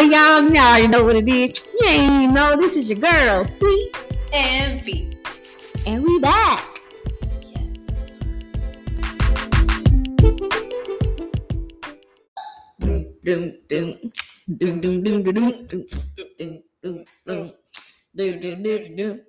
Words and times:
y'all, 0.00 0.42
y'all 0.52 0.88
know 0.88 1.04
what 1.04 1.16
it 1.16 1.28
is. 1.28 1.66
You 1.80 1.88
ain't 1.88 2.32
know 2.32 2.56
this 2.56 2.76
is 2.76 2.88
your 2.88 2.98
girl, 2.98 3.44
C, 3.44 3.92
And 4.32 4.82
V. 4.82 5.10
and 5.86 6.02
we 6.02 6.18
back. 6.20 6.80
Yes. 7.42 7.62
Doom, 12.80 13.06
doom, 13.24 13.52
doom, 13.68 14.12
doom, 14.58 14.80
doom, 14.80 15.02
doom, 15.02 15.22
doom, 15.22 15.24
doom, 15.24 15.64
doom, 15.68 15.86
doom, 16.38 16.62
doom, 16.84 17.04
doom, 17.26 17.52
doom, 18.14 18.40
doom, 18.40 18.62
doom, 18.62 18.96
doom. 18.96 19.20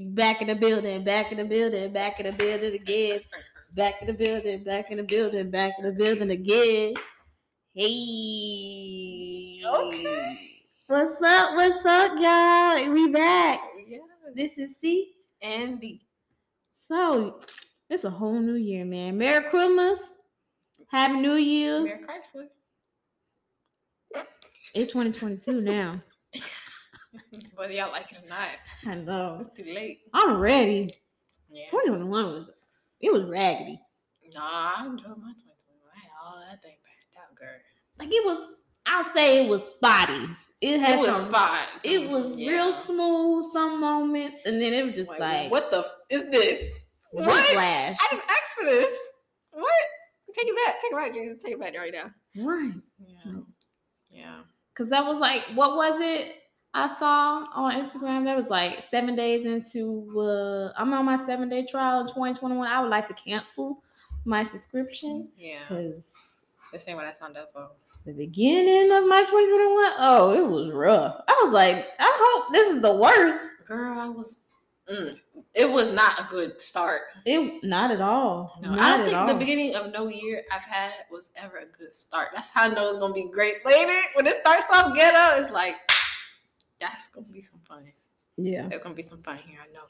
Back 0.00 0.42
in 0.42 0.48
the 0.48 0.54
building, 0.54 1.04
back 1.04 1.32
in 1.32 1.38
the 1.38 1.44
building, 1.44 1.92
back 1.92 2.20
in 2.20 2.26
the 2.26 2.32
building 2.32 2.74
again. 2.74 3.20
Back 3.74 3.94
in 4.00 4.06
the 4.08 4.12
building, 4.14 4.64
back 4.64 4.90
in 4.90 4.96
the 4.98 5.02
building, 5.02 5.50
back 5.50 5.72
in 5.78 5.84
the 5.86 5.92
building 5.92 6.30
again. 6.30 6.94
Hey. 7.80 9.62
Okay. 9.64 10.62
What's 10.88 11.22
up? 11.22 11.54
What's 11.54 11.86
up, 11.86 12.10
y'all? 12.18 12.92
We 12.92 13.12
back. 13.12 13.60
Yes. 13.86 14.00
This 14.34 14.58
is 14.58 14.78
C. 14.78 15.12
And 15.40 15.80
V. 15.80 16.04
So 16.88 17.38
it's 17.88 18.02
a 18.02 18.10
whole 18.10 18.40
new 18.40 18.56
year, 18.56 18.84
man. 18.84 19.16
Merry 19.16 19.44
Christmas. 19.44 20.00
Happy 20.88 21.20
New 21.20 21.34
Year. 21.34 21.84
Mayor 21.84 22.00
Chrysler. 22.04 22.48
It's 24.74 24.92
2022 24.92 25.60
now. 25.60 26.02
Whether 27.54 27.74
y'all 27.74 27.92
like 27.92 28.10
it 28.10 28.18
or 28.24 28.28
not, 28.28 28.48
I 28.86 28.96
know. 28.96 29.38
it's 29.40 29.56
too 29.56 29.72
late. 29.72 30.00
I'm 30.12 30.40
ready. 30.40 30.92
Yeah. 31.48 31.70
2021 31.70 32.10
was 32.10 32.50
it 33.00 33.12
was 33.12 33.22
raggedy. 33.22 33.80
Nah, 34.34 34.40
I 34.42 34.86
enjoyed 34.86 35.10
my 35.10 35.30
2021. 35.30 35.38
I 35.94 36.00
had 36.00 36.10
all 36.20 36.40
that 36.40 36.60
thing 36.60 36.74
backed 36.74 36.74
out, 36.74 36.74
girl. 36.74 36.77
Like 37.98 38.08
it 38.12 38.24
was. 38.24 38.54
I'll 38.86 39.04
say 39.04 39.44
it 39.44 39.50
was 39.50 39.62
spotty. 39.72 40.26
It 40.60 40.78
had 40.80 40.98
It 40.98 41.00
was 41.00 41.10
some- 41.10 41.28
spot. 41.28 41.58
It 41.84 42.08
was 42.10 42.36
real 42.36 42.72
smooth 42.72 43.52
some 43.52 43.80
moments, 43.80 44.44
and 44.46 44.60
then 44.60 44.72
it 44.72 44.86
was 44.86 44.94
just 44.94 45.10
like, 45.18 45.50
what 45.50 45.70
the 45.70 45.78
f- 45.80 45.92
is 46.10 46.30
this? 46.30 46.82
What? 47.12 47.26
whiplash. 47.26 47.96
I 48.00 48.06
didn't 48.10 48.24
ask 48.28 48.54
for 48.58 48.64
this. 48.64 48.98
What? 49.52 49.72
Take 50.34 50.46
it 50.48 50.56
back. 50.66 50.80
Take 50.80 50.92
it 50.92 50.96
back, 50.96 51.14
Jason. 51.14 51.38
Take 51.38 51.52
it 51.54 51.60
back 51.60 51.76
right 51.76 51.92
now. 51.92 52.10
Right. 52.44 52.72
Yeah. 52.98 53.32
Yeah. 54.10 54.40
Cause 54.74 54.88
that 54.90 55.04
was 55.04 55.18
like, 55.18 55.42
what 55.54 55.74
was 55.76 56.00
it? 56.00 56.34
I 56.74 56.94
saw 56.98 57.44
on 57.54 57.72
Instagram 57.84 58.24
that 58.26 58.36
was 58.36 58.48
like 58.48 58.84
seven 58.88 59.16
days 59.16 59.44
into 59.46 60.12
uh 60.20 60.72
I'm 60.80 60.92
on 60.92 61.04
my 61.04 61.16
seven 61.16 61.48
day 61.48 61.64
trial 61.66 62.00
in 62.02 62.06
2021. 62.06 62.66
I 62.66 62.80
would 62.80 62.90
like 62.90 63.08
to 63.08 63.14
cancel 63.14 63.82
my 64.24 64.44
subscription 64.44 65.28
Yeah. 65.36 65.60
because 65.68 66.04
This 66.72 66.86
ain't 66.88 66.96
what 66.98 67.06
I 67.06 67.12
signed 67.14 67.36
up 67.36 67.50
for. 67.52 67.68
The 68.04 68.12
beginning 68.12 68.90
of 68.92 69.06
my 69.06 69.22
2021, 69.22 69.92
oh, 69.98 70.34
it 70.34 70.48
was 70.48 70.72
rough. 70.72 71.22
I 71.28 71.40
was 71.44 71.52
like, 71.52 71.84
I 71.98 72.18
hope 72.20 72.52
this 72.52 72.74
is 72.74 72.82
the 72.82 72.96
worst. 72.96 73.66
Girl, 73.66 73.98
I 73.98 74.08
was. 74.08 74.40
Mm, 74.90 75.18
it 75.54 75.68
was 75.68 75.92
not 75.92 76.18
a 76.18 76.26
good 76.30 76.58
start. 76.62 77.02
It 77.26 77.62
not 77.62 77.90
at 77.90 78.00
all. 78.00 78.58
No, 78.62 78.70
not 78.70 78.78
I 78.78 78.96
don't 78.96 79.06
think 79.06 79.18
all. 79.18 79.26
the 79.26 79.34
beginning 79.34 79.74
of 79.74 79.92
no 79.92 80.08
year 80.08 80.42
I've 80.50 80.62
had 80.62 80.92
was 81.10 81.30
ever 81.36 81.58
a 81.58 81.66
good 81.66 81.94
start. 81.94 82.28
That's 82.34 82.48
how 82.48 82.70
I 82.70 82.74
know 82.74 82.86
it's 82.88 82.96
gonna 82.96 83.12
be 83.12 83.28
great 83.30 83.56
later. 83.66 84.00
When 84.14 84.26
it 84.26 84.36
starts 84.36 84.64
off 84.72 84.96
ghetto, 84.96 85.42
it's 85.42 85.50
like 85.50 85.74
that's 86.80 87.08
gonna 87.08 87.26
be 87.26 87.42
some 87.42 87.60
fun. 87.68 87.84
Yeah. 88.38 88.68
it's 88.70 88.82
gonna 88.82 88.94
be 88.94 89.02
some 89.02 89.22
fun 89.22 89.36
here. 89.36 89.58
I 89.62 89.70
know. 89.74 89.80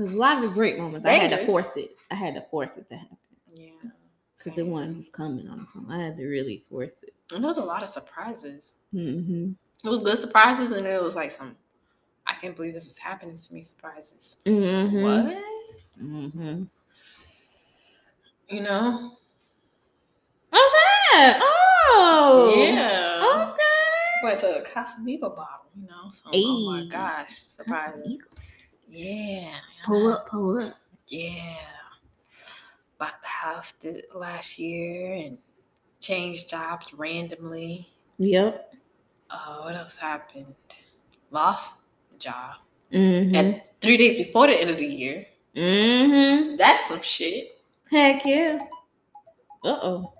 Because 0.00 0.12
a 0.12 0.16
lot 0.16 0.36
of 0.36 0.42
the 0.42 0.48
great 0.48 0.78
moments, 0.78 1.04
I 1.04 1.12
had 1.12 1.30
to 1.30 1.46
force 1.46 1.76
it. 1.76 1.90
I 2.10 2.14
had 2.14 2.34
to 2.34 2.40
force 2.50 2.76
it 2.78 2.88
to 2.88 2.96
happen. 2.96 3.18
Yeah. 3.54 3.68
Because 4.42 4.58
it 4.58 4.66
wasn't 4.66 4.96
just 4.96 5.12
coming 5.12 5.46
on. 5.48 5.66
I 5.90 5.98
had 5.98 6.16
to 6.16 6.26
really 6.26 6.64
force 6.70 7.02
it. 7.02 7.12
And 7.34 7.44
there 7.44 7.48
was 7.48 7.58
a 7.58 7.64
lot 7.64 7.82
of 7.82 7.90
surprises. 7.90 8.78
Mm-hmm. 8.94 9.52
It 9.84 9.88
was 9.88 10.00
good 10.00 10.16
surprises, 10.16 10.70
and 10.72 10.86
it 10.86 11.02
was 11.02 11.14
like 11.14 11.30
some. 11.30 11.56
I 12.26 12.34
can't 12.34 12.56
believe 12.56 12.72
this 12.72 12.86
is 12.86 12.96
happening 12.96 13.36
to 13.36 13.54
me. 13.54 13.60
Surprises. 13.60 14.36
Mm-hmm. 14.46 15.02
What? 15.02 15.44
Mm-hmm. 16.02 16.62
You 18.48 18.60
know? 18.62 19.12
Okay. 20.52 21.38
Oh. 21.42 22.54
yeah. 22.56 23.52
Okay. 23.52 24.24
Went 24.24 24.40
to 24.40 24.62
a 24.62 24.64
Casamigo 24.66 25.36
bottle. 25.36 25.66
You 25.78 25.86
know? 25.86 26.10
So, 26.10 26.30
oh 26.32 26.70
my 26.70 26.86
gosh, 26.86 27.36
surprises. 27.36 28.18
Yeah. 28.88 29.54
Pull 29.86 30.12
up, 30.12 30.28
pull 30.28 30.58
up. 30.62 30.74
Yeah. 31.08 31.56
Bought 33.00 33.20
the 33.22 33.28
house 33.28 33.72
th- 33.72 34.04
last 34.14 34.58
year 34.58 35.14
and 35.14 35.38
changed 36.00 36.50
jobs 36.50 36.92
randomly. 36.94 37.88
Yep. 38.18 38.74
Uh, 39.30 39.62
what 39.62 39.74
else 39.74 39.96
happened? 39.96 40.54
Lost 41.30 41.72
the 42.12 42.18
job. 42.18 42.56
Mm-hmm. 42.92 43.34
And 43.34 43.62
three 43.80 43.96
days 43.96 44.16
before 44.16 44.46
the 44.48 44.60
end 44.60 44.68
of 44.70 44.76
the 44.76 44.84
year. 44.86 45.24
mm-hmm. 45.56 46.56
That's 46.56 46.86
some 46.88 47.00
shit. 47.00 47.58
Heck 47.90 48.24
yeah. 48.26 48.58
Uh-oh. 49.64 50.12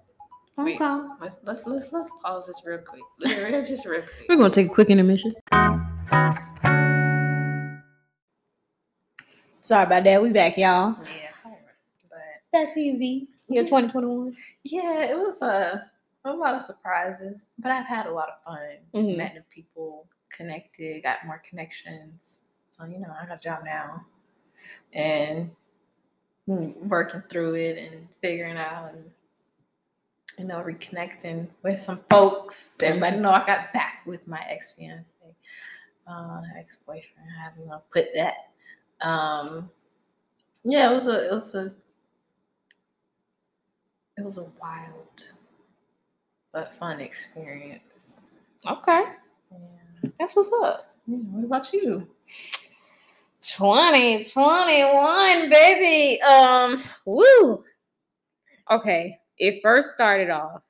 Phone 0.57 0.65
Wait. 0.65 0.79
call. 0.79 1.17
Let's 1.21 1.39
let's 1.45 1.67
let's 1.67 1.87
let's 1.93 2.11
pause 2.25 2.47
this 2.47 2.63
real 2.65 2.79
quick. 2.79 3.03
Real- 3.51 3.67
Just 3.67 3.85
real 3.87 4.01
quick. 4.03 4.27
We're 4.29 4.37
gonna 4.37 4.51
take 4.51 4.69
a 4.69 4.75
quick 4.75 4.89
intermission. 4.89 5.35
Sorry 9.61 9.85
about 9.85 10.05
that. 10.05 10.23
We 10.23 10.31
back, 10.31 10.57
y'all. 10.59 10.97
Yeah, 11.05 11.30
sorry. 12.53 12.65
But 12.65 12.67
Back 12.67 12.75
to 12.75 12.81
you, 12.81 12.99
V. 12.99 13.29
Year 13.49 13.65
2021. 13.65 14.37
yeah, 14.65 15.05
it 15.05 15.19
was 15.19 15.43
a, 15.43 15.91
a 16.25 16.33
lot 16.33 16.55
of 16.55 16.63
surprises. 16.63 17.37
But 17.59 17.73
I've 17.73 17.87
had 17.87 18.07
a 18.07 18.13
lot 18.13 18.29
of 18.29 18.45
fun. 18.45 18.79
Mhm. 18.95 19.17
Met 19.17 19.35
new 19.35 19.43
people, 19.51 20.07
connected, 20.31 21.03
got 21.03 21.27
more 21.27 21.43
connections. 21.49 22.39
So 22.77 22.85
you 22.85 22.99
know, 23.01 23.13
I 23.21 23.27
got 23.27 23.39
a 23.41 23.43
job 23.43 23.61
now. 23.65 24.05
And 24.93 25.51
working 26.47 27.23
through 27.29 27.55
it 27.55 27.79
and 27.79 28.09
figuring 28.21 28.57
out 28.57 28.93
and 28.95 29.05
you 30.39 30.45
know, 30.47 30.63
reconnecting 30.63 31.49
with 31.63 31.79
some 31.79 32.01
folks. 32.11 32.77
Everybody 32.81 33.19
know 33.19 33.31
I 33.31 33.45
got 33.45 33.73
back 33.75 34.03
with 34.07 34.27
my 34.27 34.43
ex 34.49 34.73
fiance, 34.73 35.11
uh, 36.07 36.41
ex 36.57 36.77
boyfriend. 36.87 37.29
How 37.39 37.51
do 37.51 37.61
you 37.63 37.69
want 37.69 37.83
to 37.85 37.91
put 37.93 38.09
that? 38.15 38.35
Um, 39.07 39.71
yeah, 40.65 40.91
it 40.91 40.95
was 40.95 41.09
a, 41.09 41.27
it 41.29 41.33
was 41.33 41.55
a, 41.55 41.73
it 44.21 44.25
was 44.25 44.39
a 44.39 44.47
wild 44.61 45.25
but 46.53 46.75
fun 46.79 47.01
experience. 47.01 47.83
Okay. 48.69 49.05
Yeah. 49.51 50.11
That's 50.19 50.37
what's 50.37 50.53
up. 50.63 50.95
Yeah, 51.07 51.17
What 51.17 51.45
about 51.45 51.73
you? 51.73 52.07
2021, 53.43 55.51
baby. 55.51 56.21
Um, 56.23 56.85
woo. 57.07 57.65
Okay. 58.71 59.19
It 59.39 59.63
first 59.63 59.95
started 59.95 60.29
off 60.29 60.61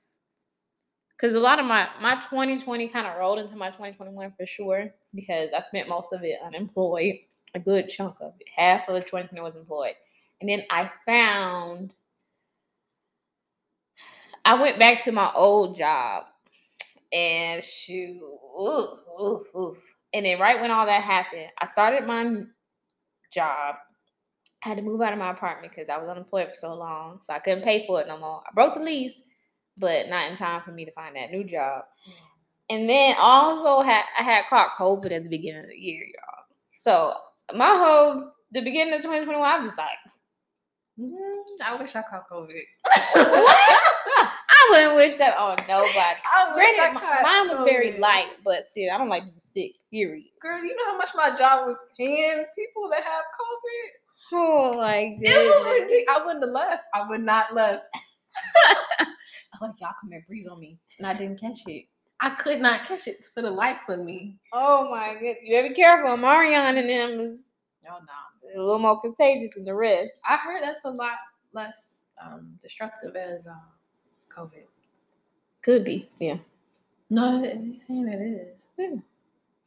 because 1.16 1.34
a 1.34 1.40
lot 1.40 1.58
of 1.58 1.66
my 1.66 1.88
my 2.00 2.14
2020 2.30 2.86
kind 2.88 3.06
of 3.08 3.18
rolled 3.18 3.40
into 3.40 3.56
my 3.56 3.70
2021 3.70 4.32
for 4.38 4.46
sure 4.46 4.94
because 5.14 5.50
I 5.56 5.60
spent 5.62 5.88
most 5.88 6.12
of 6.12 6.22
it 6.22 6.38
unemployed, 6.44 7.16
a 7.56 7.58
good 7.58 7.88
chunk 7.88 8.20
of 8.20 8.34
it. 8.38 8.46
Half 8.54 8.88
of 8.88 8.94
the 8.94 9.00
2020 9.00 9.40
was 9.42 9.56
employed, 9.56 9.94
and 10.40 10.48
then 10.48 10.62
I 10.70 10.88
found 11.04 11.92
I 14.44 14.60
went 14.60 14.78
back 14.78 15.04
to 15.04 15.12
my 15.12 15.30
old 15.34 15.76
job, 15.76 16.24
and 17.12 17.62
shoot, 17.62 18.20
ooh, 18.20 18.88
ooh, 19.20 19.44
ooh. 19.56 19.76
and 20.12 20.24
then 20.24 20.38
right 20.38 20.60
when 20.60 20.70
all 20.70 20.86
that 20.86 21.02
happened, 21.02 21.48
I 21.60 21.66
started 21.72 22.06
my 22.06 22.42
job. 23.32 23.76
I 24.64 24.68
had 24.68 24.76
to 24.76 24.82
move 24.82 25.00
out 25.00 25.12
of 25.12 25.18
my 25.18 25.30
apartment 25.30 25.72
because 25.74 25.88
I 25.88 25.98
was 25.98 26.08
unemployed 26.08 26.48
for 26.48 26.54
so 26.54 26.74
long, 26.74 27.20
so 27.26 27.32
I 27.32 27.38
couldn't 27.38 27.64
pay 27.64 27.86
for 27.86 28.00
it 28.00 28.08
no 28.08 28.18
more. 28.18 28.42
I 28.46 28.52
broke 28.54 28.74
the 28.74 28.80
lease, 28.80 29.14
but 29.78 30.08
not 30.08 30.30
in 30.30 30.36
time 30.36 30.62
for 30.62 30.72
me 30.72 30.84
to 30.84 30.92
find 30.92 31.16
that 31.16 31.30
new 31.30 31.44
job. 31.44 31.84
And 32.68 32.88
then 32.88 33.16
also 33.18 33.82
had 33.82 34.04
I 34.18 34.22
had 34.22 34.46
caught 34.48 34.76
COVID 34.78 35.10
at 35.10 35.24
the 35.24 35.28
beginning 35.28 35.62
of 35.62 35.68
the 35.70 35.76
year, 35.76 36.04
y'all. 36.04 36.44
So 36.72 37.14
my 37.56 37.74
whole 37.76 38.32
the 38.52 38.60
beginning 38.60 38.94
of 38.94 39.02
2021, 39.02 39.42
I 39.42 39.56
was 39.58 39.68
just 39.68 39.78
like, 39.78 39.88
Mm, 41.00 41.14
I 41.64 41.80
wish 41.80 41.96
I 41.96 42.02
caught 42.02 42.28
COVID. 42.28 42.50
I 44.62 44.68
wouldn't 44.70 44.96
wish 44.96 45.18
that 45.18 45.36
on 45.36 45.56
nobody. 45.68 45.90
I 46.34 46.54
wish 46.54 46.64
I 46.78 46.92
Granted, 46.92 47.00
caught 47.00 47.22
mine 47.22 47.48
was 47.48 47.64
very 47.68 47.98
light, 47.98 48.28
but 48.44 48.66
still, 48.70 48.92
I 48.92 48.98
don't 48.98 49.08
like 49.08 49.24
being 49.24 49.40
sick. 49.54 49.76
Period. 49.90 50.26
Girl, 50.40 50.62
you 50.62 50.76
know 50.76 50.84
how 50.86 50.96
much 50.98 51.10
my 51.14 51.36
job 51.36 51.66
was 51.66 51.76
paying 51.98 52.44
people 52.56 52.88
that 52.90 53.02
have 53.02 53.24
COVID? 53.40 53.88
Oh, 54.32 54.74
like 54.76 55.16
It 55.20 55.34
was 55.34 55.64
ridiculous. 55.66 56.04
I 56.08 56.24
wouldn't 56.24 56.44
have 56.44 56.52
left. 56.54 56.84
I 56.94 57.08
would 57.08 57.20
not 57.22 57.52
left. 57.54 57.84
I 58.68 59.06
was 59.60 59.60
like, 59.60 59.80
y'all 59.80 59.92
come 60.00 60.12
and 60.12 60.22
breathe 60.28 60.46
on 60.48 60.60
me. 60.60 60.78
And 60.98 61.06
I 61.06 61.12
didn't 61.14 61.40
catch 61.40 61.60
it. 61.66 61.86
I 62.20 62.30
could 62.30 62.60
not 62.60 62.84
catch 62.86 63.08
it 63.08 63.24
for 63.34 63.42
the 63.42 63.50
life 63.50 63.78
of 63.88 64.00
me. 64.00 64.38
Oh 64.52 64.88
my 64.90 65.14
goodness. 65.14 65.38
You 65.42 65.56
better 65.56 65.68
be 65.70 65.74
careful. 65.74 66.16
Marion 66.16 66.76
and 66.78 66.88
them 66.88 67.20
is 67.20 67.40
No, 67.82 67.92
no. 67.98 68.60
a 68.60 68.62
little 68.62 68.78
more 68.78 69.00
contagious 69.00 69.54
than 69.54 69.64
the 69.64 69.74
rest. 69.74 70.12
I 70.28 70.36
heard 70.36 70.62
that's 70.62 70.84
a 70.84 70.90
lot 70.90 71.16
less 71.52 72.06
um, 72.24 72.56
destructive 72.62 73.16
as 73.16 73.46
uh, 73.48 73.52
COVID. 74.36 74.64
Could 75.62 75.84
be. 75.84 76.08
Yeah. 76.18 76.38
No, 77.10 77.42
he's 77.42 77.82
saying 77.86 78.08
it 78.08 78.20
is. 78.22 78.62
Yeah. 78.78 79.00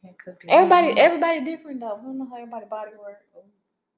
It 0.10 0.18
could 0.18 0.40
be. 0.40 0.50
Everybody, 0.50 1.00
everybody 1.00 1.44
different 1.46 1.80
though. 1.80 1.94
I 2.00 2.02
don't 2.04 2.18
know 2.18 2.28
how 2.30 2.36
everybody 2.38 2.66
body 2.66 2.92
work. 3.04 3.20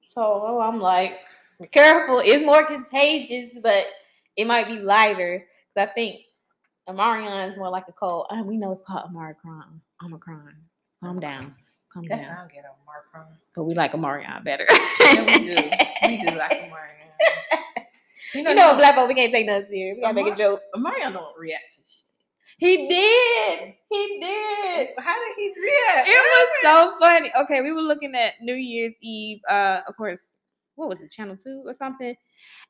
So 0.00 0.22
oh, 0.22 0.60
I'm 0.60 0.80
like, 0.80 1.18
be 1.60 1.66
careful. 1.66 2.20
It's 2.24 2.44
more 2.44 2.64
contagious, 2.64 3.50
but 3.62 3.84
it 4.36 4.46
might 4.46 4.66
be 4.68 4.74
lighter. 4.78 5.46
'Cause 5.74 5.88
I 5.88 5.92
think 5.92 6.20
Omarion 6.88 7.50
is 7.50 7.56
more 7.58 7.70
like 7.70 7.88
a 7.88 7.92
cold. 7.92 8.26
And 8.30 8.46
we 8.46 8.56
know 8.56 8.72
it's 8.72 8.86
called 8.86 9.10
Omicron. 9.10 9.80
Omicron. 10.04 10.54
Calm 11.02 11.20
down. 11.20 11.54
Calm 11.92 12.04
That 12.08 12.20
down. 12.20 12.36
sound 12.36 12.50
good 12.50 12.58
on 12.58 12.76
Mark 12.86 13.28
But 13.54 13.64
we 13.64 13.74
like 13.74 13.92
Omarion 13.92 14.44
better. 14.44 14.66
Yeah, 15.00 15.24
we 15.24 15.44
do. 15.46 15.70
We 16.08 16.18
do 16.22 16.36
like 16.36 16.50
Omarion. 16.70 17.85
You 18.34 18.42
know, 18.42 18.76
black 18.76 18.94
folk, 18.94 19.08
we 19.08 19.14
can't 19.14 19.32
take 19.32 19.46
nothing 19.46 19.68
serious. 19.68 19.96
We 19.96 20.02
gotta 20.02 20.14
make 20.14 20.32
a 20.32 20.36
joke. 20.36 20.60
Omarion 20.74 21.12
don't 21.12 21.38
react 21.38 21.64
to 21.76 21.82
shit. 21.82 22.04
He 22.58 22.88
did. 22.88 23.74
He 23.90 24.20
did. 24.20 24.88
How 24.98 25.14
did 25.14 25.34
he 25.36 25.52
react? 25.60 26.08
It 26.08 26.12
was 26.12 26.48
so 26.62 26.96
funny. 26.98 27.30
Okay, 27.42 27.60
we 27.60 27.72
were 27.72 27.82
looking 27.82 28.14
at 28.14 28.34
New 28.40 28.54
Year's 28.54 28.94
Eve. 29.02 29.40
Uh, 29.48 29.80
of 29.86 29.96
course, 29.96 30.20
what 30.74 30.88
was 30.88 31.00
it, 31.00 31.10
Channel 31.10 31.36
Two 31.36 31.62
or 31.66 31.74
something? 31.74 32.16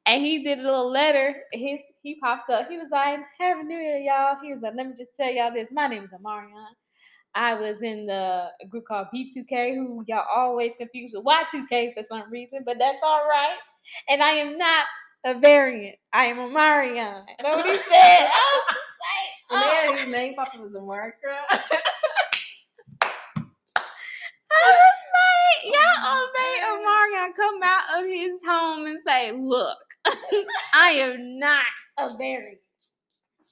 And 0.07 0.25
he 0.25 0.43
did 0.43 0.59
a 0.59 0.63
little 0.63 0.91
letter. 0.91 1.35
His 1.53 1.81
he 2.03 2.17
popped 2.21 2.51
up. 2.51 2.69
He 2.69 2.79
was 2.79 2.89
like, 2.91 3.21
"Happy 3.39 3.63
New 3.63 3.79
Year, 3.79 3.99
y'all." 3.99 4.37
He 4.43 4.53
was 4.53 4.63
like, 4.63 4.75
"Let 4.77 4.89
me 4.89 4.95
just 4.99 5.13
tell 5.17 5.31
y'all 5.31 5.53
this. 5.53 5.69
My 5.71 5.87
name 5.89 6.05
is 6.05 6.11
Omarion. 6.11 6.67
I 7.37 7.55
was 7.55 7.83
in 7.83 8.07
the 8.07 8.49
group 8.71 8.87
called 8.87 9.09
B2K, 9.15 9.75
who 9.75 10.03
y'all 10.09 10.25
always 10.35 10.73
confuse 10.79 11.13
with 11.15 11.25
Y2K 11.25 11.93
for 11.93 12.03
some 12.09 12.31
reason, 12.31 12.63
but 12.65 12.79
that's 12.79 12.99
all 13.03 13.29
right. 13.29 13.59
And 14.09 14.23
I 14.23 14.31
am 14.31 14.57
not 14.57 14.87
a 15.27 15.39
variant. 15.39 15.97
I 16.13 16.27
am 16.27 16.37
Omarion." 16.37 17.25
You 17.39 17.45
know 17.45 17.57
what 17.57 17.67
he 17.67 17.77
said? 17.77 18.29
I 19.51 19.55
was 19.55 19.63
like, 19.63 19.89
oh. 19.89 19.93
his 19.97 20.07
oh. 20.07 20.11
name 20.11 20.35
Papa 20.35 20.59
was 20.59 20.75
a 20.75 20.81
marker. 20.81 21.35
I 24.53 24.73
was 24.73 25.01
like, 25.19 25.75
y'all 25.75 26.29
made 26.35 26.63
Omarion 26.73 27.35
come 27.35 27.63
out 27.63 27.99
of 27.99 28.07
his 28.09 28.41
home 28.47 28.87
and 28.87 29.01
say, 29.07 29.33
look, 29.33 29.79
I 30.75 30.91
am 30.93 31.39
not 31.39 31.65
a 31.99 32.17
variant. 32.17 32.59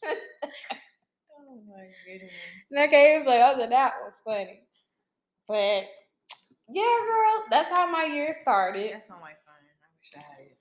oh 0.06 1.60
my 1.68 1.86
goodness. 2.06 2.32
And 2.70 2.80
I 2.80 2.88
came 2.88 3.26
like, 3.26 3.40
I 3.40 3.58
said, 3.58 3.72
that 3.72 3.94
was 4.04 4.14
funny. 4.24 4.60
But 5.46 5.84
yeah, 6.70 6.98
girl, 7.06 7.44
that's 7.50 7.68
how 7.68 7.90
my 7.90 8.04
year 8.04 8.36
started. 8.42 8.92
That 8.92 9.06
sound 9.06 9.20
like 9.20 9.36
fun. 9.44 9.54
I 9.60 9.88
wish 9.98 10.12
I 10.16 10.20
had 10.20 10.46
it. 10.46 10.53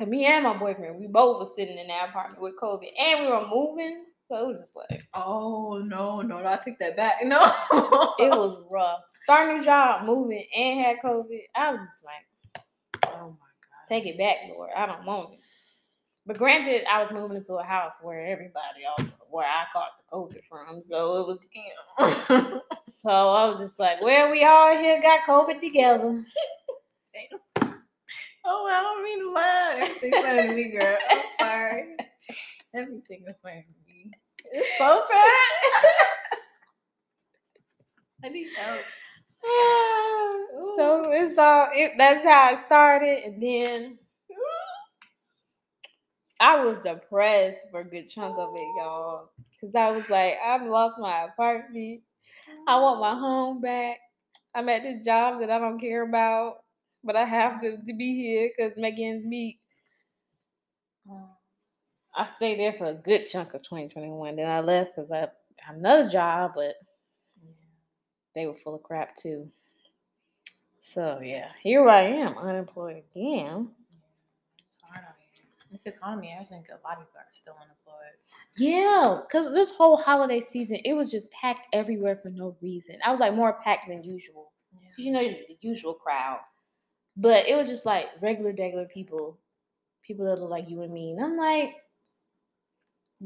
Cause 0.00 0.08
me 0.08 0.24
and 0.24 0.44
my 0.44 0.56
boyfriend, 0.56 0.98
we 0.98 1.08
both 1.08 1.40
were 1.40 1.54
sitting 1.54 1.76
in 1.76 1.88
that 1.88 2.08
apartment 2.08 2.40
with 2.40 2.56
COVID 2.58 2.88
and 2.98 3.20
we 3.20 3.26
were 3.26 3.46
moving. 3.54 4.06
So 4.28 4.36
it 4.36 4.46
was 4.46 4.56
just 4.62 4.74
like, 4.74 5.02
Oh 5.14 5.82
no, 5.84 6.22
no, 6.22 6.38
I 6.38 6.58
take 6.64 6.78
that 6.78 6.96
back. 6.96 7.16
No. 7.26 7.36
it 8.18 8.30
was 8.30 8.64
rough. 8.72 9.00
Starting 9.24 9.56
a 9.56 9.58
new 9.58 9.64
job, 9.66 10.06
moving, 10.06 10.42
and 10.56 10.80
had 10.80 10.96
COVID. 11.04 11.40
I 11.54 11.72
was 11.72 11.80
just 11.80 12.02
like, 12.02 12.64
Oh 13.08 13.26
my 13.28 13.50
god. 13.60 13.88
take 13.90 14.06
it 14.06 14.16
back, 14.16 14.36
Lord. 14.48 14.70
I 14.74 14.86
don't 14.86 15.04
want 15.04 15.34
it. 15.34 15.40
But 16.24 16.38
granted, 16.38 16.84
I 16.90 17.02
was 17.02 17.12
moving 17.12 17.36
into 17.36 17.52
a 17.56 17.62
house 17.62 17.92
where 18.00 18.24
everybody 18.26 18.86
else, 18.86 19.06
where 19.28 19.46
I 19.46 19.64
caught 19.70 19.90
the 19.98 20.16
COVID 20.16 20.40
from. 20.48 20.82
So 20.82 21.18
it 21.18 21.26
was, 21.26 21.46
Damn. 21.98 22.60
so 23.02 23.10
I 23.10 23.50
was 23.50 23.68
just 23.68 23.78
like, 23.78 24.00
well, 24.00 24.30
we 24.30 24.44
all 24.44 24.74
here 24.78 25.02
got 25.02 25.24
COVID 25.24 25.60
together. 25.60 26.24
Oh, 28.44 28.66
I 28.66 28.82
don't 28.82 29.04
mean 29.04 29.20
to 29.20 29.30
laugh. 29.32 29.78
Everything's 29.78 30.22
funny 30.22 30.48
to 30.48 30.54
me, 30.54 30.68
girl. 30.78 30.96
I'm 31.10 31.22
sorry. 31.38 31.96
Everything 32.74 33.24
is 33.28 33.36
funny 33.42 33.64
to 33.64 33.74
me. 33.86 34.10
It's 34.52 34.78
so 34.78 35.04
sad. 35.10 35.92
I 38.24 38.28
need 38.28 38.48
help. 38.56 38.80
so 40.76 41.10
it's 41.12 41.38
all, 41.38 41.68
it, 41.72 41.92
that's 41.96 42.24
how 42.24 42.54
it 42.54 42.60
started. 42.66 43.24
And 43.24 43.42
then 43.42 43.98
I 46.40 46.64
was 46.64 46.78
depressed 46.84 47.58
for 47.70 47.80
a 47.80 47.84
good 47.84 48.08
chunk 48.08 48.38
of 48.38 48.54
it, 48.54 48.66
y'all. 48.76 49.30
Because 49.60 49.74
I 49.74 49.90
was 49.90 50.04
like, 50.08 50.34
I've 50.44 50.66
lost 50.66 50.98
my 50.98 51.24
apartment. 51.24 52.00
I 52.66 52.80
want 52.80 53.00
my 53.00 53.14
home 53.18 53.60
back. 53.60 53.98
I'm 54.54 54.68
at 54.68 54.82
this 54.82 55.04
job 55.04 55.40
that 55.40 55.50
I 55.50 55.58
don't 55.58 55.78
care 55.78 56.02
about, 56.02 56.64
but 57.04 57.16
I 57.16 57.24
have 57.24 57.60
to, 57.62 57.76
to 57.76 57.94
be 57.96 58.14
here 58.14 58.50
because 58.56 58.76
make 58.76 58.98
ends 58.98 59.26
meet. 59.26 59.58
Um, 61.10 61.28
I 62.14 62.28
stayed 62.36 62.58
there 62.58 62.72
for 62.72 62.86
a 62.86 62.94
good 62.94 63.26
chunk 63.30 63.54
of 63.54 63.62
2021. 63.62 64.36
Then 64.36 64.48
I 64.48 64.60
left 64.60 64.96
because 64.96 65.10
I 65.10 65.20
got 65.20 65.32
another 65.68 66.08
job, 66.10 66.52
but 66.54 66.74
they 68.34 68.46
were 68.46 68.56
full 68.56 68.74
of 68.74 68.82
crap 68.82 69.16
too. 69.16 69.50
So 70.94 71.20
yeah, 71.22 71.48
here 71.62 71.88
I 71.88 72.02
am, 72.02 72.36
unemployed 72.36 73.02
again. 73.14 73.70
It's 74.74 74.82
hard 74.82 75.04
out 75.06 75.14
here. 75.18 75.44
This 75.70 75.86
economy, 75.86 76.36
I 76.38 76.44
think 76.44 76.66
a 76.68 76.80
lot 76.86 76.98
of 76.98 77.06
people 77.06 77.20
are 77.20 77.26
still 77.32 77.54
unemployed. 77.62 78.16
Yeah, 78.56 79.20
because 79.26 79.54
this 79.54 79.70
whole 79.70 79.96
holiday 79.96 80.44
season, 80.52 80.78
it 80.84 80.94
was 80.94 81.10
just 81.10 81.30
packed 81.30 81.68
everywhere 81.72 82.18
for 82.20 82.30
no 82.30 82.56
reason. 82.60 82.96
I 83.04 83.10
was 83.12 83.20
like 83.20 83.34
more 83.34 83.52
packed 83.64 83.88
than 83.88 84.02
usual. 84.02 84.52
'Cause 84.72 85.04
you 85.04 85.12
know 85.12 85.20
the 85.22 85.56
usual 85.60 85.94
crowd, 85.94 86.40
but 87.20 87.46
it 87.46 87.54
was 87.54 87.68
just 87.68 87.84
like 87.84 88.06
regular, 88.22 88.54
regular 88.58 88.86
people, 88.86 89.38
people 90.02 90.24
that 90.24 90.40
look 90.40 90.50
like 90.50 90.70
you 90.70 90.80
and 90.82 90.92
me. 90.92 91.12
And 91.12 91.22
I'm 91.22 91.36
like, 91.36 91.74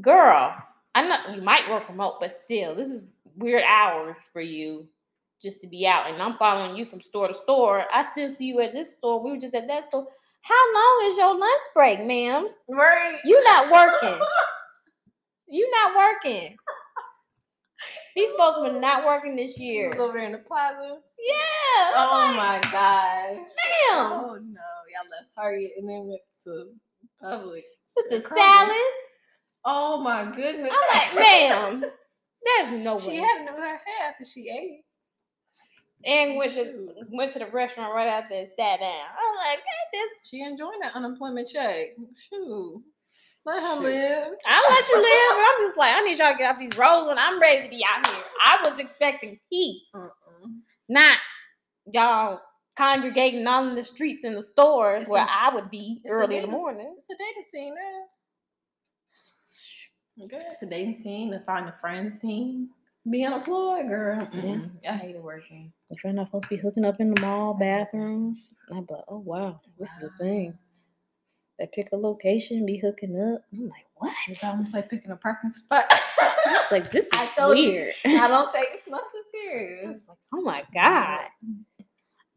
girl, 0.01 0.53
I 0.93 1.07
know 1.07 1.33
you 1.33 1.41
might 1.41 1.69
work 1.69 1.87
remote, 1.87 2.17
but 2.19 2.37
still, 2.41 2.75
this 2.75 2.89
is 2.89 3.03
weird 3.37 3.63
hours 3.63 4.17
for 4.33 4.41
you 4.41 4.85
just 5.41 5.61
to 5.61 5.67
be 5.67 5.87
out. 5.87 6.11
And 6.11 6.21
I'm 6.21 6.37
following 6.37 6.75
you 6.75 6.85
from 6.85 6.99
store 6.99 7.29
to 7.29 7.37
store. 7.43 7.85
I 7.93 8.11
still 8.11 8.35
see 8.35 8.45
you 8.45 8.59
at 8.59 8.73
this 8.73 8.91
store. 8.97 9.23
We 9.23 9.31
were 9.31 9.39
just 9.39 9.55
at 9.55 9.67
that 9.67 9.87
store. 9.87 10.07
How 10.41 10.73
long 10.73 11.11
is 11.11 11.17
your 11.17 11.39
lunch 11.39 11.61
break, 11.73 12.05
ma'am? 12.05 12.49
Right. 12.69 13.17
You 13.23 13.41
not 13.45 13.71
working. 13.71 14.19
You 15.47 15.71
not 15.71 15.95
working. 15.95 16.57
These 18.15 18.31
folks 18.37 18.59
were 18.59 18.79
not 18.79 19.05
working 19.05 19.35
this 19.35 19.57
year. 19.57 19.89
was 19.89 19.99
over 19.99 20.13
there 20.13 20.25
in 20.25 20.31
the 20.31 20.37
plaza. 20.37 20.99
Yeah. 21.19 21.91
Oh 21.95 22.33
like, 22.37 22.63
my 22.63 22.71
gosh. 22.71 23.49
Damn. 23.89 24.11
Oh 24.11 24.39
no. 24.41 24.61
Y'all 24.91 25.09
left 25.11 25.35
Target 25.35 25.71
and 25.77 25.89
then 25.89 26.07
went 26.07 26.21
to 26.45 26.69
Publix. 27.21 27.63
With 27.97 28.23
the 28.23 28.29
salads. 28.29 28.81
Oh 29.65 29.99
my 30.01 30.33
goodness. 30.35 30.71
I'm 30.71 30.97
like, 30.97 31.15
ma'am, 31.81 31.81
there's 31.81 32.83
no 32.83 32.95
way. 32.95 33.01
She 33.01 33.15
had 33.17 33.45
no 33.45 33.57
hair 33.57 33.79
after 34.07 34.25
she 34.25 34.49
ate. 34.49 34.85
and 36.05 36.37
went 36.37 36.53
to 36.53 36.87
went 37.09 37.33
to 37.33 37.39
the 37.39 37.47
restaurant 37.47 37.93
right 37.93 38.07
after 38.07 38.35
and 38.35 38.47
sat 38.55 38.79
down. 38.79 39.05
I'm 39.19 39.35
like, 39.35 39.57
man, 39.57 39.91
this 39.91 40.29
She 40.29 40.41
enjoying 40.41 40.79
that 40.81 40.95
unemployment 40.95 41.49
check. 41.49 41.89
Shoot. 42.29 42.83
Let 43.45 43.61
her 43.61 43.75
Shoot. 43.75 43.83
live. 43.83 44.27
I'll 44.47 44.71
let 44.71 44.89
you 44.89 44.97
live. 44.97 45.35
but 45.35 45.45
I'm 45.45 45.67
just 45.67 45.77
like, 45.77 45.95
I 45.95 46.01
need 46.01 46.17
y'all 46.17 46.31
to 46.31 46.37
get 46.37 46.51
off 46.51 46.57
these 46.59 46.75
roads 46.77 47.07
when 47.07 47.17
I'm 47.17 47.39
ready 47.39 47.63
to 47.63 47.69
be 47.69 47.85
out 47.87 48.05
here. 48.07 48.23
I 48.43 48.67
was 48.69 48.79
expecting 48.79 49.39
peace, 49.51 49.83
Uh-uh. 49.93 50.47
not 50.89 51.17
y'all 51.91 52.41
congregating 52.75 53.45
all 53.47 53.67
in 53.69 53.75
the 53.75 53.83
streets 53.85 54.23
and 54.23 54.35
the 54.35 54.43
stores 54.43 55.03
It's 55.03 55.11
where 55.11 55.23
a- 55.23 55.29
I 55.29 55.53
would 55.53 55.69
be 55.69 56.01
it's 56.03 56.11
a 56.11 56.15
early 56.15 56.37
in 56.37 56.41
the 56.41 56.47
dating- 56.47 56.51
morning. 56.51 56.95
It's 56.97 57.09
a 57.09 57.15
dating 57.17 57.45
scene 57.51 57.75
now. 57.75 58.05
Girl, 60.27 60.41
it's 60.51 60.63
a 60.63 60.65
dating 60.65 61.01
scene, 61.03 61.33
a 61.33 61.39
find 61.41 61.69
a 61.69 61.75
friend 61.79 62.11
scene. 62.13 62.69
Be 63.09 63.23
unemployed, 63.23 63.87
girl. 63.87 64.25
Mm-mm. 64.25 64.71
I 64.87 64.93
hate 64.93 65.15
it 65.15 65.21
working. 65.21 65.71
If 65.91 66.03
you're 66.03 66.13
not 66.13 66.27
supposed 66.27 66.45
to 66.45 66.49
be 66.49 66.55
hooking 66.57 66.85
up 66.85 66.99
in 66.99 67.13
the 67.13 67.21
mall 67.21 67.53
bathrooms, 67.53 68.53
I'm 68.71 68.87
like, 68.89 69.03
oh 69.07 69.19
wow, 69.19 69.61
this 69.77 69.89
is 70.01 70.09
a 70.09 70.23
thing. 70.23 70.57
They 71.57 71.69
pick 71.73 71.89
a 71.93 71.97
location, 71.97 72.65
be 72.65 72.77
hooking 72.77 73.15
up. 73.17 73.41
I'm 73.53 73.69
like, 73.69 73.85
what? 73.95 74.13
It's 74.27 74.43
almost 74.43 74.73
like 74.73 74.89
picking 74.89 75.11
a 75.11 75.15
parking 75.15 75.51
spot. 75.51 75.85
It's 76.47 76.71
like 76.71 76.91
this 76.91 77.05
is 77.05 77.11
I 77.13 77.27
told 77.37 77.57
you. 77.57 77.69
weird. 77.69 77.93
I 78.05 78.27
don't 78.27 78.51
take 78.51 78.83
nothing 78.89 79.21
serious. 79.31 80.01
Like, 80.07 80.17
oh 80.33 80.41
my 80.41 80.63
god. 80.73 81.21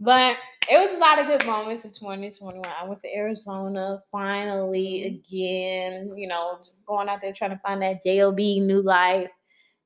But 0.00 0.36
it 0.70 0.78
was 0.78 0.94
a 0.94 0.98
lot 0.98 1.18
of 1.18 1.26
good 1.26 1.44
moments 1.44 1.84
in 1.84 1.90
2021. 1.90 2.64
I 2.64 2.86
went 2.86 3.00
to 3.02 3.12
Arizona 3.12 4.00
finally 4.12 5.04
mm-hmm. 5.04 5.16
again, 5.16 6.16
you 6.16 6.28
know, 6.28 6.56
just 6.58 6.72
going 6.86 7.08
out 7.08 7.20
there 7.20 7.32
trying 7.32 7.50
to 7.50 7.58
find 7.58 7.82
that 7.82 8.04
JOB 8.04 8.38
new 8.38 8.80
life. 8.80 9.30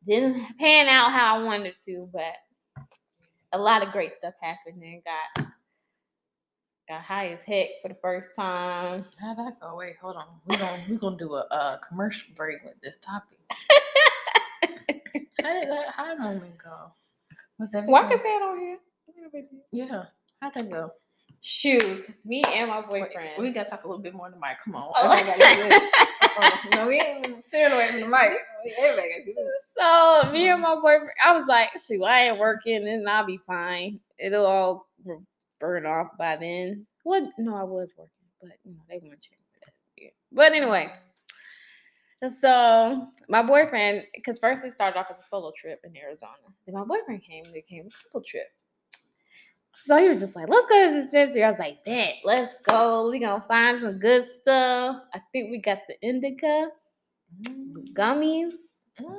Didn't 0.07 0.59
pan 0.59 0.89
out 0.89 1.13
how 1.13 1.41
I 1.41 1.45
wanted 1.45 1.75
to, 1.87 2.09
but 2.13 2.35
a 3.53 3.59
lot 3.59 3.87
of 3.87 3.93
great 3.93 4.13
stuff 4.19 4.35
happened 4.41 4.83
and 4.83 5.03
got 5.05 5.42
got 6.89 7.03
high 7.03 7.29
as 7.29 7.41
heck 7.43 7.69
for 7.81 7.89
the 7.89 7.97
first 8.03 8.29
time. 8.37 9.05
How'd 9.21 9.39
that 9.39 9.61
go? 9.61 9.77
Wait, 9.77 9.97
hold 10.01 10.17
on. 10.17 10.27
We're 10.47 10.59
gonna 10.59 10.79
we're 10.89 10.99
gonna 10.99 11.17
do 11.17 11.35
a, 11.35 11.47
uh 11.51 11.79
commercial 11.79 12.29
break 12.37 12.63
with 12.65 12.81
this 12.83 12.99
topic. 12.99 13.39
How 15.43 15.61
did 15.61 15.69
that 15.69 15.89
high 15.89 16.15
moment 16.15 16.55
go? 16.63 16.93
Was 17.59 17.75
everything? 17.75 17.93
Well, 17.93 18.05
I 18.05 18.09
can 18.09 18.19
say 18.19 18.29
it 18.37 18.43
on 18.43 18.59
here. 18.59 18.79
Yeah. 19.73 20.05
How'd 20.41 20.55
that 20.55 20.71
go? 20.71 20.93
Shoot, 21.41 22.09
me 22.25 22.43
and 22.47 22.69
my 22.71 22.81
Wait, 22.89 23.05
boyfriend. 23.09 23.31
we 23.39 23.53
gotta 23.53 23.69
talk 23.69 23.83
a 23.85 23.89
little 23.89 24.03
bit 24.03 24.15
more 24.15 24.31
to 24.31 24.37
mic. 24.37 24.59
Come 24.65 24.77
on. 24.77 24.93
Oh. 24.95 25.89
Oh, 26.35 26.51
no, 26.73 26.87
we 26.87 26.99
ain't 26.99 27.45
steering 27.45 27.75
away 27.75 27.89
from 27.89 28.01
the 28.01 28.07
mic. 28.07 28.33
Everybody 28.81 29.09
gotta 29.11 29.25
do 29.25 29.35
this. 29.35 29.53
So 29.77 30.33
me 30.33 30.49
and 30.49 30.63
my 30.63 30.77
boyfriend, 30.77 31.11
I 31.23 31.37
was 31.37 31.47
like, 31.47 31.71
shoot, 31.87 32.03
I 32.03 32.29
ain't 32.29 32.39
working 32.39 32.89
and 32.89 33.09
I'll 33.09 33.27
be 33.27 33.39
fine. 33.47 34.01
It'll 34.19 34.47
all 34.47 34.87
burn 35.63 35.87
off 35.87 36.09
by 36.19 36.37
then. 36.37 36.85
What? 37.05 37.23
No, 37.39 37.57
I 37.57 37.63
was 37.63 37.89
working, 37.97 38.11
but 38.41 38.51
you 38.65 38.73
know 38.73 38.83
they 38.89 39.01
weren't 39.03 39.23
checking 39.23 39.47
for 39.55 39.61
that. 39.65 39.73
Yeah. 39.97 40.11
But 40.33 40.53
anyway, 40.53 40.93
so 42.41 43.09
my 43.29 43.43
boyfriend, 43.43 44.05
because 44.15 44.39
first 44.39 44.65
it 44.65 44.75
started 44.75 44.99
off 44.99 45.07
as 45.11 45.25
a 45.25 45.29
solo 45.29 45.53
trip 45.57 45.81
in 45.85 45.97
Arizona. 45.97 46.33
Then 46.67 46.75
my 46.75 46.85
boyfriend 46.85 47.23
came. 47.23 47.45
It 47.47 47.55
became 47.55 47.87
a 47.87 48.05
couple 48.05 48.23
trip. 48.23 48.49
So 49.87 49.97
he 49.97 50.09
was 50.09 50.21
just 50.21 50.37
like, 50.37 50.49
let's 50.49 50.67
go 50.69 50.89
to 50.89 50.95
the 50.95 51.03
dispensary. 51.03 51.43
I 51.43 51.51
was 51.51 51.59
like, 51.59 51.85
bet, 51.85 52.15
let's 52.25 52.55
go. 52.69 53.11
We 53.11 53.21
gonna 53.21 53.45
find 53.49 53.81
some 53.81 53.99
good 53.99 54.27
stuff. 54.41 54.97
I 55.15 55.21
think 55.33 55.51
we 55.51 55.59
got 55.59 55.79
the 55.89 55.95
indica, 56.07 56.69
mm. 57.49 57.93
gummies. 57.93 58.53
Mm. 59.01 59.17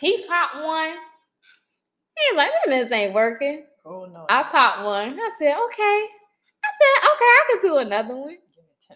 He 0.00 0.26
popped 0.26 0.56
one. 0.56 0.94
He 2.18 2.34
was 2.34 2.36
like, 2.36 2.50
this 2.66 2.92
ain't 2.92 3.14
working. 3.14 3.64
Oh 3.84 4.06
no. 4.06 4.26
I 4.30 4.42
popped 4.44 4.84
one. 4.84 5.18
I 5.18 5.30
said, 5.38 5.56
okay. 5.64 6.06
I 6.64 6.70
said, 6.80 7.10
okay, 7.10 7.24
I 7.24 7.44
can 7.50 7.70
do 7.70 7.78
another 7.78 8.16
one. 8.16 8.36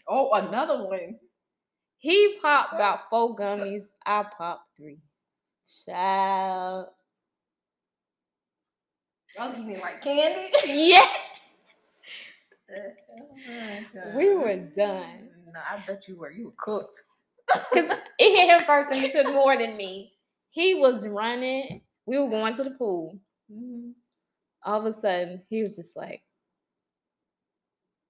Oh, 0.08 0.30
another 0.32 0.84
one. 0.84 1.16
He 1.98 2.38
popped 2.40 2.74
about 2.74 3.08
four 3.10 3.34
gummies. 3.36 3.84
I 4.04 4.24
popped 4.36 4.76
three. 4.76 4.98
Child. 5.86 6.88
I 9.38 9.46
was 9.48 9.58
eating 9.58 9.80
like 9.80 10.02
candy. 10.02 10.52
Yeah. 10.66 11.06
We 14.16 14.34
were 14.34 14.56
done. 14.76 15.28
No, 15.52 15.60
I 15.60 15.78
bet 15.86 16.08
you 16.08 16.16
were. 16.16 16.30
You 16.30 16.46
were 16.46 16.54
cooked. 16.58 17.02
Because 17.72 17.98
it 18.18 18.36
hit 18.36 18.48
him 18.48 18.66
first 18.66 18.90
and 18.92 19.00
he 19.00 19.10
took 19.10 19.26
more 19.26 19.56
than 19.56 19.76
me. 19.76 20.12
He 20.50 20.74
was 20.74 21.06
running. 21.06 21.82
We 22.06 22.18
were 22.18 22.28
going 22.28 22.56
to 22.56 22.64
the 22.64 22.70
pool. 22.70 23.18
Mm-hmm. 23.52 23.90
All 24.66 24.84
of 24.84 24.84
a 24.84 25.00
sudden, 25.00 25.42
he 25.48 25.62
was 25.62 25.76
just 25.76 25.96
like, 25.96 26.22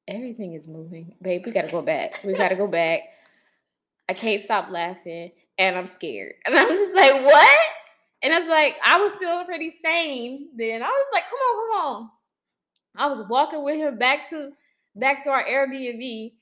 everything 0.08 0.54
is 0.54 0.66
moving. 0.66 1.14
Babe, 1.20 1.42
we 1.44 1.52
gotta 1.52 1.70
go 1.70 1.82
back. 1.82 2.20
We 2.24 2.34
gotta 2.34 2.56
go 2.56 2.66
back. 2.66 3.00
I 4.08 4.14
can't 4.14 4.44
stop 4.44 4.70
laughing 4.70 5.32
and 5.58 5.76
I'm 5.76 5.88
scared. 5.94 6.34
And 6.46 6.56
I'm 6.56 6.68
just 6.68 6.94
like, 6.94 7.24
what? 7.24 7.58
And 8.22 8.32
it's 8.32 8.48
like, 8.48 8.76
I 8.84 8.98
was 8.98 9.12
still 9.16 9.44
pretty 9.44 9.74
sane 9.84 10.48
then. 10.56 10.82
I 10.82 10.86
was 10.86 11.06
like, 11.12 11.24
come 11.28 11.38
on, 11.38 11.54
come 11.56 11.86
on. 11.86 12.10
I 12.96 13.06
was 13.08 13.28
walking 13.28 13.62
with 13.62 13.76
him 13.76 13.98
back 13.98 14.30
to 14.30 14.50
back 14.94 15.24
to 15.24 15.30
our 15.30 15.44
Airbnb. 15.44 16.32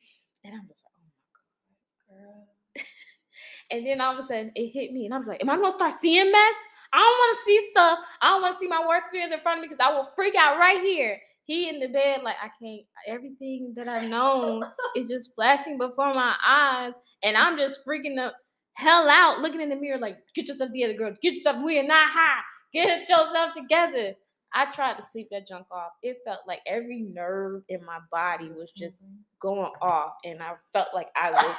And 0.45 0.55
I'm 0.55 0.69
just 0.69 0.83
like, 0.85 0.93
oh 0.95 1.03
my 1.11 2.15
God, 2.15 2.23
girl. 2.23 2.49
and 3.71 3.87
then 3.87 4.01
all 4.01 4.17
of 4.19 4.25
a 4.25 4.29
sudden 4.29 4.53
it 4.55 4.71
hit 4.71 4.93
me. 4.93 5.07
And 5.07 5.15
I 5.15 5.19
was 5.19 5.27
like, 5.27 5.43
am 5.43 5.51
I 5.51 5.57
gonna 5.57 5.73
start 5.73 5.95
seeing 6.01 6.31
mess? 6.31 6.55
I 6.95 6.99
don't 6.99 7.19
want 7.19 7.39
to 7.39 7.45
see 7.45 7.69
stuff. 7.73 7.99
I 8.23 8.29
don't 8.31 8.43
want 8.43 8.55
to 8.55 8.61
see 8.61 8.69
my 8.69 8.87
worst 8.87 9.07
fears 9.13 9.33
in 9.33 9.41
front 9.41 9.59
of 9.59 9.63
me 9.63 9.69
because 9.69 9.85
I 9.85 9.93
will 9.93 10.11
freak 10.15 10.37
out 10.37 10.59
right 10.59 10.81
here. 10.81 11.21
He 11.45 11.69
in 11.69 11.81
the 11.81 11.89
bed, 11.89 12.23
like 12.23 12.37
I 12.41 12.51
can't. 12.63 12.83
Everything 13.09 13.75
that 13.77 13.89
I've 13.89 14.09
known 14.09 14.63
is 14.97 15.09
just 15.09 15.35
flashing 15.35 15.77
before 15.77 16.15
my 16.15 16.37
eyes, 16.47 16.95
and 17.25 17.37
I'm 17.37 17.59
just 17.59 17.81
freaking 17.85 18.15
the 18.15 18.33
hell 18.75 19.09
out, 19.11 19.41
looking 19.41 19.61
in 19.61 19.71
the 19.71 19.77
mirror, 19.77 19.99
like, 19.99 20.19
"Get 20.37 20.47
yourself 20.47 20.71
together, 20.71 20.95
girl. 20.95 21.15
Get 21.21 21.35
yourself. 21.35 21.63
We 21.65 21.79
are 21.81 21.87
not 21.87 22.11
high. 22.11 22.41
Get 22.73 23.09
yourself 23.09 23.55
together." 23.57 24.15
I 24.57 24.67
tried 24.73 24.99
to 24.99 25.05
sleep 25.11 25.29
that 25.33 25.49
junk 25.49 25.67
off. 25.73 25.91
It 26.01 26.19
felt 26.25 26.41
like 26.47 26.61
every 26.65 27.01
nerve 27.01 27.63
in 27.69 27.85
my 27.85 27.99
body 28.13 28.51
was 28.51 28.71
just 28.71 28.99
going 29.41 29.73
off, 29.83 30.13
and 30.25 30.41
I 30.41 30.53
felt 30.73 30.89
like 30.95 31.09
I 31.17 31.33
was 31.33 31.57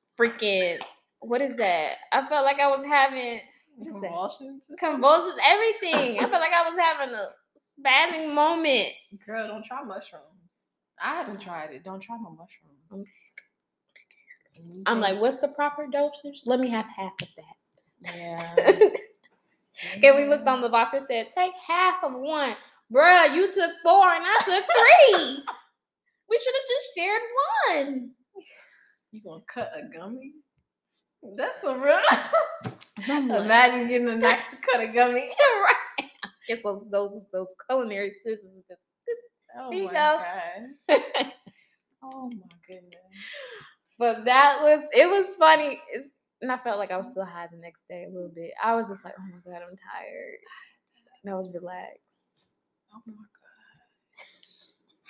freaking. 0.20 0.80
What 1.20 1.40
is 1.40 1.56
that? 1.56 1.92
I 2.12 2.28
felt 2.28 2.44
like 2.44 2.58
I 2.58 2.66
was 2.68 2.84
having 2.84 3.40
what 3.40 3.40
is 3.40 3.40
that? 3.40 3.53
Convulsions. 3.82 4.70
convulsions, 4.78 5.38
everything. 5.44 6.18
I 6.18 6.28
felt 6.28 6.32
like 6.32 6.52
I 6.52 6.68
was 6.68 6.78
having 6.78 7.14
a 7.14 7.28
spazzing 7.80 8.34
moment. 8.34 8.88
Girl, 9.26 9.48
don't 9.48 9.64
try 9.64 9.82
mushrooms. 9.82 10.24
I 11.02 11.16
haven't 11.16 11.40
tried 11.40 11.70
it. 11.72 11.84
Don't 11.84 12.00
try 12.00 12.16
no 12.16 12.30
mushrooms. 12.30 13.08
I'm 14.86 15.00
like, 15.00 15.20
what's 15.20 15.40
the 15.40 15.48
proper 15.48 15.86
dosage? 15.86 16.42
Let 16.46 16.60
me 16.60 16.68
have 16.70 16.86
half 16.86 17.12
of 17.20 17.28
that. 17.36 18.14
yeah. 18.16 18.54
and 20.02 20.16
we 20.16 20.28
looked 20.28 20.46
on 20.46 20.60
the 20.60 20.68
box. 20.68 20.96
and 20.96 21.06
said, 21.08 21.28
take 21.36 21.52
half 21.66 22.02
of 22.04 22.12
one. 22.12 22.54
Bruh, 22.92 23.34
you 23.34 23.52
took 23.52 23.72
four 23.82 24.08
and 24.08 24.24
I 24.24 24.34
took 24.44 24.64
three. 24.64 25.44
we 26.28 26.40
should 26.42 26.54
have 26.54 26.68
just 26.68 26.94
shared 26.96 27.22
one. 27.68 28.10
You 29.10 29.20
gonna 29.24 29.42
cut 29.52 29.72
a 29.76 29.96
gummy? 29.96 30.32
That's 31.36 31.64
a 31.64 31.76
real. 31.76 32.00
Imagine 33.08 33.88
getting 33.88 34.08
a 34.08 34.16
knife 34.16 34.40
to 34.50 34.56
cut 34.56 34.80
a 34.80 34.86
gummy. 34.88 35.30
right. 35.62 36.10
Guess 36.48 36.62
those, 36.62 36.84
those 36.90 37.22
those 37.32 37.48
culinary 37.68 38.12
scissors 38.22 38.64
Oh 39.58 39.70
There 39.70 39.80
you 39.80 39.86
my 39.86 39.92
go. 39.92 40.20
god. 40.88 41.26
Oh 42.02 42.28
my 42.30 42.46
goodness. 42.68 43.00
But 43.98 44.24
that 44.26 44.58
was 44.62 44.84
it 44.92 45.06
was 45.06 45.36
funny. 45.36 45.80
It's, 45.92 46.08
and 46.42 46.52
I 46.52 46.58
felt 46.58 46.78
like 46.78 46.90
I 46.90 46.96
was 46.98 47.06
still 47.10 47.24
high 47.24 47.48
the 47.50 47.56
next 47.58 47.82
day 47.88 48.04
a 48.04 48.12
little 48.12 48.30
bit. 48.34 48.52
I 48.62 48.74
was 48.76 48.86
just 48.90 49.04
like, 49.04 49.14
oh 49.18 49.22
my 49.24 49.52
god, 49.52 49.62
I'm 49.62 49.76
tired. 49.76 50.38
And 51.24 51.32
I 51.32 51.36
was 51.36 51.50
relaxed. 51.54 52.00
Oh 52.94 53.00
my 53.06 53.14
god. 53.14 53.43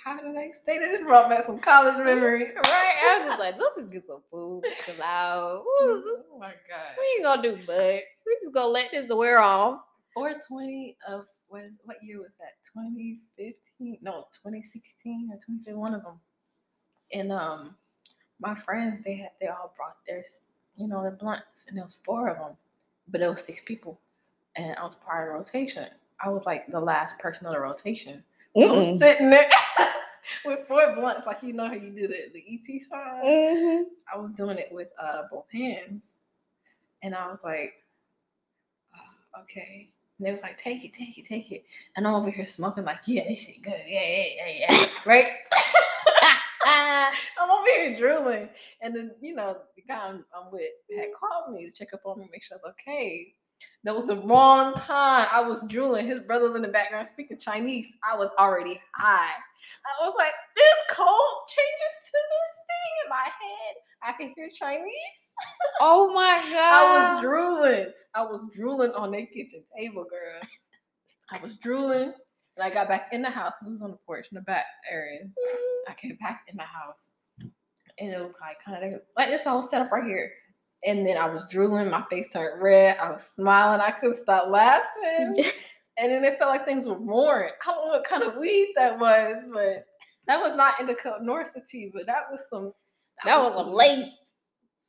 How 0.05 0.21
the 0.21 0.29
next 0.29 0.67
day? 0.67 0.77
They 0.77 0.85
just 0.91 1.03
brought 1.03 1.29
back 1.31 1.45
some 1.45 1.57
college 1.57 1.97
memories. 1.97 2.51
Right? 2.55 2.95
I 3.03 3.17
was 3.17 3.27
just 3.27 3.39
like, 3.39 3.55
let's 3.59 3.75
just 3.75 3.91
get 3.91 4.05
some 4.05 4.21
food, 4.31 4.61
chill 4.85 5.01
out. 5.01 5.63
Ooh, 5.81 6.03
Oh 6.33 6.37
my 6.39 6.53
god. 6.69 6.95
we 6.97 7.03
ain't 7.15 7.23
gonna 7.23 7.41
do 7.41 7.55
much. 7.57 8.03
We 8.25 8.37
just 8.43 8.53
gonna 8.53 8.67
let 8.67 8.91
this 8.91 9.09
wear 9.09 9.39
off. 9.39 9.81
Or 10.15 10.31
20 10.47 10.95
of 11.09 11.25
what 11.47 11.63
is 11.63 11.71
what 11.85 11.97
year 12.03 12.19
was 12.19 12.29
that? 12.39 12.53
2015? 12.71 13.97
No, 14.03 14.27
2016 14.43 15.29
or 15.31 15.37
2015, 15.37 15.75
one 15.75 15.95
of 15.95 16.03
them. 16.03 16.19
And 17.11 17.31
um 17.31 17.75
my 18.39 18.53
friends 18.53 19.03
they 19.03 19.15
had 19.15 19.31
they 19.41 19.47
all 19.47 19.73
brought 19.75 19.97
their 20.07 20.23
you 20.75 20.87
know 20.87 21.01
their 21.01 21.11
blunts 21.11 21.65
and 21.67 21.75
there 21.77 21.83
was 21.83 21.97
four 22.05 22.27
of 22.29 22.37
them, 22.37 22.55
but 23.07 23.21
it 23.21 23.27
was 23.27 23.41
six 23.41 23.61
people, 23.65 23.99
and 24.55 24.75
I 24.77 24.83
was 24.83 24.93
part 25.03 25.27
of 25.27 25.33
the 25.33 25.39
rotation. 25.39 25.87
I 26.23 26.29
was 26.29 26.45
like 26.45 26.67
the 26.71 26.79
last 26.79 27.17
person 27.17 27.47
on 27.47 27.53
the 27.53 27.59
rotation. 27.59 28.23
So 28.57 28.81
I'm 28.81 28.97
sitting 28.97 29.29
there 29.29 29.49
with 30.45 30.67
four 30.67 30.95
blunts, 30.95 31.27
like 31.27 31.39
you 31.43 31.53
know 31.53 31.67
how 31.67 31.73
you 31.73 31.91
do 31.91 32.07
the, 32.07 32.31
the 32.33 32.43
ET 32.47 32.81
sign. 32.89 33.23
Mm-hmm. 33.23 33.83
I 34.13 34.17
was 34.17 34.31
doing 34.31 34.57
it 34.57 34.69
with 34.71 34.87
uh 35.01 35.23
both 35.31 35.49
hands, 35.51 36.03
and 37.03 37.13
I 37.13 37.27
was 37.27 37.39
like, 37.43 37.73
"Ah, 38.93 39.41
okay. 39.41 39.89
And 40.17 40.25
they 40.25 40.31
was 40.31 40.41
like, 40.41 40.57
take 40.57 40.85
it, 40.85 40.93
take 40.93 41.17
it, 41.17 41.25
take 41.25 41.51
it. 41.51 41.65
And 41.97 42.07
I'm 42.07 42.13
over 42.13 42.31
here 42.31 42.45
smoking 42.45 42.85
like, 42.85 42.99
yeah, 43.05 43.27
this 43.27 43.39
shit 43.39 43.61
good. 43.61 43.81
Yeah, 43.85 44.01
yeah, 44.01 44.25
yeah, 44.37 44.71
yeah. 44.71 44.87
right? 45.05 45.27
I'm 46.65 47.51
over 47.51 47.67
here 47.67 47.95
drooling. 47.95 48.49
And 48.81 48.95
then, 48.95 49.11
you 49.21 49.35
know, 49.35 49.57
the 49.75 49.81
guy 49.81 50.07
I'm, 50.07 50.25
I'm 50.33 50.51
with 50.51 50.71
had 50.95 51.09
called 51.19 51.53
me 51.53 51.65
to 51.65 51.71
check 51.71 51.93
up 51.93 52.01
on 52.05 52.19
me, 52.19 52.29
make 52.31 52.43
sure 52.43 52.57
I 52.57 52.67
was 52.67 52.73
okay. 52.79 53.33
That 53.83 53.95
was 53.95 54.07
the 54.07 54.17
wrong 54.17 54.73
time. 54.73 55.27
I 55.31 55.41
was 55.47 55.63
drooling. 55.67 56.07
His 56.07 56.19
brother's 56.19 56.55
in 56.55 56.63
the 56.63 56.67
background 56.67 57.07
speaking 57.07 57.37
Chinese. 57.37 57.87
I 58.03 58.17
was 58.17 58.29
already 58.39 58.81
high. 58.95 59.35
I 59.85 60.05
was 60.05 60.15
like, 60.17 60.33
this 60.55 60.75
cold 60.89 61.47
changes 61.47 61.95
to 62.05 62.17
this 62.31 62.55
thing 62.65 62.91
in 63.03 63.09
my 63.09 63.23
head. 63.23 63.75
I 64.01 64.13
can 64.13 64.33
hear 64.35 64.49
Chinese. 64.49 64.91
oh 65.81 66.11
my 66.13 66.41
god. 66.51 66.55
I 66.55 67.13
was 67.13 67.21
drooling. 67.21 67.93
I 68.15 68.21
was 68.23 68.49
drooling 68.55 68.91
on 68.91 69.11
their 69.11 69.27
kitchen 69.27 69.63
table, 69.77 70.05
girl. 70.09 70.49
I 71.31 71.39
was 71.43 71.57
drooling. 71.57 72.13
And 72.57 72.63
I 72.63 72.69
got 72.69 72.87
back 72.87 73.09
in 73.11 73.21
the 73.21 73.29
house 73.29 73.53
because 73.55 73.67
it 73.67 73.71
was 73.71 73.81
on 73.81 73.91
the 73.91 73.97
porch 74.05 74.27
in 74.31 74.35
the 74.35 74.41
back 74.41 74.65
area. 74.89 75.25
Mm-hmm. 75.25 75.91
I 75.91 75.93
came 75.93 76.17
back 76.21 76.45
in 76.47 76.55
the 76.55 76.63
house. 76.63 77.09
And 77.99 78.09
it 78.11 78.19
was 78.19 78.33
like 78.41 78.57
kind 78.65 78.93
of 78.93 79.01
like 79.15 79.29
this 79.29 79.43
whole 79.43 79.63
setup 79.63 79.91
right 79.91 80.03
here. 80.03 80.31
And 80.85 81.05
then 81.05 81.17
I 81.17 81.27
was 81.27 81.47
drooling, 81.49 81.89
my 81.89 82.03
face 82.09 82.27
turned 82.31 82.61
red. 82.61 82.97
I 82.97 83.11
was 83.11 83.23
smiling, 83.35 83.81
I 83.81 83.91
couldn't 83.91 84.17
stop 84.17 84.47
laughing. 84.49 85.43
and 85.97 86.11
then 86.11 86.23
it 86.23 86.37
felt 86.37 86.51
like 86.51 86.65
things 86.65 86.85
were 86.85 86.97
roaring. 86.99 87.51
I 87.65 87.71
don't 87.71 87.85
know 87.87 87.91
what 87.93 88.05
kind 88.07 88.23
of 88.23 88.35
weed 88.37 88.73
that 88.75 88.99
was, 88.99 89.43
but 89.51 89.85
that 90.27 90.41
was 90.41 90.55
not 90.55 90.79
indica 90.79 91.17
nor 91.21 91.45
sativa, 91.45 91.91
but 91.93 92.05
that 92.07 92.23
was 92.31 92.41
some 92.49 92.73
that 93.23 93.37
was 93.39 93.53
a 93.53 93.57
some- 93.57 93.73
lace. 93.73 94.09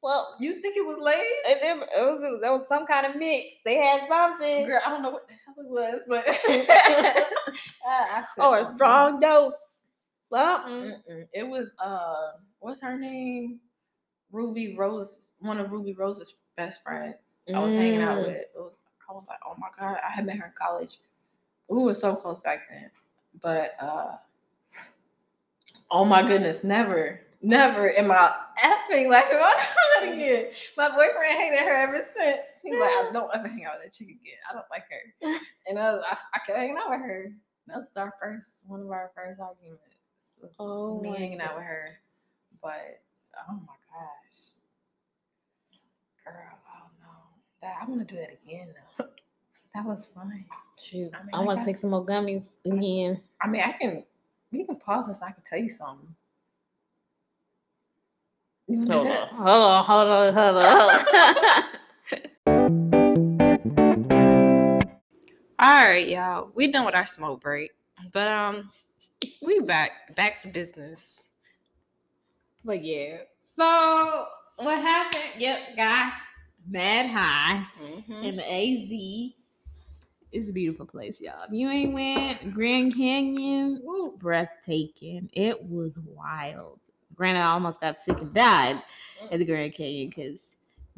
Well, 0.02 0.36
You 0.38 0.60
think 0.60 0.76
it 0.76 0.86
was 0.86 0.98
lace? 1.00 1.16
it, 1.46 1.58
it, 1.62 1.88
it 1.98 2.02
was 2.02 2.38
there 2.40 2.52
was 2.52 2.68
some 2.68 2.86
kind 2.86 3.06
of 3.06 3.16
mix. 3.16 3.46
They 3.64 3.76
had 3.76 4.02
something. 4.08 4.66
Girl, 4.66 4.80
I 4.86 4.90
don't 4.90 5.02
know 5.02 5.10
what 5.10 5.26
the 5.26 5.34
hell 5.34 5.54
it 5.58 5.68
was, 5.68 6.00
but 6.06 6.24
I, 7.86 8.20
I 8.20 8.24
said, 8.36 8.44
or 8.44 8.58
a 8.58 8.64
"Mm-mm, 8.64 8.74
strong 8.76 9.20
dose. 9.20 9.54
Something. 10.28 10.92
mm-mm." 11.08 11.26
It 11.32 11.48
was 11.48 11.70
uh, 11.82 12.32
what's 12.60 12.80
her 12.82 12.98
name? 12.98 13.60
Ruby 14.30 14.76
Rose, 14.76 15.14
one 15.40 15.58
of 15.58 15.70
Ruby 15.72 15.92
Rose's 15.94 16.34
best 16.56 16.82
friends. 16.82 17.16
I 17.54 17.58
was 17.60 17.74
hanging 17.74 18.00
out 18.02 18.18
Mm. 18.18 18.26
with. 18.26 18.36
It 18.36 18.50
was, 18.56 18.72
I 19.08 19.12
was 19.12 19.24
like, 19.28 19.38
oh 19.46 19.54
my 19.58 19.68
god, 19.78 19.98
I 20.06 20.10
had 20.10 20.26
met 20.26 20.36
her 20.36 20.46
in 20.46 20.52
college. 20.58 20.98
We 21.68 21.78
were 21.82 21.94
so 21.94 22.14
close 22.16 22.40
back 22.40 22.60
then, 22.70 22.90
but 23.42 23.74
uh, 23.80 24.16
oh 25.90 26.04
my 26.04 26.22
goodness, 26.26 26.64
never. 26.64 27.20
Never 27.42 27.88
in 27.88 28.06
my 28.08 28.34
effing 28.64 29.08
life 29.10 29.26
am 29.30 29.42
I 29.42 29.52
doing 30.00 30.08
that 30.08 30.12
again. 30.14 30.46
My 30.76 30.88
boyfriend 30.88 31.38
hated 31.38 31.60
her 31.60 31.76
ever 31.76 32.04
since. 32.16 32.40
He's 32.62 32.72
like, 32.72 32.90
I 32.90 33.10
don't 33.12 33.30
ever 33.34 33.46
hang 33.46 33.64
out 33.66 33.74
with 33.76 33.84
that 33.84 33.92
chick 33.92 34.08
again. 34.08 34.40
I 34.50 34.54
don't 34.54 34.64
like 34.70 34.84
her. 34.90 35.38
And 35.68 35.78
I, 35.78 35.92
was, 35.92 36.02
I, 36.10 36.16
I 36.34 36.38
kept 36.46 36.58
hanging 36.58 36.76
out 36.78 36.90
with 36.90 37.00
her. 37.00 37.32
That 37.68 37.76
was 37.78 37.88
our 37.96 38.14
first, 38.20 38.62
one 38.66 38.80
of 38.80 38.90
our 38.90 39.10
first 39.14 39.38
arguments. 39.40 39.82
was 40.40 40.52
Oh 40.58 41.00
me 41.00 41.10
hanging 41.14 41.40
out 41.40 41.56
with 41.56 41.64
her. 41.64 41.98
But 42.62 43.00
oh 43.48 43.52
my 43.52 43.74
gosh, 43.92 44.25
girl, 46.32 46.58
oh 46.68 46.88
no, 47.00 47.08
that 47.62 47.76
I 47.80 47.84
want 47.88 48.06
to 48.06 48.14
do 48.14 48.20
that 48.20 48.38
again. 48.42 48.68
Though. 48.98 49.06
That 49.74 49.84
was 49.84 50.06
fun. 50.06 50.44
Shoot, 50.82 51.12
I 51.14 51.18
mean, 51.24 51.30
I 51.34 51.40
want 51.40 51.60
to 51.60 51.66
take 51.66 51.76
some 51.76 51.90
more 51.90 52.04
gummies 52.04 52.56
again. 52.64 53.20
I 53.40 53.48
mean, 53.48 53.62
I 53.62 53.72
can. 53.72 54.04
We 54.52 54.64
can 54.64 54.76
pause 54.76 55.08
this. 55.08 55.16
and 55.16 55.24
I 55.26 55.32
can 55.32 55.42
tell 55.48 55.58
you 55.58 55.68
something. 55.68 56.08
You 58.68 58.78
wanna 58.78 58.90
do 58.90 58.94
Hold 58.94 59.46
on, 59.48 59.84
hold 59.84 60.08
on, 60.08 60.34
hold 60.34 60.56
on, 60.56 60.74
hold 60.76 61.36
on. 61.36 61.64
All 65.58 65.88
right, 65.88 66.06
y'all. 66.06 66.50
We 66.54 66.70
done 66.70 66.84
with 66.84 66.94
our 66.94 67.06
smoke 67.06 67.40
break, 67.40 67.72
but 68.12 68.28
um, 68.28 68.70
we 69.40 69.60
back 69.60 70.14
back 70.14 70.40
to 70.40 70.48
business. 70.48 71.30
but 72.64 72.84
yeah. 72.84 73.18
So 73.58 74.26
what 74.56 74.78
happened? 74.80 75.40
Yep, 75.40 75.76
got 75.76 76.12
mad 76.68 77.06
high 77.10 77.66
Mm-hmm. 77.82 78.24
in 78.24 78.36
the 78.36 78.42
AZ. 78.44 79.32
It's 80.32 80.50
a 80.50 80.52
beautiful 80.52 80.86
place, 80.86 81.20
y'all. 81.20 81.42
If 81.44 81.52
you 81.52 81.68
ain't 81.70 81.92
went 81.92 82.52
Grand 82.54 82.94
Canyon, 82.94 83.80
woo, 83.82 84.16
breathtaking. 84.18 85.30
It 85.32 85.62
was 85.64 85.98
wild. 85.98 86.80
Granted, 87.14 87.40
I 87.40 87.52
almost 87.52 87.80
got 87.80 88.00
sick 88.00 88.20
and 88.20 88.34
died 88.34 88.82
at 89.30 89.38
the 89.38 89.44
Grand 89.44 89.72
Canyon 89.74 90.08
because 90.10 90.40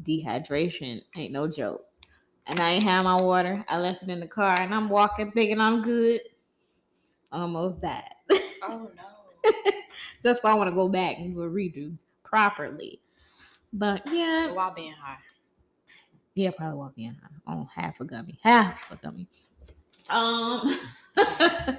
dehydration 0.03 1.01
ain't 1.15 1.31
no 1.31 1.47
joke. 1.47 1.85
And 2.47 2.59
I 2.59 2.71
ain't 2.71 2.83
have 2.83 3.03
my 3.03 3.15
water. 3.21 3.63
I 3.69 3.77
left 3.77 4.03
it 4.03 4.09
in 4.09 4.19
the 4.19 4.27
car 4.27 4.59
and 4.59 4.73
I'm 4.73 4.89
walking 4.89 5.31
thinking 5.31 5.61
I'm 5.61 5.81
good. 5.81 6.19
Almost 7.31 7.81
died. 7.81 8.03
Oh 8.63 8.89
no. 8.97 9.51
That's 10.23 10.39
why 10.43 10.51
I 10.51 10.55
want 10.55 10.69
to 10.69 10.75
go 10.75 10.89
back 10.89 11.17
and 11.17 11.33
do 11.33 11.43
a 11.43 11.49
redo 11.49 11.95
properly. 12.23 12.99
But 13.73 14.01
yeah, 14.11 14.51
While 14.51 14.73
being 14.73 14.93
high. 14.93 15.17
yeah, 16.35 16.51
probably 16.57 16.77
while 16.77 16.93
being 16.95 17.15
high 17.21 17.53
on 17.53 17.67
half 17.73 17.99
a 17.99 18.05
gummy, 18.05 18.39
half 18.43 18.91
a 18.91 18.95
gummy. 18.95 19.27
Um, 20.09 20.79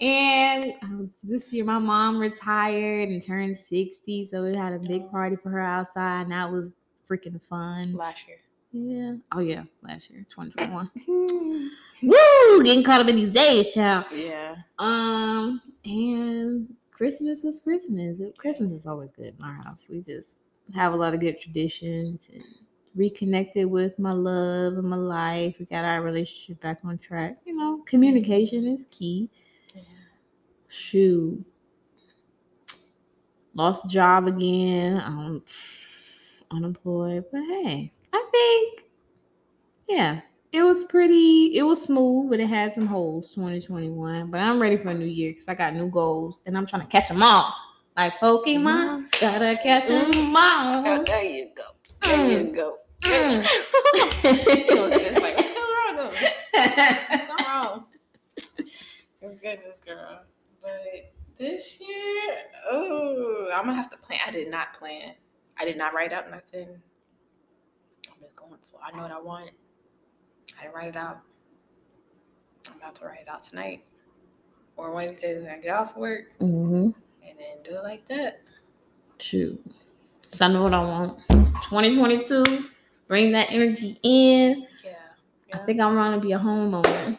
and 0.00 0.74
um, 0.82 1.10
this 1.22 1.52
year 1.52 1.64
my 1.64 1.78
mom 1.78 2.18
retired 2.18 3.08
and 3.08 3.22
turned 3.24 3.56
sixty, 3.56 4.28
so 4.30 4.44
we 4.44 4.54
had 4.56 4.72
a 4.72 4.78
big 4.78 5.10
party 5.10 5.36
for 5.36 5.50
her 5.50 5.60
outside, 5.60 6.22
and 6.22 6.32
that 6.32 6.50
was 6.50 6.70
freaking 7.10 7.40
fun. 7.48 7.94
Last 7.94 8.26
year. 8.28 8.36
Yeah. 8.70 9.14
Oh 9.32 9.40
yeah, 9.40 9.64
last 9.82 10.10
year, 10.10 10.24
twenty 10.30 10.52
twenty 10.52 10.72
one. 10.72 10.90
Woo! 12.02 12.62
Getting 12.62 12.84
caught 12.84 13.00
up 13.00 13.08
in 13.08 13.16
these 13.16 13.30
days, 13.32 13.72
child. 13.74 14.04
yeah. 14.12 14.54
Um, 14.78 15.60
and 15.84 16.72
Christmas 16.92 17.42
was 17.42 17.58
Christmas. 17.60 18.18
Christmas 18.36 18.70
is 18.70 18.86
always 18.86 19.10
good 19.16 19.34
in 19.38 19.44
our 19.44 19.54
house. 19.54 19.80
We 19.88 20.00
just 20.00 20.36
have 20.74 20.92
a 20.92 20.96
lot 20.96 21.14
of 21.14 21.20
good 21.20 21.40
traditions 21.40 22.28
and 22.32 22.44
reconnected 22.94 23.66
with 23.66 23.98
my 23.98 24.10
love 24.10 24.74
and 24.74 24.88
my 24.88 24.96
life. 24.96 25.56
We 25.58 25.66
got 25.66 25.84
our 25.84 26.02
relationship 26.02 26.60
back 26.60 26.80
on 26.84 26.98
track. 26.98 27.38
You 27.44 27.56
know, 27.56 27.82
communication 27.86 28.66
is 28.66 28.84
key. 28.90 29.30
Yeah. 29.74 29.82
Shoot. 30.68 31.44
Lost 33.54 33.88
job 33.88 34.26
again. 34.26 35.00
Um, 35.04 35.42
unemployed. 36.50 37.24
But 37.32 37.42
hey, 37.42 37.92
I 38.12 38.28
think, 38.30 38.84
yeah, 39.88 40.20
it 40.52 40.62
was 40.62 40.84
pretty, 40.84 41.56
it 41.56 41.62
was 41.62 41.82
smooth, 41.82 42.30
but 42.30 42.40
it 42.40 42.46
had 42.46 42.72
some 42.74 42.86
holes 42.86 43.34
2021. 43.34 44.30
But 44.30 44.40
I'm 44.40 44.60
ready 44.60 44.76
for 44.76 44.90
a 44.90 44.94
new 44.94 45.06
year 45.06 45.32
because 45.32 45.48
I 45.48 45.54
got 45.54 45.74
new 45.74 45.88
goals 45.88 46.42
and 46.46 46.56
I'm 46.56 46.66
trying 46.66 46.82
to 46.82 46.88
catch 46.88 47.08
them 47.08 47.22
all. 47.22 47.54
Like 47.98 48.20
Pokemon, 48.20 49.10
gotta 49.20 49.58
catch 49.60 49.88
them 49.88 50.36
all. 50.36 50.86
Oh, 50.86 51.02
there 51.02 51.24
you 51.24 51.48
go. 51.52 51.64
There 52.00 52.42
you 52.44 52.54
go. 52.54 52.76
Mm. 53.02 53.44
It 54.22 54.78
was 54.78 54.92
just 54.92 55.20
like, 55.20 55.36
wrong? 55.36 56.14
What's 57.10 57.28
wrong? 57.42 57.84
Oh, 59.20 59.30
goodness, 59.42 59.80
girl. 59.84 60.20
But 60.62 61.12
this 61.36 61.80
year, 61.80 62.34
oh, 62.70 63.50
I'm 63.52 63.64
gonna 63.64 63.74
have 63.74 63.90
to 63.90 63.96
plan. 63.96 64.20
I 64.24 64.30
did 64.30 64.48
not 64.48 64.74
plan. 64.74 65.14
I 65.58 65.64
did 65.64 65.76
not 65.76 65.92
write 65.92 66.12
out 66.12 66.30
nothing. 66.30 66.68
I'm 66.68 68.20
just 68.22 68.36
going 68.36 68.52
for. 68.64 68.78
I 68.80 68.96
know 68.96 69.02
what 69.02 69.10
I 69.10 69.20
want. 69.20 69.50
I 70.56 70.62
didn't 70.62 70.76
write 70.76 70.90
it 70.90 70.96
out. 70.96 71.18
I'm 72.70 72.76
about 72.76 72.94
to 72.94 73.06
write 73.06 73.22
it 73.22 73.28
out 73.28 73.42
tonight, 73.42 73.82
or 74.76 74.92
one 74.92 75.08
of 75.08 75.10
these 75.10 75.20
days 75.20 75.42
when 75.42 75.52
I 75.52 75.58
get 75.58 75.74
off 75.74 75.96
work, 75.96 76.26
Mm 76.38 76.68
hmm 76.68 76.90
and 76.90 76.94
then 77.38 77.56
do 77.64 77.76
it 77.76 77.82
like 77.82 78.06
that. 78.08 78.40
Shoot. 79.18 79.60
So 80.32 80.46
I 80.46 80.48
know 80.52 80.62
what 80.64 80.74
I 80.74 80.80
want. 80.82 81.18
2022, 81.30 82.66
bring 83.06 83.32
that 83.32 83.48
energy 83.50 83.98
in. 84.02 84.66
Yeah. 84.84 84.92
I 85.54 85.58
think 85.58 85.80
I'm 85.80 85.96
ready 85.96 86.14
to 86.16 86.20
be 86.20 86.32
a 86.32 86.38
homeowner. 86.38 87.18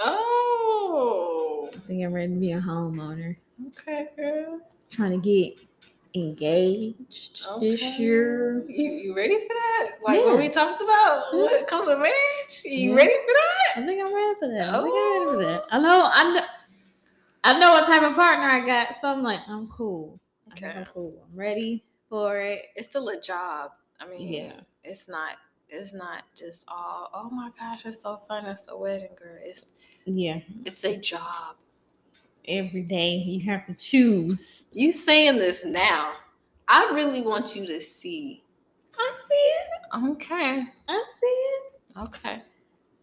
Oh. 0.00 1.70
I 1.74 1.78
think 1.78 2.04
I'm 2.04 2.12
ready 2.12 2.34
to 2.34 2.40
be 2.40 2.52
a 2.52 2.60
homeowner. 2.60 3.36
Okay, 3.68 4.08
girl. 4.16 4.60
Trying 4.90 5.20
to 5.20 5.24
get 5.24 5.58
engaged 6.14 7.46
this 7.60 7.98
year. 7.98 8.64
You, 8.68 8.90
you 8.90 9.16
ready 9.16 9.38
for 9.40 9.48
that? 9.48 9.90
Like 10.02 10.20
what 10.24 10.38
we 10.38 10.48
talked 10.48 10.82
about? 10.82 11.24
What 11.32 11.66
comes 11.66 11.86
with 11.86 11.98
marriage? 11.98 12.62
You 12.64 12.90
Yeah. 12.90 12.96
ready 12.96 13.12
for 13.12 13.32
that? 13.34 13.82
I 13.82 13.86
think 13.86 14.06
I'm 14.06 14.14
ready 14.14 14.34
for 14.38 14.48
that. 14.48 14.68
I 14.74 14.82
think 14.82 14.94
I'm 14.94 15.18
ready 15.18 15.32
for 15.32 15.44
that. 15.44 15.62
Oh. 15.64 15.68
I 15.70 15.78
know. 15.80 16.10
I 16.12 16.34
know. 16.34 16.40
I 17.44 17.58
know 17.58 17.72
what 17.72 17.86
type 17.86 18.02
of 18.02 18.14
partner 18.14 18.46
I 18.46 18.64
got, 18.66 18.96
so 19.00 19.08
I'm 19.08 19.22
like, 19.22 19.40
I'm 19.48 19.68
cool. 19.68 20.18
Okay. 20.52 20.72
I'm 20.74 20.84
cool. 20.84 21.24
I'm 21.30 21.38
ready 21.38 21.84
for 22.08 22.40
it. 22.40 22.66
It's 22.76 22.88
still 22.88 23.08
a 23.08 23.20
job. 23.20 23.72
I 24.00 24.06
mean, 24.08 24.32
Yeah. 24.32 24.52
it's 24.84 25.08
not. 25.08 25.36
It's 25.70 25.92
not 25.92 26.22
just 26.34 26.64
all. 26.68 27.10
Oh 27.12 27.28
my 27.30 27.50
gosh, 27.58 27.84
it's 27.84 28.00
so 28.02 28.16
fun. 28.16 28.46
It's 28.46 28.66
a 28.68 28.76
wedding, 28.76 29.10
girl. 29.16 29.36
It's 29.40 29.66
Yeah. 30.06 30.40
it's 30.64 30.84
a 30.84 30.96
job. 30.96 31.56
Every 32.46 32.82
day 32.82 33.16
you 33.16 33.44
have 33.50 33.66
to 33.66 33.74
choose. 33.74 34.62
You 34.72 34.92
saying 34.92 35.36
this 35.36 35.64
now? 35.66 36.12
I 36.68 36.90
really 36.94 37.20
want 37.20 37.54
you 37.54 37.66
to 37.66 37.80
see. 37.80 38.42
I 38.98 39.18
see 39.28 39.34
it. 39.34 40.10
Okay. 40.12 40.64
I 40.88 41.04
see 41.20 41.26
it. 41.26 41.62
Okay. 41.98 42.40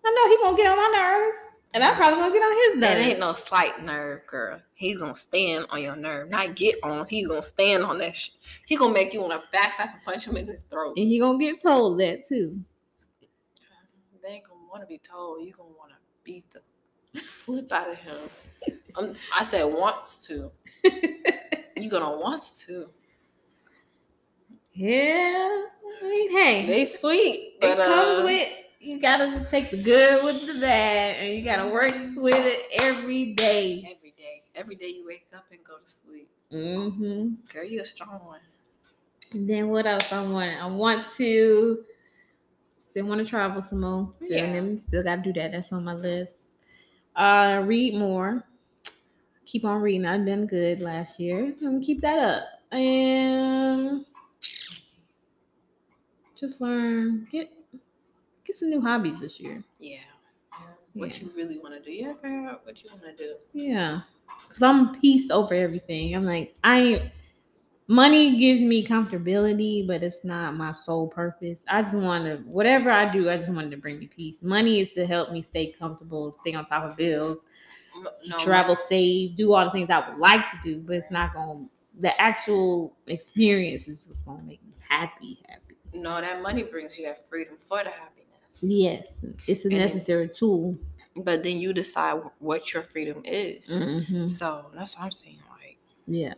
I 0.07 0.11
know 0.11 0.29
he 0.29 0.37
gonna 0.43 0.57
get 0.57 0.67
on 0.67 0.77
my 0.77 0.91
nerves, 0.97 1.35
and 1.75 1.83
I'm 1.83 1.95
probably 1.95 2.19
gonna 2.19 2.33
get 2.33 2.41
on 2.41 2.55
his 2.55 2.81
nerve. 2.81 2.97
That 2.97 2.97
ain't 2.99 3.19
no 3.19 3.33
slight 3.33 3.83
nerve, 3.83 4.25
girl. 4.25 4.61
He's 4.73 4.97
gonna 4.97 5.15
stand 5.15 5.65
on 5.69 5.83
your 5.83 5.97
nerve, 5.97 6.29
not 6.29 6.55
get 6.55 6.75
on. 6.81 7.05
He's 7.07 7.27
gonna 7.27 7.43
stand 7.43 7.83
on 7.83 7.97
that. 7.97 8.15
Sh- 8.15 8.29
he 8.65 8.77
gonna 8.77 8.93
make 8.93 9.13
you 9.13 9.21
want 9.21 9.33
to 9.33 9.43
backside 9.51 9.89
and 9.93 10.03
punch 10.05 10.25
him 10.25 10.37
in 10.37 10.47
his 10.47 10.61
throat. 10.71 10.93
and 10.97 11.05
he 11.07 11.19
gonna 11.19 11.37
get 11.37 11.61
told 11.61 11.99
that 11.99 12.25
too. 12.27 12.57
They 14.23 14.29
ain't 14.29 14.47
gonna 14.47 14.61
want 14.71 14.81
to 14.83 14.87
be 14.87 14.97
told. 14.99 15.45
You 15.45 15.51
gonna 15.51 15.69
want 15.77 15.91
to 15.91 15.97
beat 16.23 16.47
the 16.49 17.19
flip 17.19 17.69
out 17.73 17.89
of 17.91 17.97
him. 17.97 18.17
Um, 18.95 19.13
I 19.37 19.43
said 19.43 19.65
wants 19.65 20.17
to. 20.27 20.51
You 21.77 21.89
gonna 21.89 22.17
wants 22.17 22.65
to. 22.67 22.87
Yeah. 24.71 25.63
I 26.01 26.07
mean, 26.07 26.31
hey, 26.31 26.65
They 26.65 26.85
sweet, 26.85 27.55
it 27.61 27.75
comes 27.77 28.19
uh, 28.19 28.21
with 28.23 28.49
you 28.85 28.99
gotta 28.99 29.45
take 29.49 29.69
the 29.71 29.81
good 29.81 30.23
with 30.23 30.45
the 30.45 30.59
bad, 30.61 31.17
and 31.17 31.33
you 31.35 31.43
gotta 31.43 31.71
work 31.71 31.93
with 32.15 32.45
it 32.45 32.65
every 32.81 33.33
day. 33.33 33.95
every 33.97 34.13
day. 34.17 34.43
Every 34.53 34.75
day 34.75 34.89
you 34.89 35.05
wake 35.05 35.27
up 35.35 35.45
and 35.51 35.59
go 35.63 35.77
to 35.83 35.91
sleep. 35.91 36.29
Mm-hmm. 36.51 37.33
Girl, 37.51 37.63
you 37.65 37.81
a 37.81 37.85
strong 37.85 38.19
one. 38.23 38.39
And 39.33 39.49
then 39.49 39.69
what 39.69 39.85
else 39.85 40.11
I 40.11 40.21
want? 40.21 40.61
I 40.61 40.67
want 40.67 41.07
to 41.17 41.83
still 42.79 43.07
want 43.07 43.19
to 43.19 43.25
travel 43.25 43.61
some 43.61 43.81
more. 43.81 44.13
Still, 44.23 44.37
Yeah. 44.37 44.75
still 44.77 45.03
got 45.03 45.17
to 45.17 45.21
do 45.23 45.33
that. 45.33 45.51
That's 45.51 45.73
on 45.73 45.83
my 45.83 45.93
list. 45.93 46.45
Uh, 47.15 47.63
read 47.65 47.95
more. 47.95 48.47
Keep 49.45 49.65
on 49.65 49.81
reading. 49.81 50.05
I've 50.05 50.25
done 50.25 50.47
good 50.47 50.81
last 50.81 51.19
year. 51.19 51.45
I'm 51.45 51.55
gonna 51.59 51.79
keep 51.81 52.01
that 52.01 52.19
up. 52.19 52.43
And 52.71 54.05
just 56.35 56.61
learn. 56.61 57.27
Get 57.31 57.51
get 58.45 58.55
some 58.55 58.69
new 58.69 58.81
hobbies 58.81 59.19
this 59.19 59.39
year. 59.39 59.63
Yeah. 59.79 59.97
yeah. 60.51 60.57
What 60.93 61.17
Yeah. 61.19 61.25
you 61.25 61.31
really 61.35 61.57
want 61.57 61.73
to 61.75 61.81
do? 61.81 61.91
You 61.91 62.09
ever 62.09 62.19
figure 62.19 62.47
out 62.47 62.65
what 62.65 62.81
you 62.83 62.89
want 62.91 63.03
to 63.17 63.23
do? 63.23 63.35
Yeah. 63.53 64.01
Cause 64.49 64.61
I'm 64.61 64.99
peace 64.99 65.29
over 65.29 65.53
everything. 65.53 66.15
I'm 66.15 66.23
like, 66.23 66.55
I 66.63 67.11
money 67.87 68.37
gives 68.37 68.61
me 68.61 68.85
comfortability, 68.85 69.85
but 69.85 70.01
it's 70.03 70.23
not 70.23 70.55
my 70.55 70.71
sole 70.71 71.07
purpose. 71.07 71.59
I 71.67 71.81
just 71.81 71.95
want 71.95 72.25
to 72.25 72.37
whatever 72.45 72.89
I 72.89 73.11
do, 73.11 73.29
I 73.29 73.37
just 73.37 73.51
wanted 73.51 73.71
to 73.71 73.77
bring 73.77 73.99
me 73.99 74.07
peace. 74.07 74.41
Money 74.41 74.81
is 74.81 74.91
to 74.93 75.05
help 75.05 75.31
me 75.31 75.41
stay 75.41 75.71
comfortable, 75.71 76.35
stay 76.41 76.53
on 76.53 76.65
top 76.65 76.89
of 76.89 76.97
bills, 76.97 77.45
No, 78.27 78.37
travel, 78.39 78.75
save, 78.75 79.35
do 79.35 79.53
all 79.53 79.65
the 79.65 79.71
things 79.71 79.89
I 79.89 80.07
would 80.09 80.19
like 80.19 80.49
to 80.51 80.57
do, 80.63 80.79
but 80.79 80.95
it's 80.95 81.11
not 81.11 81.33
gonna 81.33 81.65
the 81.99 82.19
actual 82.21 82.95
experience 83.07 83.87
is 83.87 84.05
what's 84.07 84.21
gonna 84.21 84.43
make 84.43 84.63
me 84.63 84.73
happy, 84.79 85.39
happy. 85.47 85.75
No, 85.93 86.19
that 86.19 86.41
money 86.41 86.63
brings 86.63 86.97
you 86.97 87.05
that 87.05 87.27
freedom 87.27 87.55
for 87.57 87.83
the 87.83 87.89
happiness. 87.89 88.24
Yes, 88.61 89.21
it's 89.47 89.65
a 89.65 89.67
And 89.67 89.73
it- 89.77 89.79
necessary 89.79 90.29
tool. 90.29 90.77
But 91.17 91.43
then 91.43 91.59
you 91.59 91.71
decide 91.71 92.21
what 92.39 92.73
your 92.73 92.83
freedom 92.83 93.21
is. 93.23 93.79
Mhm. 93.79 94.29
So 94.29 94.69
that's 94.73 94.95
what 94.97 95.05
I'm 95.05 95.11
saying. 95.11 95.39
Like, 95.49 95.77
Yeah. 96.07 96.33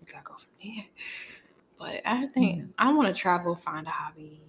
you 0.00 0.06
gotta 0.10 0.24
go 0.24 0.34
from 0.38 0.52
there. 0.62 0.84
But 1.78 2.00
I 2.06 2.26
think 2.28 2.72
I 2.78 2.90
want 2.94 3.08
to 3.08 3.14
travel, 3.14 3.54
find 3.56 3.86
a 3.86 3.90
hobby, 3.90 4.40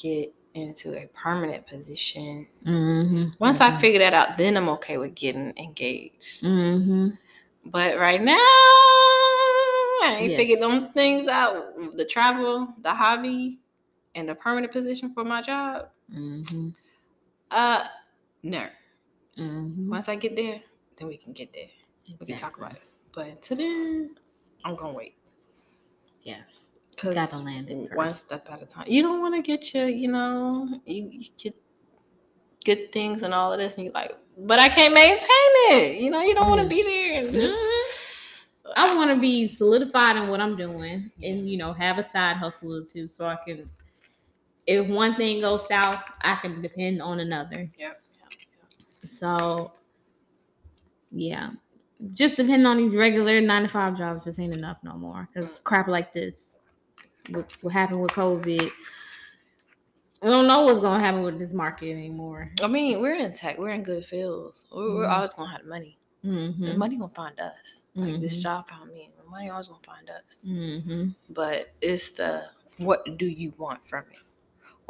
get 0.00 0.32
into 0.54 0.96
a 0.96 1.06
permanent 1.08 1.66
position. 1.66 2.46
Mm-hmm. 2.64 3.30
Once 3.38 3.60
I 3.60 3.76
figure 3.78 3.98
that 4.00 4.14
out, 4.14 4.38
then 4.38 4.56
I'm 4.56 4.68
okay 4.70 4.96
with 4.98 5.14
getting 5.14 5.52
engaged. 5.58 6.44
Mm-hmm. 6.44 7.10
But 7.66 7.98
right 7.98 8.20
now, 8.22 8.36
I 10.02 10.16
ain't 10.18 10.30
Yes. 10.30 10.38
figured 10.38 10.60
them 10.60 10.92
things 10.92 11.28
out. 11.28 11.96
The 11.96 12.04
travel, 12.06 12.68
the 12.82 12.90
hobby, 12.94 13.58
and 14.14 14.30
a 14.30 14.34
permanent 14.34 14.72
position 14.72 15.12
for 15.14 15.24
my 15.24 15.42
job. 15.42 15.88
Mm-hmm. 16.14 16.70
Uh, 17.50 17.84
no. 18.42 18.66
Mm-hmm. 19.38 19.90
Once 19.90 20.08
I 20.08 20.16
get 20.16 20.36
there, 20.36 20.60
then 20.96 21.08
we 21.08 21.16
can 21.16 21.32
get 21.32 21.52
there. 21.52 21.68
We 22.18 22.26
can 22.26 22.36
talk 22.36 22.56
about 22.56 22.72
it. 22.72 22.82
But 23.12 23.26
until 23.26 23.56
then, 23.56 24.16
I'm 24.64 24.76
gonna 24.76 24.94
wait. 24.94 25.14
Yes. 26.22 26.42
Cause 26.96 27.14
Gotta 27.14 27.38
land 27.38 27.70
it 27.70 27.76
one 27.94 28.08
first. 28.08 28.24
step 28.24 28.46
at 28.50 28.62
a 28.62 28.66
time. 28.66 28.84
You 28.86 29.02
don't 29.02 29.20
want 29.20 29.34
to 29.34 29.42
get 29.42 29.72
your, 29.72 29.88
you 29.88 30.08
know, 30.08 30.68
you, 30.84 31.08
you 31.10 31.24
get 31.38 31.54
good 32.64 32.92
things 32.92 33.22
and 33.22 33.32
all 33.32 33.52
of 33.52 33.58
this, 33.58 33.76
and 33.76 33.84
you're 33.84 33.94
like, 33.94 34.16
but 34.36 34.58
I 34.58 34.68
can't 34.68 34.92
maintain 34.92 35.26
it. 35.70 36.00
You 36.00 36.10
know, 36.10 36.20
you 36.20 36.34
don't 36.34 36.50
want 36.50 36.60
to 36.62 36.68
be 36.68 36.82
there 36.82 37.24
and 37.24 37.32
just. 37.32 37.54
Mm-hmm. 37.54 37.86
I 38.76 38.94
want 38.94 39.10
to 39.10 39.20
be 39.20 39.48
solidified 39.48 40.16
in 40.16 40.28
what 40.28 40.40
I'm 40.40 40.56
doing, 40.56 41.10
and 41.22 41.48
you 41.48 41.56
know, 41.56 41.72
have 41.72 41.98
a 41.98 42.04
side 42.04 42.36
hustle 42.36 42.76
or 42.76 42.82
two, 42.82 43.08
so 43.08 43.24
I 43.24 43.36
can. 43.44 43.68
If 44.70 44.86
one 44.86 45.16
thing 45.16 45.40
goes 45.40 45.66
south, 45.66 46.00
I 46.20 46.36
can 46.36 46.62
depend 46.62 47.02
on 47.02 47.18
another. 47.18 47.68
Yep. 47.76 48.00
So, 49.04 49.72
yeah, 51.10 51.50
just 52.14 52.36
depending 52.36 52.66
on 52.66 52.76
these 52.76 52.94
regular 52.94 53.40
nine 53.40 53.62
to 53.64 53.68
five 53.68 53.98
jobs 53.98 54.22
just 54.24 54.38
ain't 54.38 54.54
enough 54.54 54.78
no 54.84 54.92
more. 54.92 55.28
Cause 55.34 55.60
crap 55.64 55.88
like 55.88 56.12
this, 56.12 56.56
what, 57.30 57.52
what 57.62 57.72
happened 57.72 58.00
with 58.00 58.12
COVID, 58.12 58.70
we 60.22 60.28
don't 60.28 60.46
know 60.46 60.62
what's 60.62 60.78
gonna 60.78 61.00
happen 61.02 61.24
with 61.24 61.40
this 61.40 61.52
market 61.52 61.90
anymore. 61.90 62.52
I 62.62 62.68
mean, 62.68 63.00
we're 63.00 63.14
in 63.16 63.32
tech. 63.32 63.58
We're 63.58 63.70
in 63.70 63.82
good 63.82 64.04
fields. 64.04 64.66
We're, 64.72 64.94
we're 64.94 65.06
Mhm. 65.06 65.10
always 65.10 65.32
gonna 65.34 65.50
have 65.50 65.64
money. 65.64 65.98
Mm-hmm. 66.24 66.64
The 66.64 66.76
money 66.76 66.96
gonna 66.96 67.12
find 67.12 67.40
us. 67.40 67.82
Like 67.96 68.20
this 68.20 68.38
Mhm. 68.38 68.42
job 68.42 68.68
found 68.68 68.92
me. 68.92 69.10
The 69.18 69.28
money 69.28 69.50
always 69.50 69.66
gonna 69.66 69.80
find 69.82 70.08
us. 70.10 70.38
Mm-hmm. 70.46 71.08
But 71.30 71.72
it's 71.80 72.12
the 72.12 72.44
what 72.78 73.16
do 73.18 73.26
you 73.26 73.52
want 73.58 73.80
from 73.88 74.04
it, 74.12 74.18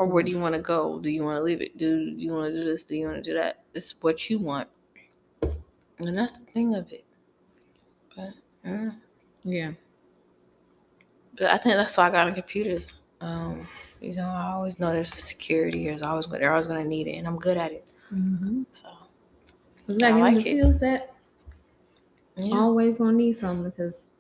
or 0.00 0.06
where 0.06 0.22
do 0.22 0.30
you 0.30 0.38
want 0.40 0.54
to 0.54 0.60
go? 0.62 0.98
Do 0.98 1.10
you 1.10 1.22
want 1.22 1.36
to 1.36 1.42
leave 1.42 1.60
it? 1.60 1.76
Do 1.76 2.14
you 2.16 2.32
want 2.32 2.54
to 2.54 2.58
do 2.58 2.64
this? 2.64 2.84
Do 2.84 2.96
you 2.96 3.04
want 3.06 3.22
to 3.22 3.30
do 3.30 3.36
that? 3.36 3.64
It's 3.74 3.94
what 4.00 4.30
you 4.30 4.38
want, 4.38 4.66
and 5.42 6.16
that's 6.16 6.38
the 6.38 6.46
thing 6.46 6.74
of 6.74 6.90
it. 6.90 7.04
But, 8.16 8.30
mm, 8.64 8.94
Yeah. 9.44 9.72
but 11.36 11.52
I 11.52 11.58
think 11.58 11.74
that's 11.74 11.98
why 11.98 12.06
I 12.06 12.10
got 12.10 12.26
on 12.28 12.34
computers. 12.34 12.94
Um, 13.20 13.68
you 14.00 14.14
know, 14.16 14.24
I 14.24 14.52
always 14.52 14.80
know 14.80 14.90
there's 14.90 15.12
a 15.12 15.20
security. 15.20 15.84
There's 15.84 16.00
always 16.00 16.26
they're 16.28 16.50
always 16.50 16.66
gonna 16.66 16.82
need 16.82 17.06
it, 17.06 17.16
and 17.16 17.26
I'm 17.26 17.36
good 17.36 17.58
at 17.58 17.70
it. 17.70 17.86
Mm-hmm. 18.10 18.62
So 18.72 18.88
It's 19.86 20.02
I 20.02 20.12
like, 20.12 20.20
like 20.20 20.34
the 20.44 20.50
it. 20.50 20.54
fields 20.54 20.80
that 20.80 21.14
yeah. 22.38 22.56
always 22.56 22.94
gonna 22.96 23.12
need 23.12 23.36
something 23.36 23.68
because 23.68 24.12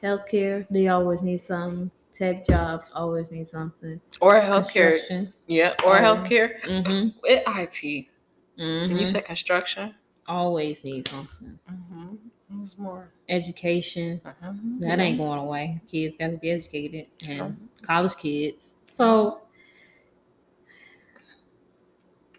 healthcare 0.00 0.64
they 0.70 0.86
always 0.86 1.22
need 1.22 1.40
something. 1.40 1.90
Tech 2.12 2.46
jobs 2.46 2.90
always 2.94 3.30
need 3.30 3.46
something. 3.48 4.00
or 4.20 4.34
healthcare. 4.40 5.30
Yeah, 5.46 5.74
or 5.86 5.96
Um, 5.98 6.04
healthcare. 6.04 6.60
Mm-hmm. 6.62 7.08
With 7.22 7.42
IT. 7.46 8.08
And 8.56 8.90
mm-hmm. 8.90 8.96
You 8.96 9.04
said 9.04 9.24
construction. 9.24 9.94
always 10.26 10.84
need 10.84 11.06
something. 11.08 11.58
Mm-hmm. 11.70 12.14
There's 12.50 12.76
more. 12.78 13.12
Education 13.28 14.20
Mhm. 14.24 14.80
that 14.80 14.98
Yeah. 14.98 15.04
ain't 15.04 15.18
going 15.18 15.38
away. 15.38 15.80
Kids 15.86 16.16
got 16.16 16.28
to 16.32 16.36
be 16.38 16.50
educated 16.50 17.06
and 17.28 17.68
college 17.82 18.16
kids. 18.16 18.74
So 18.92 19.42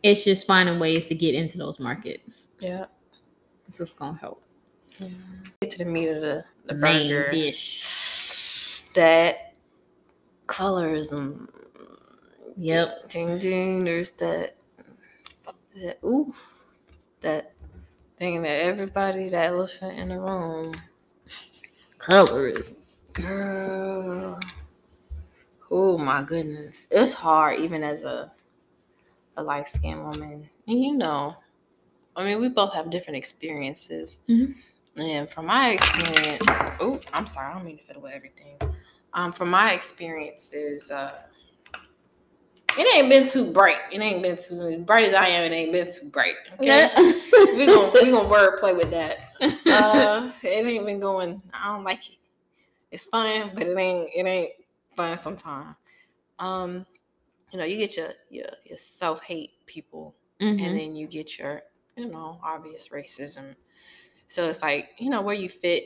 it's 0.04 0.24
just 0.24 0.48
finding 0.48 0.80
ways 0.80 1.08
to 1.08 1.16
get 1.16 1.36
into 1.36 1.58
those 1.58 1.80
markets. 1.80 2.44
Yeah. 2.60 2.86
it's 3.68 3.80
what's 3.80 3.94
gonna 3.94 4.18
help. 4.18 4.42
Get 5.62 5.70
to 5.72 5.78
the 5.78 5.86
meat 5.86 6.10
of 6.10 6.22
the, 6.22 6.44
the 6.66 6.74
Main 6.74 7.10
burger. 7.12 7.32
dish. 7.32 8.82
That 8.96 9.49
colorism. 10.50 11.48
Yep. 12.58 13.10
Ding 13.10 13.38
ding. 13.38 13.84
There's 13.84 14.12
that. 14.14 14.56
that 15.76 16.00
oof. 16.04 16.66
That 17.22 17.54
thing 18.18 18.42
that 18.42 18.64
everybody, 18.64 19.30
that 19.30 19.50
elephant 19.50 19.98
in 19.98 20.10
the 20.10 20.20
room. 20.20 20.74
Colorism. 22.00 22.76
Girl. 23.14 24.40
Oh 25.72 25.98
my 25.98 26.24
goodness. 26.24 26.88
It's 26.90 27.14
hard 27.14 27.60
even 27.60 27.84
as 27.84 28.04
a 28.04 28.32
a 29.38 29.44
light 29.44 29.70
skinned 29.70 30.04
woman. 30.04 30.50
And 30.68 30.84
you 30.84 30.96
know, 30.96 31.36
I 32.16 32.26
mean 32.26 32.42
we 32.42 32.50
both 32.50 32.74
have 32.74 32.90
different 32.90 33.18
experiences. 33.18 34.18
Mhm. 34.28 34.56
And 34.98 35.30
from 35.30 35.46
my 35.46 35.72
experience, 35.72 36.50
oh, 36.82 37.00
I'm 37.14 37.26
sorry, 37.28 37.52
I 37.52 37.54
don't 37.54 37.66
mean 37.66 37.78
to 37.78 37.84
fiddle 37.84 38.02
with 38.02 38.14
everything. 38.14 38.58
Um, 39.14 39.32
from 39.32 39.50
my 39.50 39.74
experiences, 39.74 40.92
uh 40.92 41.14
it 42.78 42.96
ain't 42.96 43.10
been 43.10 43.28
too 43.28 43.52
bright. 43.52 43.78
It 43.92 44.00
ain't 44.00 44.22
been 44.22 44.38
too 44.38 44.84
bright 44.86 45.08
as 45.08 45.14
I 45.14 45.28
am, 45.28 45.52
it 45.52 45.56
ain't 45.56 45.72
been 45.72 45.88
too 45.88 46.10
bright. 46.10 46.36
Okay. 46.60 46.88
we 47.58 47.66
gonna 47.66 47.92
we 48.02 48.12
gonna 48.12 48.30
word 48.30 48.60
play 48.60 48.74
with 48.74 48.92
that 48.92 49.30
uh, 49.70 50.32
it 50.44 50.66
ain't 50.66 50.86
been 50.86 51.00
going. 51.00 51.42
I 51.54 51.74
don't 51.74 51.84
like 51.84 52.10
it. 52.10 52.18
It's 52.92 53.06
fun, 53.06 53.52
but 53.54 53.64
it 53.64 53.78
ain't. 53.78 54.10
It 54.16 54.26
ain't 54.26 54.52
fun 54.96 55.18
sometimes. 55.20 55.76
Um, 56.40 56.86
you 57.52 57.60
know, 57.60 57.66
you 57.66 57.78
get 57.78 57.98
your 57.98 58.10
your, 58.30 58.46
your 58.66 58.78
self 58.78 59.24
hate 59.24 59.52
people, 59.66 60.16
Mhm. 60.42 60.62
and 60.66 60.78
then 60.78 60.96
you 60.96 61.08
get 61.08 61.38
your 61.38 61.64
you 61.96 62.08
know 62.08 62.40
obvious 62.44 62.90
racism. 62.90 63.56
So 64.28 64.46
it's 64.46 64.62
like 64.62 64.92
you 65.00 65.10
know 65.10 65.22
where 65.22 65.36
you 65.36 65.50
fit, 65.50 65.84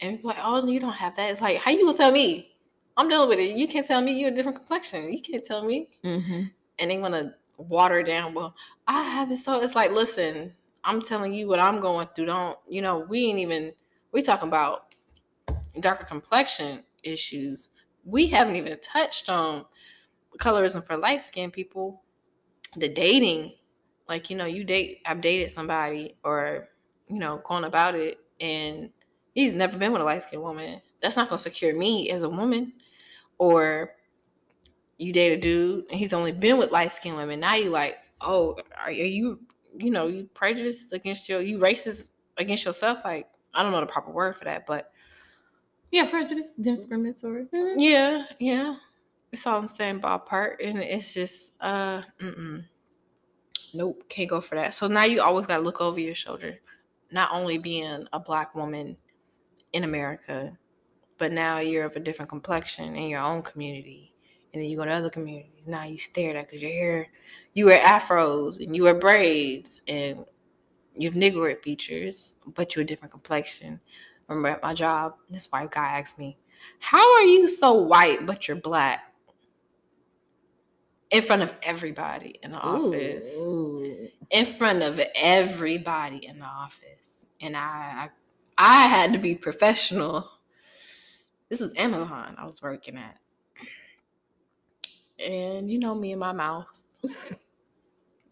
and 0.00 0.22
like, 0.22 0.36
oh, 0.40 0.66
you 0.66 0.80
don't 0.80 0.92
have 0.92 1.16
that. 1.16 1.30
It's 1.30 1.40
like 1.40 1.58
how 1.58 1.70
you 1.70 1.84
gonna 1.84 1.96
tell 1.96 2.12
me? 2.12 2.53
I'm 2.96 3.08
dealing 3.08 3.28
with 3.28 3.38
it. 3.38 3.56
You 3.56 3.66
can't 3.66 3.86
tell 3.86 4.00
me 4.00 4.12
you're 4.12 4.30
a 4.30 4.34
different 4.34 4.56
complexion. 4.56 5.12
You 5.12 5.20
can't 5.20 5.42
tell 5.44 5.64
me 5.64 5.88
Mhm. 6.04 6.50
and 6.78 6.90
they 6.90 6.98
want 6.98 7.14
to 7.14 7.34
water 7.56 8.02
down. 8.02 8.34
Well, 8.34 8.54
I 8.86 9.02
have 9.02 9.30
it 9.30 9.38
so 9.38 9.60
it's 9.60 9.74
like, 9.74 9.90
listen, 9.90 10.54
I'm 10.84 11.00
telling 11.00 11.32
you 11.32 11.48
what 11.48 11.58
I'm 11.60 11.80
going 11.80 12.06
through. 12.14 12.26
Don't 12.26 12.58
you 12.68 12.82
know? 12.82 13.00
We 13.08 13.26
ain't 13.26 13.38
even 13.38 13.72
we 14.12 14.22
talking 14.22 14.48
about 14.48 14.94
darker 15.80 16.04
complexion 16.04 16.84
issues. 17.02 17.70
We 18.04 18.26
haven't 18.26 18.56
even 18.56 18.78
touched 18.80 19.28
on 19.28 19.64
colorism 20.38 20.84
for 20.86 20.96
light 20.96 21.22
skinned 21.22 21.52
people. 21.52 22.02
The 22.76 22.88
dating, 22.88 23.52
like 24.08 24.30
you 24.30 24.36
know, 24.36 24.46
you 24.46 24.64
date. 24.64 25.00
I've 25.06 25.20
dated 25.20 25.50
somebody, 25.50 26.16
or 26.24 26.68
you 27.08 27.18
know, 27.18 27.40
going 27.44 27.64
about 27.64 27.94
it, 27.94 28.18
and 28.40 28.90
he's 29.34 29.52
never 29.52 29.76
been 29.76 29.92
with 29.92 30.02
a 30.02 30.04
light 30.04 30.22
skinned 30.22 30.42
woman. 30.42 30.80
That's 31.00 31.16
not 31.16 31.28
gonna 31.28 31.38
secure 31.38 31.74
me 31.74 32.10
as 32.10 32.22
a 32.22 32.28
woman. 32.28 32.72
Or 33.38 33.94
you 34.98 35.12
date 35.12 35.32
a 35.32 35.36
dude 35.36 35.86
and 35.90 35.98
he's 35.98 36.12
only 36.12 36.32
been 36.32 36.56
with 36.56 36.70
light 36.70 36.92
skinned 36.92 37.16
women. 37.16 37.40
Now 37.40 37.54
you 37.56 37.70
like, 37.70 37.96
oh, 38.20 38.56
are 38.82 38.92
you, 38.92 39.40
you 39.76 39.90
know, 39.90 40.06
you 40.06 40.28
prejudiced 40.34 40.92
against 40.92 41.28
your, 41.28 41.40
you 41.40 41.58
racist 41.58 42.10
against 42.36 42.64
yourself? 42.64 43.00
Like, 43.04 43.28
I 43.54 43.62
don't 43.62 43.72
know 43.72 43.80
the 43.80 43.86
proper 43.86 44.12
word 44.12 44.36
for 44.36 44.44
that, 44.44 44.66
but 44.66 44.90
Yeah, 45.90 46.08
prejudice, 46.08 46.54
discriminatory. 46.60 47.46
Mhm. 47.52 47.74
yeah, 47.76 48.24
yeah, 48.38 48.76
it's 49.32 49.46
all 49.46 49.62
the 49.62 49.68
same 49.68 50.00
ballpark, 50.00 50.56
and 50.64 50.78
it's 50.78 51.12
just, 51.14 51.54
uh, 51.60 52.02
mm-mm. 52.18 52.64
nope, 53.74 54.02
can't 54.08 54.30
go 54.30 54.40
for 54.40 54.54
that. 54.56 54.74
So 54.74 54.86
now 54.88 55.04
you 55.04 55.20
always 55.20 55.46
got 55.46 55.56
to 55.56 55.62
look 55.62 55.80
over 55.80 56.00
your 56.00 56.14
shoulder, 56.14 56.58
not 57.10 57.30
only 57.32 57.58
being 57.58 58.06
a 58.12 58.20
black 58.20 58.54
woman 58.54 58.96
in 59.74 59.84
America, 59.84 60.56
but 61.18 61.32
now 61.32 61.58
you're 61.58 61.84
of 61.84 61.96
a 61.96 62.00
different 62.00 62.30
complexion 62.30 62.96
in 62.96 63.08
your 63.08 63.20
own 63.20 63.42
community, 63.42 64.14
and 64.52 64.62
then 64.62 64.70
you 64.70 64.76
go 64.76 64.84
to 64.84 64.90
other 64.90 65.10
communities. 65.10 65.64
Now 65.66 65.84
you 65.84 65.98
stared 65.98 66.36
at 66.36 66.46
because 66.46 66.62
your 66.62 66.70
hair, 66.70 67.08
you 67.52 67.66
wear 67.66 67.80
afros 67.80 68.64
and 68.64 68.74
you 68.74 68.84
wear 68.84 68.94
braids, 68.94 69.82
and 69.88 70.24
you 70.96 71.08
have 71.08 71.16
negroid 71.16 71.60
features, 71.62 72.36
but 72.54 72.74
you're 72.74 72.84
a 72.84 72.86
different 72.86 73.10
complexion. 73.10 73.80
Remember 74.28 74.48
at 74.48 74.62
my 74.62 74.74
job, 74.74 75.16
this 75.28 75.50
white 75.50 75.72
guy 75.72 75.98
asked 75.98 76.18
me, 76.18 76.38
"How 76.78 77.14
are 77.14 77.22
you 77.24 77.48
so 77.48 77.74
white 77.74 78.24
but 78.26 78.46
you're 78.46 78.56
black?" 78.56 79.12
In 81.10 81.20
front 81.22 81.42
of 81.42 81.52
everybody 81.62 82.38
in 82.42 82.52
the 82.52 82.58
office 82.58 83.34
Ooh. 83.34 84.08
in 84.30 84.46
front 84.46 84.82
of 84.82 85.00
everybody 85.14 86.26
in 86.26 86.38
the 86.38 86.46
office. 86.46 87.26
And 87.40 87.56
I, 87.56 87.60
I 88.06 88.08
had 88.62 89.12
to 89.12 89.18
be 89.18 89.34
professional. 89.34 90.30
This 91.48 91.60
is 91.60 91.74
Amazon 91.76 92.36
I 92.38 92.44
was 92.44 92.62
working 92.62 92.96
at. 92.96 93.16
And 95.24 95.70
you 95.70 95.78
know 95.78 95.94
me 95.94 96.12
and 96.12 96.20
my 96.20 96.32
mouth. 96.32 96.66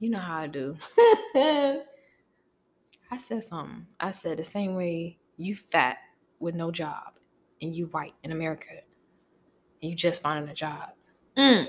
You 0.02 0.10
know 0.10 0.18
how 0.18 0.38
I 0.38 0.48
do. 0.48 0.76
I 1.36 3.16
said 3.18 3.44
something. 3.44 3.86
I 4.00 4.10
said 4.10 4.36
the 4.36 4.44
same 4.44 4.74
way 4.74 5.20
you 5.36 5.54
fat 5.54 5.98
with 6.40 6.56
no 6.56 6.72
job 6.72 7.20
and 7.60 7.72
you 7.72 7.86
white 7.86 8.14
in 8.24 8.32
America 8.32 8.72
and 9.80 9.90
you 9.90 9.94
just 9.94 10.20
finding 10.20 10.50
a 10.50 10.54
job. 10.54 10.88
Mm. 11.38 11.68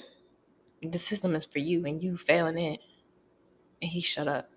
The 0.82 0.98
system 0.98 1.36
is 1.36 1.46
for 1.46 1.60
you 1.60 1.86
and 1.86 2.02
you 2.02 2.18
failing 2.18 2.58
it. 2.58 2.80
And 3.84 3.92
he 3.92 4.02
shut 4.02 4.28
up. 4.28 4.50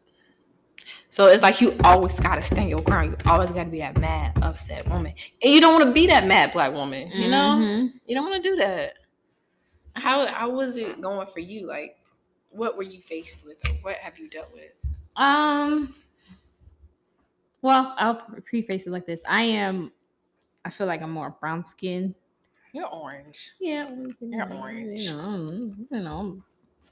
So 1.08 1.26
it's 1.28 1.42
like 1.42 1.60
you 1.60 1.74
always 1.84 2.18
gotta 2.20 2.42
stand 2.42 2.68
your 2.68 2.82
ground. 2.82 3.10
You 3.24 3.30
always 3.30 3.50
gotta 3.50 3.70
be 3.70 3.78
that 3.78 3.98
mad, 3.98 4.36
upset 4.42 4.88
woman. 4.88 5.14
And 5.42 5.52
you 5.52 5.60
don't 5.60 5.72
wanna 5.78 5.92
be 5.92 6.06
that 6.08 6.26
mad 6.26 6.52
black 6.52 6.72
woman, 6.72 7.10
you 7.10 7.28
know? 7.28 7.58
Mhm. 7.58 7.92
You 8.06 8.14
don't 8.14 8.24
wanna 8.24 8.42
do 8.42 8.56
that. 8.56 8.98
How 9.94 10.26
how 10.26 10.50
was 10.50 10.76
it 10.76 11.00
going 11.00 11.26
for 11.26 11.40
you? 11.40 11.66
Like 11.66 11.96
what 12.50 12.76
were 12.76 12.82
you 12.82 13.00
faced 13.00 13.44
with 13.46 13.56
or 13.68 13.72
what 13.82 13.96
have 13.96 14.18
you 14.18 14.28
dealt 14.28 14.52
with? 14.52 14.72
Um. 15.16 15.94
Well, 17.62 17.94
I'll 17.98 18.16
preface 18.48 18.86
it 18.86 18.90
like 18.90 19.06
this. 19.06 19.20
I 19.26 19.42
am. 19.42 19.92
I 20.64 20.70
feel 20.70 20.86
like 20.86 21.02
I'm 21.02 21.10
more 21.10 21.30
brown 21.40 21.64
skinned. 21.64 22.14
You're 22.72 22.88
orange. 22.88 23.52
Yeah, 23.58 23.88
you 23.88 24.14
You're 24.20 24.52
orange. 24.52 25.02
You 25.02 25.12
know, 25.12 25.74
you 25.90 26.00
know. 26.00 26.42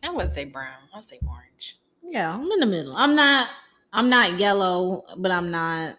I 0.03 0.11
wouldn't 0.11 0.33
say 0.33 0.45
brown. 0.45 0.89
I'll 0.95 1.03
say 1.03 1.19
orange. 1.29 1.79
Yeah, 2.03 2.33
I'm 2.35 2.51
in 2.51 2.61
the 2.61 2.67
middle. 2.67 2.97
I'm 2.97 3.15
not. 3.15 3.49
I'm 3.95 4.11
not 4.11 4.41
yellow, 4.41 5.03
but 5.19 5.31
I'm 5.31 5.53
not 5.53 5.97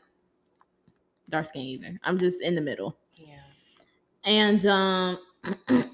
dark 1.29 1.47
skin 1.47 1.61
either. 1.61 1.97
I'm 2.03 2.17
just 2.17 2.41
in 2.41 2.53
the 2.53 2.61
middle. 2.61 2.97
Yeah. 3.15 3.39
And 4.25 4.65
um 4.65 5.17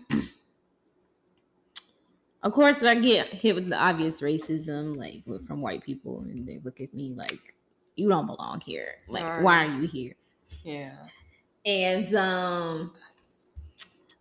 of 2.44 2.54
course 2.54 2.82
I 2.82 2.96
get 2.96 3.28
hit 3.28 3.54
with 3.54 3.70
the 3.70 3.78
obvious 3.78 4.20
racism, 4.22 4.98
like 4.98 5.24
from 5.46 5.62
white 5.62 5.84
people, 5.84 6.22
and 6.22 6.48
they 6.48 6.60
look 6.64 6.82
at 6.82 6.92
me 6.94 7.14
like, 7.16 7.54
you 7.96 8.10
don't 8.10 8.26
belong 8.26 8.62
here. 8.62 8.96
Like, 9.08 9.44
why 9.44 9.66
are 9.66 9.80
you 9.80 9.88
here? 9.88 10.16
Yeah. 10.64 10.98
And 11.68 12.16
um 12.16 12.94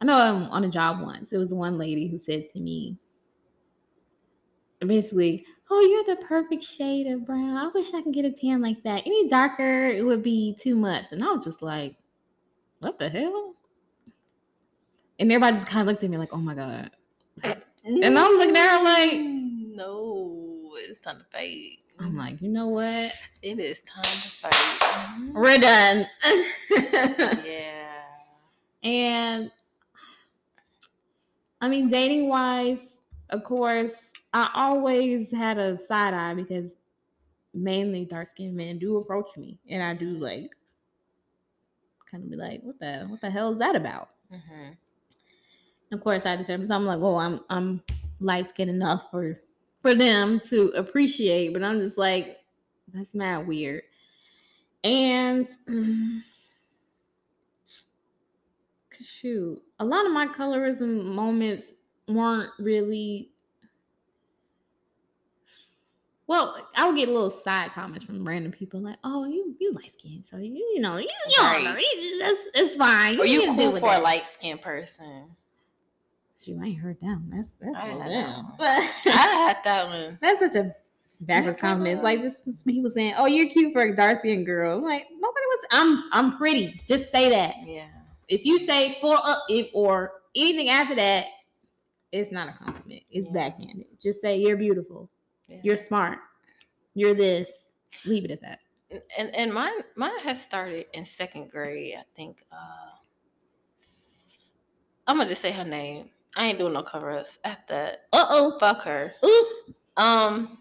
I 0.02 0.04
know 0.04 0.14
I'm 0.14 0.42
on 0.44 0.64
a 0.64 0.68
job 0.68 1.00
once. 1.00 1.32
It 1.32 1.38
was 1.38 1.54
one 1.54 1.78
lady 1.78 2.08
who 2.08 2.18
said 2.18 2.50
to 2.52 2.60
me, 2.60 2.98
basically, 4.80 5.46
Oh, 5.72 5.80
you're 5.80 6.16
the 6.16 6.20
perfect 6.22 6.64
shade 6.64 7.06
of 7.06 7.24
brown. 7.24 7.56
I 7.56 7.68
wish 7.68 7.94
I 7.94 8.02
could 8.02 8.12
get 8.12 8.24
a 8.24 8.32
tan 8.32 8.60
like 8.60 8.82
that. 8.82 9.04
Any 9.06 9.28
darker, 9.28 9.86
it 9.88 10.04
would 10.04 10.22
be 10.22 10.56
too 10.60 10.74
much. 10.74 11.06
And 11.12 11.22
I 11.22 11.28
was 11.28 11.44
just 11.44 11.62
like, 11.62 11.94
What 12.80 12.98
the 12.98 13.08
hell? 13.08 13.54
And 15.18 15.30
everybody 15.30 15.56
just 15.56 15.66
kind 15.68 15.82
of 15.82 15.86
looked 15.92 16.02
at 16.02 16.10
me 16.10 16.16
like, 16.16 16.32
Oh 16.32 16.38
my 16.38 16.54
God. 16.54 16.90
And 17.84 18.18
I'm 18.18 18.32
looking 18.36 18.56
at 18.56 18.78
her 18.78 18.84
like- 18.84 19.12
Mm, 19.12 19.74
no, 19.76 20.72
it's 20.74 20.98
time 20.98 21.18
to 21.18 21.24
fight. 21.24 21.78
I'm 22.00 22.16
like, 22.16 22.40
You 22.42 22.48
know 22.50 22.66
what? 22.68 23.12
it 23.42 23.58
is 23.58 23.80
time 23.80 24.02
to 24.02 24.10
fight. 24.10 25.32
We're 25.34 25.58
done. 25.58 26.06
yeah. 27.44 28.02
And 28.82 29.50
I 31.60 31.68
mean, 31.68 31.90
dating 31.90 32.28
wise, 32.28 32.80
of 33.28 33.44
course, 33.44 33.92
I 34.32 34.50
always 34.54 35.30
had 35.30 35.58
a 35.58 35.76
side 35.76 36.14
eye 36.14 36.34
because 36.34 36.72
mainly 37.52 38.04
dark 38.04 38.28
skinned 38.30 38.56
men 38.56 38.78
do 38.78 38.98
approach 38.98 39.36
me, 39.36 39.58
and 39.68 39.82
I 39.82 39.94
do 39.94 40.10
like 40.18 40.50
kind 42.10 42.24
of 42.24 42.30
be 42.30 42.36
like, 42.36 42.62
"What 42.62 42.78
the 42.78 43.06
what 43.08 43.20
the 43.20 43.30
hell 43.30 43.52
is 43.52 43.58
that 43.58 43.76
about?" 43.76 44.10
Mm-hmm. 44.32 44.72
Of 45.92 46.00
course, 46.00 46.26
I 46.26 46.36
determined 46.36 46.72
I'm 46.72 46.86
like, 46.86 47.00
"Oh, 47.00 47.16
I'm 47.16 47.40
I'm 47.50 47.82
light 48.20 48.48
skinned 48.48 48.70
enough 48.70 49.10
for 49.10 49.40
for 49.82 49.94
them 49.94 50.40
to 50.48 50.68
appreciate," 50.76 51.52
but 51.52 51.64
I'm 51.64 51.80
just 51.80 51.98
like, 51.98 52.38
"That's 52.92 53.14
not 53.14 53.46
weird." 53.46 53.82
And 54.84 55.48
shoot, 59.00 59.62
a 59.80 59.84
lot 59.84 60.06
of 60.06 60.12
my 60.12 60.26
colorism 60.26 61.04
moments 61.04 61.64
weren't 62.08 62.50
really. 62.58 63.29
Well, 66.30 66.64
I 66.76 66.86
would 66.86 66.94
get 66.94 67.08
little 67.08 67.28
side 67.28 67.72
comments 67.72 68.04
from 68.04 68.24
random 68.24 68.52
people 68.52 68.78
like, 68.78 68.98
"Oh, 69.02 69.24
you 69.24 69.56
you 69.58 69.72
light 69.72 69.92
skin, 69.98 70.22
so 70.30 70.36
you 70.36 70.54
you 70.54 70.78
know 70.78 70.96
you, 70.96 71.08
you 71.26 71.32
don't 71.36 71.64
know, 71.64 71.76
you- 71.76 72.18
that's 72.20 72.40
it's 72.54 72.76
fine." 72.76 73.18
Are 73.18 73.26
you 73.26 73.52
cool 73.56 73.74
for 73.80 73.92
a 73.92 73.98
light 73.98 74.28
skinned 74.28 74.62
person? 74.62 75.24
I 76.48 76.66
ain't 76.66 76.78
heard 76.78 76.98
that 77.02 77.06
one. 77.06 77.30
That's 77.30 77.50
that's 77.60 77.74
I 77.76 77.86
had 77.88 78.08
down. 78.08 78.52
I 78.60 79.46
had 79.48 79.56
that 79.64 79.86
one. 79.88 80.18
That's 80.22 80.38
such 80.38 80.54
a 80.54 80.72
backwards 81.22 81.56
compliment. 81.60 81.96
It's 81.96 82.04
like 82.04 82.22
just 82.22 82.44
just 82.44 82.64
people 82.64 82.92
saying, 82.92 83.14
"Oh, 83.18 83.26
you're 83.26 83.48
cute 83.48 83.72
for 83.72 83.82
a 83.82 83.96
dark 83.96 84.20
skinned 84.20 84.46
girl." 84.46 84.78
I'm 84.78 84.84
like 84.84 85.08
nobody 85.10 85.46
was. 85.48 85.66
I'm 85.72 86.04
I'm 86.12 86.38
pretty. 86.38 86.80
Just 86.86 87.10
say 87.10 87.28
that. 87.30 87.56
Yeah. 87.66 87.88
If 88.28 88.44
you 88.44 88.60
say 88.60 88.98
for 89.00 89.18
uh, 89.20 89.34
if 89.48 89.66
or 89.74 90.12
anything 90.36 90.68
after 90.68 90.94
that, 90.94 91.26
it's 92.12 92.30
not 92.30 92.48
a 92.48 92.52
compliment. 92.52 93.02
It's 93.10 93.26
Yeah. 93.34 93.48
backhanded. 93.48 93.86
Just 94.00 94.20
say 94.20 94.38
you're 94.38 94.56
beautiful. 94.56 95.10
Yeah. 95.50 95.58
You're 95.62 95.76
smart. 95.76 96.18
You're 96.94 97.14
this. 97.14 97.50
Leave 98.04 98.24
it 98.24 98.30
at 98.30 98.40
that. 98.42 98.60
and 99.18 99.34
and 99.34 99.52
mine 99.52 99.72
mine 99.96 100.18
has 100.20 100.40
started 100.42 100.86
in 100.94 101.04
second 101.04 101.50
grade. 101.50 101.94
I 101.98 102.04
think. 102.16 102.44
uh 102.52 102.96
I'm 105.06 105.16
gonna 105.16 105.28
just 105.28 105.42
say 105.42 105.50
her 105.52 105.64
name. 105.64 106.10
I 106.36 106.46
ain't 106.46 106.58
doing 106.58 106.72
no 106.72 106.82
cover 106.82 107.10
ups 107.10 107.38
after 107.44 107.74
that. 107.74 108.02
Uh 108.12 108.24
oh. 108.30 108.56
Fuck 108.60 108.82
her. 108.84 109.12
Oop. 109.24 109.46
Um, 109.96 110.58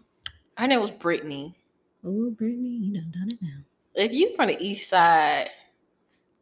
her 0.57 0.67
name 0.67 0.81
was 0.81 0.91
Brittany. 0.91 1.55
Oh, 2.03 2.31
Brittany, 2.31 2.67
you 2.69 2.93
done 2.93 3.11
done 3.13 3.27
it 3.29 3.41
now. 3.41 3.59
If 3.95 4.11
you 4.11 4.35
from 4.35 4.47
the 4.47 4.57
east 4.59 4.89
side, 4.89 5.49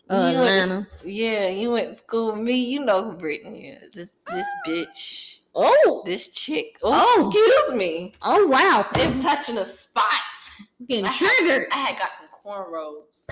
Uh, 0.10 0.32
you 0.34 0.40
went 0.40 0.48
to- 0.48 0.62
Atlanta. 0.78 0.88
yeah, 1.04 1.50
you 1.50 1.72
went 1.72 1.90
to 1.90 1.96
school 1.96 2.32
with 2.34 2.42
me. 2.42 2.54
You 2.54 2.86
know 2.86 3.04
who 3.04 3.18
Brittany 3.18 3.70
is. 3.70 3.92
This 3.92 4.14
this 4.28 4.48
bitch, 4.66 5.37
Oh. 5.60 6.04
this 6.06 6.30
chick. 6.30 6.78
Oh, 6.84 6.92
Oh. 6.94 7.28
excuse 7.30 7.74
me. 7.80 8.14
Oh 8.22 8.48
wow. 8.48 8.88
It's 8.96 9.24
touching 9.24 9.58
a 9.58 9.66
spot. 9.66 10.06
I'm 10.80 10.86
getting 10.86 11.06
I 11.06 11.10
had- 11.12 11.30
triggered. 11.38 11.68
I 11.72 11.78
had 11.78 11.98
got 12.00 12.12
some 12.14 12.28
cornrows, 12.34 13.30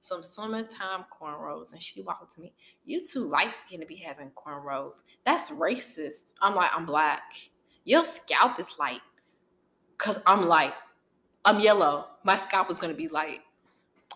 some 0.00 0.22
summertime 0.22 1.04
cornrows, 1.10 1.72
and 1.72 1.82
she 1.82 2.02
walked 2.02 2.34
to 2.34 2.40
me. 2.40 2.52
You 2.84 3.04
too 3.04 3.20
light 3.20 3.54
skinned 3.54 3.82
to 3.82 3.86
be 3.86 3.96
having 3.96 4.30
cornrows. 4.30 5.02
That's 5.24 5.50
racist. 5.50 6.32
I'm 6.42 6.54
like, 6.54 6.70
I'm 6.74 6.84
black. 6.86 7.22
Your 7.84 8.04
scalp 8.04 8.58
is 8.58 8.78
light. 8.78 9.00
Cause 9.98 10.20
I'm 10.26 10.46
light. 10.48 10.72
I'm 11.44 11.60
yellow. 11.60 12.06
My 12.24 12.36
scalp 12.36 12.70
is 12.70 12.78
gonna 12.78 12.94
be 12.94 13.08
light. 13.08 13.40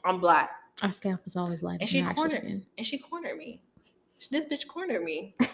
I'm 0.05 0.19
black. 0.21 0.51
Our 0.83 0.93
scalp 0.93 1.21
is 1.27 1.37
always 1.37 1.63
light. 1.63 1.81
And 1.81 1.89
she 1.89 2.03
cornered 2.03 2.43
and 2.43 2.87
she 2.87 2.99
cornered 2.99 3.37
me. 3.37 3.61
This 4.31 4.47
bitch 4.47 4.67
cornered 4.67 5.05
me. 5.05 5.37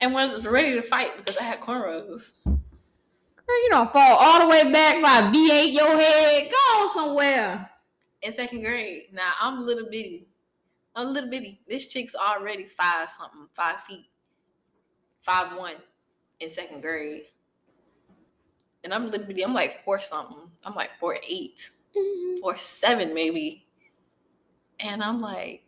and 0.00 0.14
was 0.14 0.46
ready 0.46 0.72
to 0.74 0.82
fight 0.82 1.16
because 1.16 1.38
I 1.38 1.44
had 1.44 1.60
cornrows. 1.60 2.32
Girl, 2.44 3.62
you 3.62 3.68
don't 3.70 3.92
fall 3.92 4.16
all 4.16 4.40
the 4.40 4.48
way 4.48 4.70
back 4.72 5.00
by 5.02 5.30
V8 5.32 5.72
your 5.72 5.96
head. 5.96 6.50
Go 6.50 6.90
somewhere. 6.94 7.70
in 8.22 8.32
second 8.32 8.62
grade. 8.62 9.04
Now 9.12 9.30
I'm 9.40 9.58
a 9.58 9.62
little 9.62 9.88
bitty. 9.88 10.26
I'm 10.94 11.08
a 11.08 11.10
little 11.10 11.30
bitty. 11.30 11.60
This 11.68 11.86
chick's 11.86 12.14
already 12.14 12.64
five 12.64 13.10
something, 13.10 13.48
five 13.54 13.80
feet, 13.82 14.06
five 15.20 15.56
one 15.56 15.74
in 16.40 16.50
second 16.50 16.80
grade. 16.80 17.24
And 18.82 18.92
I'm 18.92 19.10
little 19.10 19.26
bitty. 19.26 19.44
I'm 19.44 19.54
like 19.54 19.84
four 19.84 19.98
something. 19.98 20.50
I'm 20.64 20.74
like 20.74 20.90
four 20.98 21.18
eight, 21.28 21.70
mm-hmm. 21.96 22.40
four 22.40 22.56
seven 22.56 23.14
maybe. 23.14 23.66
And 24.80 25.02
I'm 25.02 25.20
like, 25.20 25.62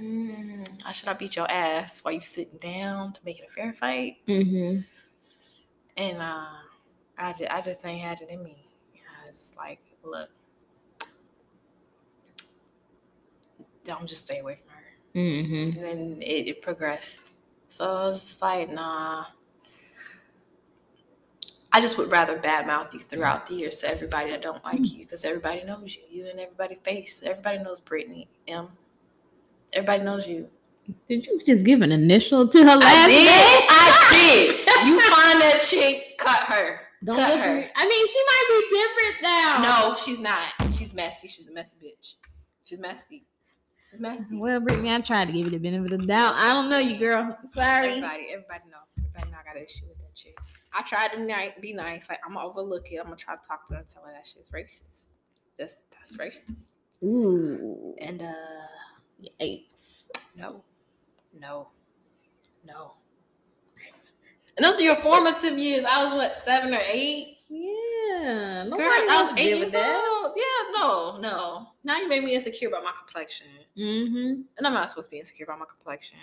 mm, 0.00 0.68
I 0.84 0.92
should 0.92 1.08
I 1.08 1.14
beat 1.14 1.36
your 1.36 1.50
ass 1.50 2.00
while 2.00 2.14
you 2.14 2.20
sitting 2.20 2.58
down 2.58 3.12
to 3.12 3.20
make 3.24 3.38
it 3.38 3.46
a 3.48 3.52
fair 3.52 3.72
fight? 3.72 4.18
Mm-hmm. 4.26 4.80
And 5.96 6.22
uh, 6.22 6.46
I 7.18 7.32
just, 7.32 7.50
I 7.50 7.60
just 7.60 7.84
ain't 7.84 8.02
had 8.02 8.20
it 8.22 8.30
in 8.30 8.42
me. 8.42 8.56
I 9.22 9.26
was 9.26 9.52
like, 9.56 9.80
look, 10.02 10.30
I'm 13.90 14.06
just 14.06 14.24
stay 14.24 14.38
away 14.38 14.56
from 14.56 14.70
her. 14.70 14.80
Mm-hmm. 15.14 15.78
And 15.78 15.84
then 15.84 16.22
it, 16.22 16.48
it 16.48 16.62
progressed. 16.62 17.32
So 17.68 17.84
I 17.84 18.04
was 18.04 18.20
just 18.20 18.42
like, 18.42 18.70
nah. 18.70 19.26
I 21.72 21.80
just 21.80 21.96
would 21.98 22.10
rather 22.10 22.36
badmouth 22.36 22.92
you 22.92 22.98
throughout 22.98 23.46
the 23.46 23.54
year 23.54 23.70
so 23.70 23.86
everybody 23.86 24.30
that 24.30 24.42
don't 24.42 24.62
like 24.64 24.92
you 24.92 25.04
because 25.04 25.24
everybody 25.24 25.62
knows 25.62 25.96
you. 25.96 26.02
You 26.10 26.28
and 26.28 26.40
everybody 26.40 26.76
face. 26.82 27.22
Everybody 27.24 27.58
knows 27.58 27.78
Brittany 27.78 28.28
M. 28.48 28.68
Everybody 29.72 30.02
knows 30.04 30.28
you. 30.28 30.48
Did 31.08 31.26
you 31.26 31.40
just 31.44 31.64
give 31.64 31.82
an 31.82 31.92
initial 31.92 32.48
to 32.48 32.58
her 32.58 32.76
last 32.76 32.82
I 32.84 33.08
did. 33.08 33.16
name? 33.16 33.66
I 33.68 34.08
did. 34.10 34.88
You 34.88 35.00
find 35.00 35.40
that 35.40 35.60
chick, 35.62 36.18
cut 36.18 36.40
her. 36.44 36.80
Don't 37.04 37.16
cut 37.16 37.38
her. 37.38 37.54
me. 37.60 37.68
I 37.76 37.86
mean, 37.86 38.06
she 38.08 38.22
might 38.26 38.46
be 38.48 38.76
different 38.76 39.22
now. 39.22 39.62
No, 39.62 39.94
she's 39.96 40.20
not. 40.20 40.72
She's 40.72 40.94
messy. 40.94 41.28
She's 41.28 41.48
a 41.48 41.52
messy 41.52 41.76
bitch. 41.82 42.14
She's 42.64 42.78
messy. 42.78 43.24
She's 43.90 44.00
messy. 44.00 44.36
Well, 44.36 44.60
Brittany, 44.60 44.90
I 44.92 45.00
tried 45.00 45.26
to 45.26 45.32
give 45.32 45.46
you 45.46 45.50
the 45.50 45.58
benefit 45.58 45.92
of 45.92 46.00
the 46.00 46.06
doubt. 46.06 46.34
I 46.36 46.52
don't 46.52 46.68
know 46.70 46.78
you, 46.78 46.98
girl. 46.98 47.38
Sorry. 47.54 47.88
Everybody, 47.88 48.26
everybody 48.30 48.64
know. 48.70 48.78
Everybody 48.98 49.30
know 49.32 49.38
I 49.40 49.44
got 49.44 49.56
an 49.56 49.64
issue 49.64 49.86
with 49.88 49.98
that 49.98 50.10
shit. 50.14 50.34
I 50.74 50.82
tried 50.82 51.12
to 51.12 51.60
be 51.60 51.72
nice. 51.72 52.08
Like 52.08 52.20
I'm 52.26 52.34
gonna 52.34 52.46
overlook 52.46 52.90
it. 52.92 52.98
I'm 52.98 53.04
gonna 53.04 53.16
try 53.16 53.34
to 53.36 53.46
talk 53.46 53.66
to 53.68 53.74
her 53.74 53.80
and 53.80 53.88
tell 53.88 54.02
her 54.04 54.12
that 54.12 54.26
shit's 54.26 54.50
racist. 54.50 55.10
That's 55.58 55.76
that's 55.90 56.16
racist. 56.16 56.68
Ooh. 57.02 57.94
And 57.98 58.22
uh, 58.22 58.32
Yikes. 59.20 60.04
no, 60.36 60.62
no, 61.38 61.68
no. 62.66 62.94
And 64.56 64.64
those 64.64 64.78
are 64.78 64.82
your 64.82 64.96
formative 64.96 65.58
years. 65.58 65.84
I 65.84 66.02
was 66.04 66.12
what 66.12 66.36
seven 66.36 66.74
or 66.74 66.80
eight. 66.92 67.38
Yeah. 67.48 68.66
Girl, 68.68 68.78
I 68.80 69.28
was 69.30 69.40
eight 69.40 69.56
years 69.56 69.74
old. 69.74 70.32
Yeah, 70.36 70.72
no, 70.78 71.18
no. 71.20 71.68
Now 71.84 71.96
you 71.98 72.08
made 72.08 72.22
me 72.22 72.34
insecure 72.34 72.68
about 72.68 72.84
my 72.84 72.92
complexion, 72.96 73.46
Mm-hmm. 73.76 74.42
and 74.58 74.66
I'm 74.66 74.72
not 74.74 74.88
supposed 74.88 75.08
to 75.08 75.10
be 75.10 75.18
insecure 75.18 75.44
about 75.44 75.58
my 75.60 75.64
complexion 75.66 76.18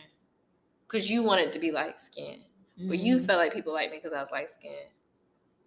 because 0.88 1.10
you 1.10 1.24
wanted 1.24 1.52
to 1.54 1.60
be 1.60 1.72
light 1.72 2.00
skinned. 2.00 2.42
But 2.80 3.00
you 3.00 3.20
felt 3.20 3.40
like 3.40 3.54
people 3.54 3.74
liked 3.74 3.92
me 3.92 3.98
because 3.98 4.16
I 4.16 4.22
was 4.22 4.32
light 4.32 4.50
skinned. 4.52 4.76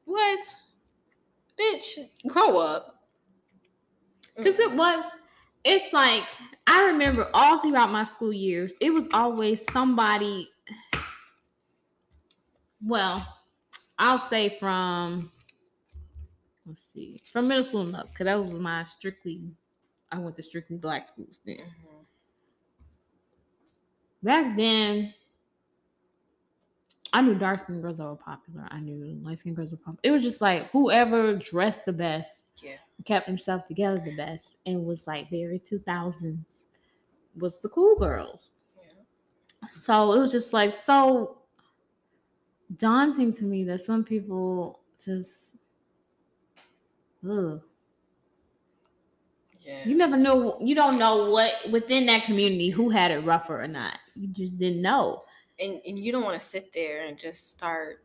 What? 0.05 0.41
Bitch, 1.59 1.99
grow 2.29 2.57
up. 2.59 3.03
Because 4.37 4.59
it 4.61 4.71
was, 4.73 5.05
it's 5.65 5.93
like, 5.93 6.25
I 6.67 6.85
remember 6.87 7.29
all 7.35 7.61
throughout 7.61 7.91
my 7.91 8.05
school 8.05 8.33
years, 8.33 8.73
it 8.81 8.91
was 8.91 9.09
always 9.13 9.63
somebody, 9.73 10.51
well, 12.85 13.27
I'll 13.99 14.29
say 14.31 14.57
from, 14.59 15.31
let's 16.67 16.83
see, 16.83 17.21
from 17.25 17.49
middle 17.49 17.65
school 17.65 17.83
and 17.83 17.97
up, 17.97 18.09
because 18.09 18.25
that 18.25 18.43
was 18.43 18.53
my 18.55 18.85
strictly, 18.85 19.43
I 20.11 20.19
went 20.19 20.37
to 20.37 20.43
strictly 20.43 20.77
black 20.77 21.09
schools 21.09 21.41
then. 21.45 21.57
Mhm. 21.59 22.05
Back 24.23 24.57
then, 24.57 25.15
I 27.13 27.23
knew 27.23 27.35
dark 27.35 27.61
skinned 27.61 27.83
girls 27.83 27.99
that 27.99 28.05
were 28.05 28.17
popular. 28.17 28.69
I 28.71 28.81
knew 28.81 29.19
light 29.23 29.39
skinned 29.41 29.57
girls 29.57 29.73
were 29.73 29.79
popular. 29.79 29.99
It 30.05 30.11
was 30.13 30.23
just 30.23 30.41
like 30.41 30.71
whoever 30.71 31.35
dressed 31.37 31.85
the 31.85 31.93
best 31.93 32.31
Yeah. 32.63 32.77
kept 33.05 33.27
himself 33.27 33.65
together 33.67 34.01
the 34.05 34.17
best 34.17 34.57
and 34.67 34.85
was 34.87 35.07
like 35.07 35.31
very 35.31 35.59
2000s 35.61 36.39
was 37.39 37.61
the 37.61 37.69
cool 37.69 37.97
girls. 37.97 38.51
Yeah. 38.77 39.69
So 39.73 40.13
it 40.13 40.19
was 40.19 40.33
just 40.33 40.53
like 40.53 40.79
so 40.79 41.39
daunting 42.77 43.33
to 43.35 43.45
me 43.45 43.65
that 43.65 43.81
some 43.81 44.05
people 44.05 44.81
just 45.03 45.57
ugh. 47.29 47.61
Yeah. 49.61 49.87
You 49.87 49.97
never 49.97 50.17
know 50.17 50.57
you 50.61 50.75
don't 50.75 50.99
know 50.99 51.31
what 51.31 51.53
within 51.71 52.07
that 52.07 52.25
community 52.25 52.71
who 52.71 52.91
had 52.91 53.11
it 53.11 53.19
rougher 53.25 53.63
or 53.63 53.69
not. 53.69 53.99
You 54.17 54.29
just 54.29 54.57
didn't 54.57 54.83
know. 54.83 55.23
and 55.61 55.81
and 55.87 55.99
you 55.99 56.11
don't 56.13 56.25
want 56.25 56.41
to 56.41 56.45
sit 56.47 56.73
there 56.73 57.07
and 57.07 57.19
just 57.19 57.51
start 57.53 58.05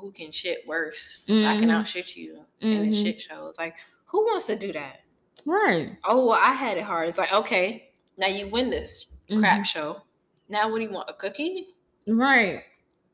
who 0.00 0.10
can 0.12 0.30
shit 0.30 0.66
worse. 0.66 1.24
So 1.26 1.34
I 1.44 1.58
can 1.58 1.68
Mhm. 1.68 1.74
outshit 1.74 2.16
you 2.16 2.44
in 2.60 2.90
the 2.90 2.96
shit 2.96 3.20
shows. 3.20 3.56
Like, 3.58 3.76
who 4.06 4.24
wants 4.24 4.46
to 4.46 4.56
do 4.56 4.72
that? 4.72 5.00
Right. 5.44 5.96
Oh, 6.04 6.26
well, 6.26 6.38
I 6.40 6.52
had 6.52 6.76
it 6.78 6.84
hard. 6.84 7.08
It's 7.08 7.18
like, 7.18 7.32
okay, 7.32 7.90
now 8.16 8.26
you 8.28 8.48
win 8.48 8.70
this 8.70 9.06
crap 9.36 9.64
show. 9.64 10.02
Now 10.48 10.70
what 10.70 10.78
do 10.78 10.84
you 10.84 10.90
want? 10.90 11.10
A 11.10 11.12
cookie? 11.12 11.68
Right. 12.06 12.62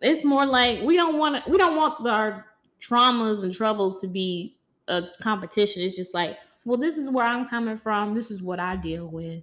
It's 0.01 0.25
more 0.25 0.45
like 0.45 0.83
we 0.83 0.97
don't 0.97 1.19
want 1.19 1.45
to. 1.45 1.51
We 1.51 1.57
don't 1.59 1.77
want 1.77 2.07
our 2.07 2.47
traumas 2.81 3.43
and 3.45 3.55
troubles 3.55 4.01
to 4.01 4.09
be 4.09 4.57
a 4.89 5.03
competition. 5.21 5.83
It's 5.83 5.97
just 5.97 6.13
like, 6.13 6.37
well, 6.65 6.77
this 6.77 6.97
is 6.97 7.09
where 7.09 7.25
I'm 7.25 7.49
coming 7.49 7.79
from. 7.79 8.15
This 8.15 8.31
is 8.31 8.43
what 8.43 8.59
I 8.61 8.77
deal 8.77 9.09
with. 9.09 9.43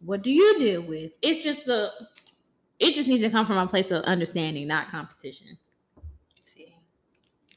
What 0.00 0.22
do 0.22 0.30
you 0.32 0.58
deal 0.58 0.82
with? 0.82 1.12
It's 1.22 1.42
just 1.44 1.68
a. 1.68 1.90
It 2.78 2.94
just 2.94 3.08
needs 3.08 3.22
to 3.22 3.30
come 3.30 3.46
from 3.46 3.56
a 3.58 3.66
place 3.66 3.90
of 3.90 4.02
understanding, 4.04 4.66
not 4.68 4.88
competition. 4.88 5.58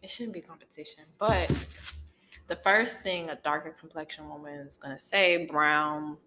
It 0.01 0.09
shouldn't 0.09 0.33
be 0.33 0.41
competition. 0.41 1.03
But 1.17 1.51
the 2.47 2.55
first 2.57 3.01
thing 3.01 3.29
a 3.29 3.35
darker 3.35 3.71
complexion 3.71 4.27
woman 4.27 4.59
is 4.67 4.77
gonna 4.77 4.99
say, 4.99 5.45
brown, 5.45 6.17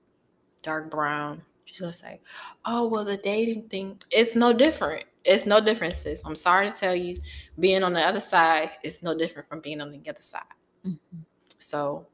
dark 0.62 0.90
brown, 0.90 1.42
she's 1.64 1.80
gonna 1.80 1.92
say, 1.92 2.20
"Oh, 2.64 2.86
well, 2.86 3.04
the 3.04 3.16
dating 3.16 3.68
thing, 3.68 4.00
it's 4.10 4.34
no 4.34 4.52
different. 4.52 5.04
It's 5.24 5.46
no 5.46 5.60
differences. 5.60 6.22
I'm 6.24 6.36
sorry 6.36 6.70
to 6.70 6.76
tell 6.76 6.94
you, 6.94 7.20
being 7.58 7.82
on 7.82 7.92
the 7.92 8.00
other 8.00 8.20
side 8.20 8.72
is 8.82 9.02
no 9.02 9.16
different 9.16 9.48
from 9.48 9.60
being 9.60 9.80
on 9.80 9.90
the 9.90 10.08
other 10.08 10.20
side. 10.20 10.42
Mm-hmm. 10.84 11.20
So 11.58 12.06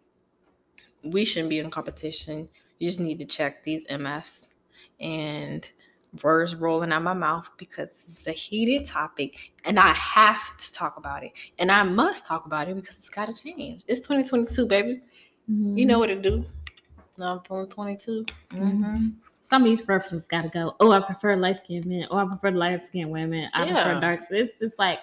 we 1.04 1.24
shouldn't 1.24 1.50
be 1.50 1.58
in 1.58 1.70
competition. 1.70 2.48
You 2.78 2.88
just 2.88 3.00
need 3.00 3.18
to 3.18 3.24
check 3.24 3.64
these 3.64 3.84
MFs 3.86 4.48
and 5.00 5.66
words 6.22 6.56
rolling 6.56 6.92
out 6.92 7.02
my 7.02 7.12
mouth 7.14 7.48
because 7.56 7.88
it's 7.88 8.26
a 8.26 8.32
heated 8.32 8.86
topic 8.86 9.52
and 9.64 9.78
I 9.78 9.92
have 9.94 10.56
to 10.56 10.72
talk 10.72 10.96
about 10.96 11.22
it. 11.22 11.32
And 11.58 11.70
I 11.70 11.82
must 11.84 12.26
talk 12.26 12.46
about 12.46 12.68
it 12.68 12.74
because 12.76 12.98
it's 12.98 13.08
gotta 13.08 13.32
change. 13.34 13.82
It's 13.86 14.00
2022, 14.00 14.66
baby. 14.66 15.00
You 15.46 15.84
know 15.86 15.98
what 15.98 16.08
to 16.08 16.16
do. 16.16 16.44
No, 17.18 17.26
I'm 17.34 17.40
feeling 17.40 17.68
22. 17.68 18.24
Mm-hmm. 18.52 19.08
Some 19.42 19.62
of 19.62 19.68
these 19.68 19.80
preferences 19.80 20.26
gotta 20.28 20.48
go. 20.48 20.76
Oh, 20.80 20.92
I 20.92 21.00
prefer 21.00 21.36
light 21.36 21.58
skinned 21.64 21.86
men. 21.86 22.06
Oh, 22.10 22.16
I 22.18 22.24
prefer 22.24 22.50
light 22.52 22.84
skinned 22.84 23.10
women. 23.10 23.48
I 23.52 23.64
Yeah. 23.64 23.74
prefer 23.74 24.00
dark. 24.00 24.20
It's 24.30 24.58
just 24.60 24.78
like, 24.78 25.00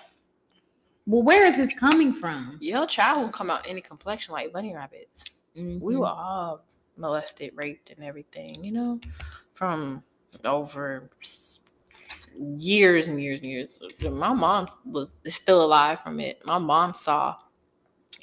well, 1.06 1.24
where 1.24 1.46
is 1.46 1.56
this 1.58 1.72
coming 1.78 2.14
from? 2.14 2.58
Your 2.62 2.86
child 2.86 3.20
won't 3.22 3.34
come 3.34 3.50
out 3.50 3.68
any 3.70 3.82
complexion 3.82 4.34
like 4.34 4.52
bunny 4.54 4.74
rabbits. 4.76 5.26
we 5.56 5.64
Mhm. 5.64 6.00
were 6.00 6.06
all 6.06 6.64
molested, 6.98 7.52
raped, 7.56 7.90
and 7.90 8.04
everything, 8.04 8.64
you 8.64 8.72
know, 8.72 9.00
from 9.54 10.04
over 10.46 11.10
years 12.58 13.08
and 13.08 13.22
years 13.22 13.42
and 13.42 13.50
years. 13.50 13.80
My 14.02 14.34
mom 14.34 14.68
was 14.86 15.14
still 15.26 15.64
alive 15.64 16.02
from 16.02 16.20
it. 16.20 16.46
My 16.46 16.58
mom 16.58 16.94
saw 16.94 17.36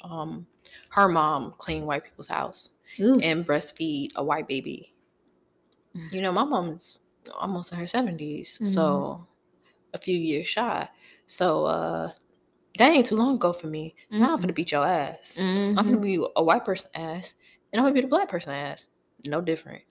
um 0.03 0.45
her 0.89 1.07
mom 1.07 1.53
clean 1.57 1.85
white 1.85 2.03
people's 2.03 2.27
house 2.27 2.71
Ooh. 2.99 3.19
and 3.19 3.45
breastfeed 3.45 4.11
a 4.15 4.23
white 4.23 4.47
baby. 4.47 4.93
You 6.11 6.21
know, 6.21 6.31
my 6.31 6.43
mom's 6.43 6.99
almost 7.33 7.71
in 7.71 7.79
her 7.79 7.85
70s, 7.85 8.59
so 8.67 9.25
a 9.93 9.97
few 9.97 10.17
years 10.17 10.47
shy. 10.47 10.87
So 11.25 11.65
uh 11.65 12.11
that 12.77 12.91
ain't 12.91 13.05
too 13.05 13.15
long 13.15 13.35
ago 13.35 13.53
for 13.53 13.67
me. 13.67 13.95
Now 14.11 14.33
I'm 14.33 14.41
gonna 14.41 14.53
beat 14.53 14.71
your 14.71 14.85
ass. 14.85 15.37
Mhm. 15.39 15.77
I'm 15.77 15.85
gonna 15.85 15.97
be 15.99 16.23
a 16.35 16.43
white 16.43 16.65
person 16.65 16.89
ass, 16.93 17.35
and 17.71 17.79
I'm 17.79 17.85
gonna 17.85 17.99
be 17.99 18.05
a 18.05 18.09
black 18.09 18.29
person 18.29 18.53
ass. 18.53 18.87
No 19.25 19.41
different. 19.41 19.83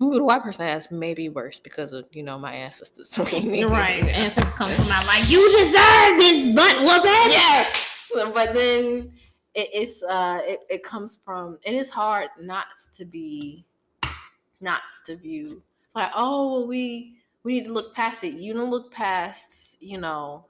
I'm 0.00 0.12
a 0.12 0.22
white 0.22 0.42
person 0.42 0.66
ass, 0.66 0.88
maybe 0.90 1.28
worse 1.28 1.58
because 1.58 1.92
of 1.92 2.06
you 2.12 2.22
know 2.22 2.38
my 2.38 2.52
ancestors. 2.52 3.18
Right. 3.18 4.02
Ancestors 4.04 4.52
come 4.54 4.72
from 4.72 4.90
out 4.90 5.06
like 5.06 5.28
you 5.30 5.46
deserve 5.58 6.18
this 6.18 6.54
butt 6.54 6.80
whooping. 6.80 7.30
yes, 7.30 8.10
but 8.34 8.52
then 8.52 9.12
it, 9.54 9.68
it's 9.72 10.02
uh 10.02 10.40
it, 10.44 10.60
it 10.68 10.82
comes 10.82 11.18
from 11.24 11.58
and 11.66 11.74
it's 11.76 11.90
hard 11.90 12.28
not 12.40 12.66
to 12.96 13.04
be 13.04 13.64
not 14.60 14.82
to 15.06 15.16
view 15.16 15.62
like 15.94 16.10
oh 16.14 16.52
well, 16.52 16.66
we 16.66 17.16
we 17.44 17.54
need 17.54 17.66
to 17.66 17.72
look 17.72 17.94
past 17.94 18.24
it. 18.24 18.34
You 18.34 18.52
don't 18.54 18.70
look 18.70 18.92
past 18.92 19.82
you 19.82 19.98
know 19.98 20.44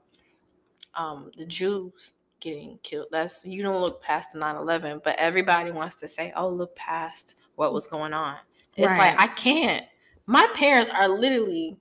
um 0.95 1.31
the 1.37 1.47
Jews 1.47 2.15
getting 2.43 2.79
killed. 2.83 3.07
That's 3.11 3.47
you 3.47 3.63
don't 3.63 3.81
look 3.81 4.03
past 4.03 4.33
the 4.33 4.41
9-11, 4.41 5.03
but 5.03 5.17
everybody 5.17 5.71
wants 5.71 5.97
to 5.97 6.09
say, 6.09 6.33
oh, 6.37 6.49
look 6.49 6.75
past 6.75 7.37
what 7.55 7.73
was 7.73 7.87
going 7.87 8.13
on. 8.13 8.37
It's 8.77 8.97
Right. 8.99 8.99
like 8.99 9.21
I 9.21 9.27
can't. 9.29 9.87
My 10.27 10.47
parents 10.55 10.91
are 10.91 11.09
literally 11.09 11.79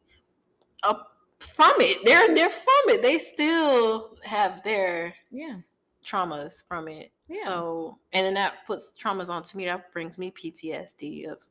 up 0.84 1.18
from 1.40 1.74
it. 1.80 2.04
They're 2.06 2.34
they're 2.34 2.50
from 2.50 2.90
it. 2.90 3.02
They 3.02 3.18
still 3.20 4.18
have 4.24 4.64
their 4.64 5.14
Yeah. 5.32 5.60
traumas 6.04 6.66
from 6.68 6.88
it. 6.88 7.12
Yeah. 7.28 7.44
So 7.44 8.00
and 8.14 8.26
then 8.26 8.34
that 8.36 8.66
puts 8.68 8.94
traumas 8.94 9.30
onto 9.30 9.58
me. 9.58 9.66
That 9.66 9.92
brings 9.94 10.18
me 10.18 10.32
PTSD 10.32 11.28
of 11.32 11.44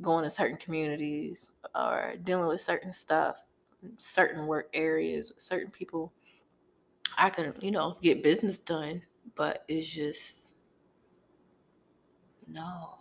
going 0.00 0.24
to 0.24 0.30
certain 0.30 0.56
communities 0.56 1.52
or 1.74 2.14
dealing 2.22 2.48
with 2.48 2.60
certain 2.60 2.92
stuff, 2.92 3.40
certain 3.96 4.46
work 4.46 4.70
areas, 4.74 5.32
certain 5.38 5.70
people. 5.70 6.12
I 7.16 7.30
can, 7.30 7.54
you 7.60 7.70
know, 7.70 7.98
get 8.02 8.22
business 8.22 8.58
done, 8.58 9.02
but 9.36 9.64
it's 9.68 9.88
just 9.88 10.54
no. 12.46 12.98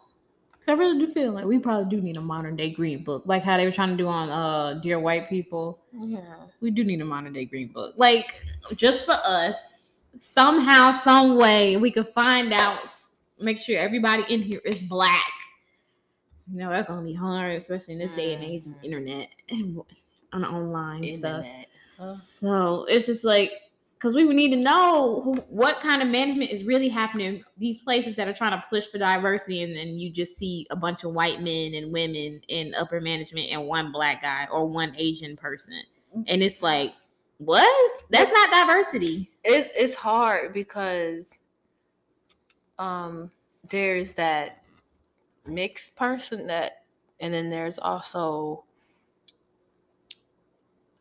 So 0.64 0.72
I 0.72 0.78
really 0.78 0.98
do 0.98 1.12
feel 1.12 1.34
like 1.34 1.44
we 1.44 1.60
probably 1.60 1.94
do 1.94 2.02
need 2.02 2.16
a 2.16 2.22
modern 2.22 2.56
day 2.56 2.70
green 2.70 3.04
book, 3.04 3.24
like 3.26 3.44
how 3.44 3.58
they 3.58 3.66
were 3.66 3.72
trying 3.72 3.90
to 3.90 3.98
do 3.98 4.08
on 4.08 4.30
uh 4.30 4.80
Dear 4.82 4.98
White 4.98 5.28
People. 5.28 5.82
Yeah. 5.92 6.22
We 6.62 6.72
do 6.72 6.86
need 6.86 7.02
a 7.02 7.06
modern 7.06 7.34
day 7.34 7.44
green 7.44 7.68
book, 7.68 7.96
like 7.98 8.46
just 8.74 9.06
for 9.06 9.20
us. 9.26 9.58
Somehow, 10.20 10.94
some 10.94 11.36
way, 11.36 11.76
we 11.76 11.92
could 11.92 12.08
find 12.14 12.54
out. 12.54 12.80
Make 13.42 13.58
sure 13.58 13.78
everybody 13.78 14.24
in 14.30 14.42
here 14.42 14.62
is 14.64 14.80
black. 14.84 15.34
You 16.50 16.60
know 16.60 16.70
that's 16.70 16.88
gonna 16.88 17.04
be 17.04 17.14
hard, 17.14 17.62
especially 17.62 17.96
in 17.96 18.00
this 18.00 18.14
day 18.14 18.34
and 18.34 18.42
age 18.42 18.66
of 18.66 18.74
internet 18.84 19.28
and 19.50 19.82
on 20.32 20.46
online 20.46 21.04
stuff. 21.18 21.44
Internet. 21.44 21.68
Huh? 22.00 22.14
So 22.14 22.86
it's 22.88 23.06
just 23.06 23.26
like, 23.26 23.52
because 24.04 24.16
we 24.18 24.26
would 24.26 24.36
need 24.36 24.50
to 24.50 24.58
know 24.58 25.22
who, 25.24 25.34
what 25.48 25.80
kind 25.80 26.02
of 26.02 26.10
management 26.10 26.52
is 26.52 26.66
really 26.66 26.90
happening 26.90 27.42
these 27.58 27.82
places 27.82 28.18
that 28.18 28.28
are 28.28 28.34
trying 28.34 28.52
to 28.52 28.62
push 28.70 28.86
for 28.88 28.98
diversity 28.98 29.64
and 29.64 29.74
then 29.74 29.98
you 29.98 30.12
just 30.12 30.38
see 30.38 30.68
a 30.72 30.76
bunch 30.76 31.06
of 31.06 31.14
white 31.14 31.42
men 31.42 31.74
and 31.74 31.90
women 31.90 32.42
in 32.50 32.76
upper 32.76 33.00
management 33.00 33.50
and 33.50 33.66
one 33.66 33.94
black 33.94 34.22
guy 34.22 34.46
or 34.52 34.68
one 34.68 34.94
asian 34.98 35.38
person. 35.38 35.82
And 36.28 36.44
it's 36.44 36.62
like 36.62 36.94
what? 37.38 38.02
That's 38.10 38.30
not 38.30 38.52
diversity. 38.52 39.32
It, 39.46 39.72
it's 39.74 39.96
hard 39.96 40.54
because 40.54 41.40
um 42.78 43.32
there's 43.70 44.12
that 44.14 44.66
mixed 45.48 45.96
person 45.96 46.46
that 46.48 46.84
and 47.22 47.34
then 47.34 47.50
there's 47.50 47.80
also 47.80 48.66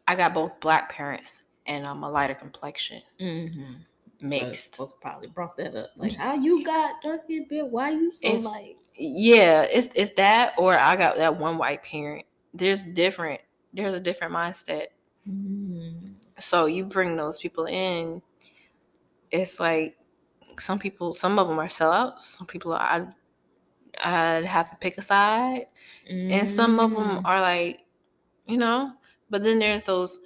I 0.06 0.14
got 0.14 0.34
both 0.34 0.60
black 0.60 0.88
parents 0.88 1.42
and 1.66 1.86
I'm 1.86 2.02
a 2.02 2.10
lighter 2.10 2.34
complexion 2.34 3.02
mm-hmm. 3.20 3.74
mixed. 4.20 4.76
So, 4.76 4.86
probably 5.00 5.28
brought 5.28 5.56
that 5.56 5.74
up 5.74 5.90
like 5.96 6.14
how 6.14 6.34
you 6.40 6.64
got 6.64 7.02
dark 7.02 7.22
skin 7.22 7.46
bit 7.48 7.66
why 7.66 7.90
you 7.90 8.10
so 8.10 8.18
It's- 8.22 8.44
like 8.44 8.76
yeah, 8.94 9.66
it's 9.70 9.86
it's 9.94 10.12
that 10.14 10.52
or 10.58 10.74
I 10.76 10.96
got 10.96 11.16
that 11.16 11.38
one 11.38 11.56
white 11.56 11.82
parent. 11.82 12.26
There's 12.52 12.84
different 12.84 13.40
there's 13.72 13.94
a 13.94 14.00
different 14.00 14.34
mindset. 14.34 14.88
mm, 15.26 16.12
So 16.38 16.66
you 16.66 16.84
bring 16.84 17.16
those 17.16 17.38
people 17.38 17.64
in, 17.64 18.20
it's 19.30 19.58
like 19.58 19.96
some 20.58 20.78
people 20.78 21.14
some 21.14 21.38
of 21.38 21.48
them 21.48 21.58
are 21.58 21.68
sellouts, 21.68 22.22
some 22.22 22.46
people 22.46 22.74
I 22.74 23.06
I'd 24.04 24.44
have 24.44 24.68
to 24.70 24.76
pick 24.76 24.98
a 24.98 25.02
side. 25.02 25.66
and 26.08 26.46
some 26.46 26.78
of 26.78 26.90
them 26.90 27.08
mm. 27.08 27.24
are 27.24 27.40
like 27.40 27.84
you 28.46 28.58
know 28.58 28.92
but 29.30 29.42
then 29.42 29.58
there's 29.58 29.84
those 29.84 30.18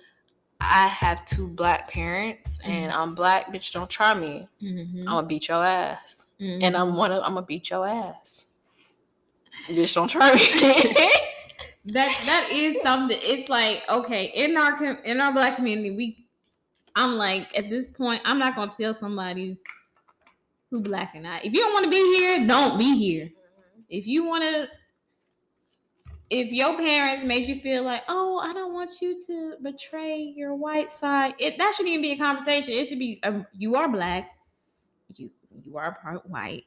i 0.60 0.86
have 0.88 1.24
two 1.24 1.48
black 1.48 1.90
parents 1.90 2.58
and 2.64 2.90
i'm 2.92 3.14
black 3.14 3.52
bitch 3.52 3.72
don't 3.72 3.90
try 3.90 4.14
me. 4.14 4.48
Mhm, 4.62 5.00
i'm 5.00 5.04
gonna 5.06 5.26
beat 5.26 5.48
your 5.48 5.64
ass. 5.64 6.26
And 6.40 6.62
mhm. 6.62 6.78
i'm 6.78 6.96
one 6.96 7.12
of 7.12 7.22
i'm 7.24 7.34
gonna 7.34 7.46
beat 7.46 7.70
your 7.70 7.86
ass. 7.86 8.46
Bitch 9.68 9.94
don't 9.94 10.08
try 10.08 10.32
me. 10.34 11.08
That 11.88 12.20
that 12.26 12.48
is 12.50 12.82
something 12.82 13.16
it's 13.22 13.48
like 13.48 13.84
okay 13.88 14.32
in 14.34 14.56
our 14.56 14.76
com- 14.76 14.98
in 15.04 15.20
our 15.20 15.32
black 15.32 15.54
community 15.54 15.92
we 15.92 16.26
i'm 16.96 17.12
like 17.12 17.56
at 17.56 17.70
this 17.70 17.90
point 17.90 18.20
i'm 18.24 18.40
not 18.40 18.56
gonna 18.56 18.72
tell 18.76 18.92
somebody 18.92 19.56
who 20.70 20.80
black 20.80 21.12
or 21.14 21.20
not. 21.20 21.44
If 21.44 21.52
you 21.52 21.60
don't 21.60 21.72
want 21.72 21.84
to 21.84 21.90
be 21.90 22.16
here 22.18 22.46
don't 22.46 22.78
be 22.78 22.96
here. 22.96 23.30
If 23.88 24.06
you 24.06 24.24
want 24.24 24.42
to 24.42 24.68
if 26.30 26.50
your 26.52 26.76
parents 26.76 27.24
made 27.24 27.46
you 27.46 27.54
feel 27.54 27.84
like 27.84 28.02
oh 28.08 28.38
i 28.42 28.52
don't 28.52 28.72
want 28.72 28.90
you 29.00 29.20
to 29.24 29.54
betray 29.62 30.18
your 30.18 30.54
white 30.54 30.90
side 30.90 31.34
it 31.38 31.56
that 31.58 31.74
shouldn't 31.74 31.92
even 31.94 32.02
be 32.02 32.12
a 32.12 32.18
conversation 32.18 32.72
it 32.72 32.86
should 32.88 32.98
be 32.98 33.20
um, 33.22 33.46
you 33.52 33.76
are 33.76 33.88
black 33.88 34.30
you 35.14 35.30
you 35.62 35.76
are 35.76 35.96
part 36.02 36.28
white 36.28 36.64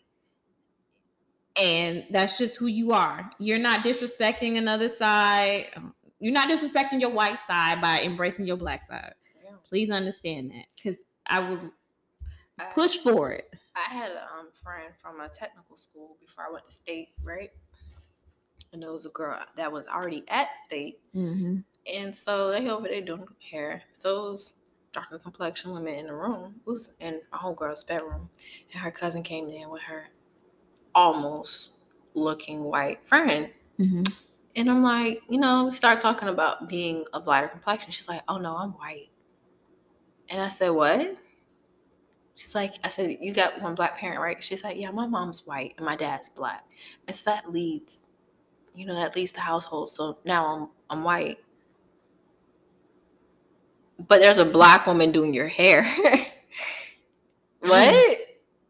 and 1.59 2.05
that's 2.11 2.37
just 2.37 2.57
who 2.57 2.67
you 2.67 2.93
are 2.93 3.29
you're 3.37 3.59
not 3.59 3.81
disrespecting 3.81 4.57
another 4.57 4.87
side 4.87 5.67
you're 6.19 6.33
not 6.33 6.47
disrespecting 6.49 7.01
your 7.01 7.11
white 7.11 7.39
side 7.47 7.81
by 7.81 7.99
embracing 8.01 8.45
your 8.45 8.57
black 8.57 8.85
side 8.87 9.13
Yeah. 9.43 9.51
please 9.67 9.89
understand 9.89 10.51
that 10.51 10.65
because 10.75 10.99
i 11.27 11.39
would 11.39 11.69
I- 12.59 12.71
push 12.73 12.97
for 12.99 13.31
it 13.31 13.53
I 13.75 13.93
had 13.93 14.11
a 14.11 14.23
um, 14.37 14.49
friend 14.61 14.93
from 14.97 15.21
a 15.21 15.29
technical 15.29 15.77
school 15.77 16.17
before 16.19 16.43
I 16.49 16.51
went 16.51 16.65
to 16.67 16.73
state, 16.73 17.09
right? 17.23 17.51
And 18.71 18.83
there 18.83 18.91
was 18.91 19.05
a 19.05 19.09
girl 19.09 19.39
that 19.55 19.71
was 19.71 19.87
already 19.87 20.23
at 20.27 20.49
state, 20.65 20.99
mm-hmm. 21.15 21.57
and 21.91 22.15
so 22.15 22.51
they 22.51 22.69
over 22.69 22.87
there 22.87 23.01
doing 23.01 23.27
hair. 23.51 23.81
So 23.93 24.27
it 24.27 24.29
was 24.29 24.55
darker 24.93 25.17
complexion 25.17 25.73
women 25.73 25.95
in 25.95 26.07
the 26.07 26.13
room. 26.13 26.55
It 26.65 26.69
was 26.69 26.91
in 26.99 27.21
my 27.31 27.37
homegirl's 27.39 27.83
bedroom, 27.83 28.29
and 28.71 28.81
her 28.81 28.91
cousin 28.91 29.23
came 29.23 29.49
in 29.49 29.69
with 29.69 29.81
her 29.81 30.09
almost 30.93 31.79
looking 32.13 32.63
white 32.63 33.03
friend. 33.07 33.49
Mm-hmm. 33.79 34.03
And 34.55 34.69
I'm 34.69 34.83
like, 34.83 35.21
you 35.29 35.39
know, 35.39 35.65
we 35.65 35.71
start 35.71 35.99
talking 35.99 36.27
about 36.27 36.67
being 36.67 37.05
of 37.13 37.27
lighter 37.27 37.47
complexion. 37.47 37.91
She's 37.91 38.07
like, 38.07 38.21
oh 38.27 38.37
no, 38.37 38.55
I'm 38.55 38.71
white. 38.71 39.09
And 40.29 40.41
I 40.41 40.49
said, 40.49 40.69
what? 40.69 41.15
She's 42.35 42.55
like, 42.55 42.73
I 42.83 42.89
said, 42.89 43.17
you 43.19 43.33
got 43.33 43.61
one 43.61 43.75
black 43.75 43.97
parent, 43.97 44.21
right? 44.21 44.41
She's 44.41 44.63
like, 44.63 44.77
yeah, 44.77 44.91
my 44.91 45.07
mom's 45.07 45.45
white 45.45 45.73
and 45.77 45.85
my 45.85 45.95
dad's 45.95 46.29
black. 46.29 46.65
And 47.07 47.15
so 47.15 47.31
that 47.31 47.51
leads, 47.51 48.01
you 48.75 48.85
know, 48.85 48.95
that 48.95 49.15
leads 49.15 49.31
the 49.31 49.41
household. 49.41 49.89
So 49.89 50.17
now 50.25 50.45
I'm 50.55 50.69
I'm 50.89 51.03
white. 51.03 51.39
But 54.07 54.19
there's 54.19 54.39
a 54.39 54.45
black 54.45 54.87
woman 54.87 55.11
doing 55.11 55.33
your 55.33 55.47
hair. 55.47 55.83
what? 57.59 58.19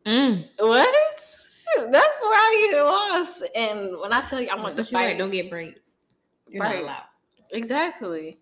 Mm. 0.06 0.46
What? 0.60 0.90
That's 1.92 2.22
where 2.24 2.34
I 2.34 2.70
get 2.72 2.84
lost. 2.84 3.44
And 3.56 4.00
when 4.02 4.12
I 4.12 4.22
tell 4.22 4.42
you 4.42 4.50
I 4.50 4.56
want 4.56 4.74
So 4.74 4.84
to 4.84 4.96
right, 4.96 5.10
fight, 5.10 5.18
don't 5.18 5.32
get 5.32 5.50
braids. 5.50 5.98
You're 6.48 6.64
Right. 6.64 6.76
not 6.76 6.84
allowed. 6.84 7.04
Exactly. 7.52 8.40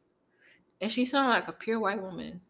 And 0.82 0.92
she 0.92 1.06
sounded 1.06 1.32
like 1.32 1.48
a 1.48 1.54
pure 1.54 1.80
white 1.80 2.02
woman. 2.02 2.42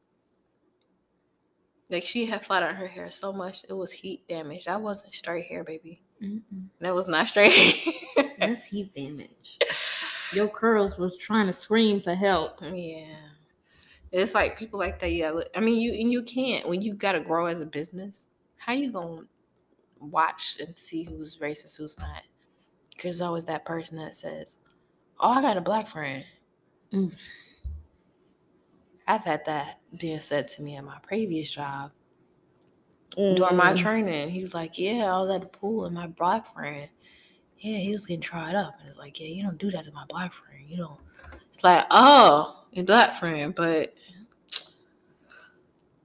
Like 1.89 2.03
she 2.03 2.25
had 2.25 2.45
flat 2.45 2.63
on 2.63 2.75
her 2.75 2.87
hair 2.87 3.09
so 3.09 3.31
much 3.33 3.63
it 3.69 3.73
was 3.73 3.91
heat 3.91 4.27
damage. 4.27 4.65
That 4.65 4.81
wasn't 4.81 5.13
straight 5.15 5.45
hair, 5.45 5.63
baby. 5.63 6.01
Mm-mm. 6.21 6.41
That 6.79 6.95
was 6.95 7.07
not 7.07 7.27
straight. 7.27 7.95
That's 8.39 8.67
heat 8.67 8.93
damage. 8.93 9.57
Your 10.33 10.47
curls 10.47 10.97
was 10.97 11.17
trying 11.17 11.47
to 11.47 11.53
scream 11.53 12.01
for 12.01 12.15
help. 12.15 12.59
yeah. 12.61 13.15
It's 14.11 14.33
like 14.33 14.57
people 14.57 14.79
like 14.79 14.99
that. 14.99 15.11
Yeah, 15.11 15.33
I 15.53 15.59
mean, 15.59 15.79
you 15.79 15.91
and 15.91 16.11
you 16.11 16.23
can't 16.23 16.67
when 16.67 16.81
you 16.81 16.93
gotta 16.93 17.19
grow 17.19 17.45
as 17.47 17.59
a 17.59 17.65
business. 17.65 18.29
How 18.55 18.73
you 18.73 18.91
gonna 18.91 19.23
watch 19.99 20.57
and 20.61 20.77
see 20.77 21.03
who's 21.03 21.37
racist, 21.37 21.77
who's 21.77 21.97
not? 21.99 22.23
Because 22.89 23.17
there's 23.17 23.21
always 23.21 23.45
that 23.45 23.65
person 23.65 23.97
that 23.97 24.15
says, 24.15 24.57
"Oh, 25.19 25.29
I 25.29 25.41
got 25.41 25.57
a 25.57 25.61
black 25.61 25.87
friend." 25.87 26.23
Mm. 26.93 27.13
I've 29.07 29.23
had 29.23 29.43
that 29.45 29.79
being 29.97 30.21
said 30.21 30.47
to 30.49 30.61
me 30.61 30.77
at 30.77 30.85
my 30.85 30.99
previous 31.03 31.51
job 31.51 31.91
during 33.11 33.57
my 33.57 33.73
Mm. 33.73 33.77
training. 33.77 34.29
He 34.29 34.41
was 34.43 34.53
like, 34.53 34.77
"Yeah, 34.77 35.13
I 35.13 35.19
was 35.21 35.29
at 35.31 35.41
the 35.41 35.47
pool 35.47 35.85
and 35.85 35.95
my 35.95 36.07
black 36.07 36.51
friend, 36.53 36.89
yeah, 37.59 37.77
he 37.77 37.91
was 37.91 38.05
getting 38.05 38.21
tried 38.21 38.55
up." 38.55 38.75
And 38.79 38.89
it's 38.89 38.99
like, 38.99 39.19
"Yeah, 39.19 39.27
you 39.27 39.43
don't 39.43 39.57
do 39.57 39.71
that 39.71 39.85
to 39.85 39.91
my 39.91 40.05
black 40.09 40.33
friend. 40.33 40.63
You 40.67 40.77
don't." 40.77 40.99
It's 41.49 41.63
like, 41.63 41.85
"Oh, 41.91 42.65
your 42.71 42.85
black 42.85 43.15
friend," 43.15 43.53
but 43.55 43.93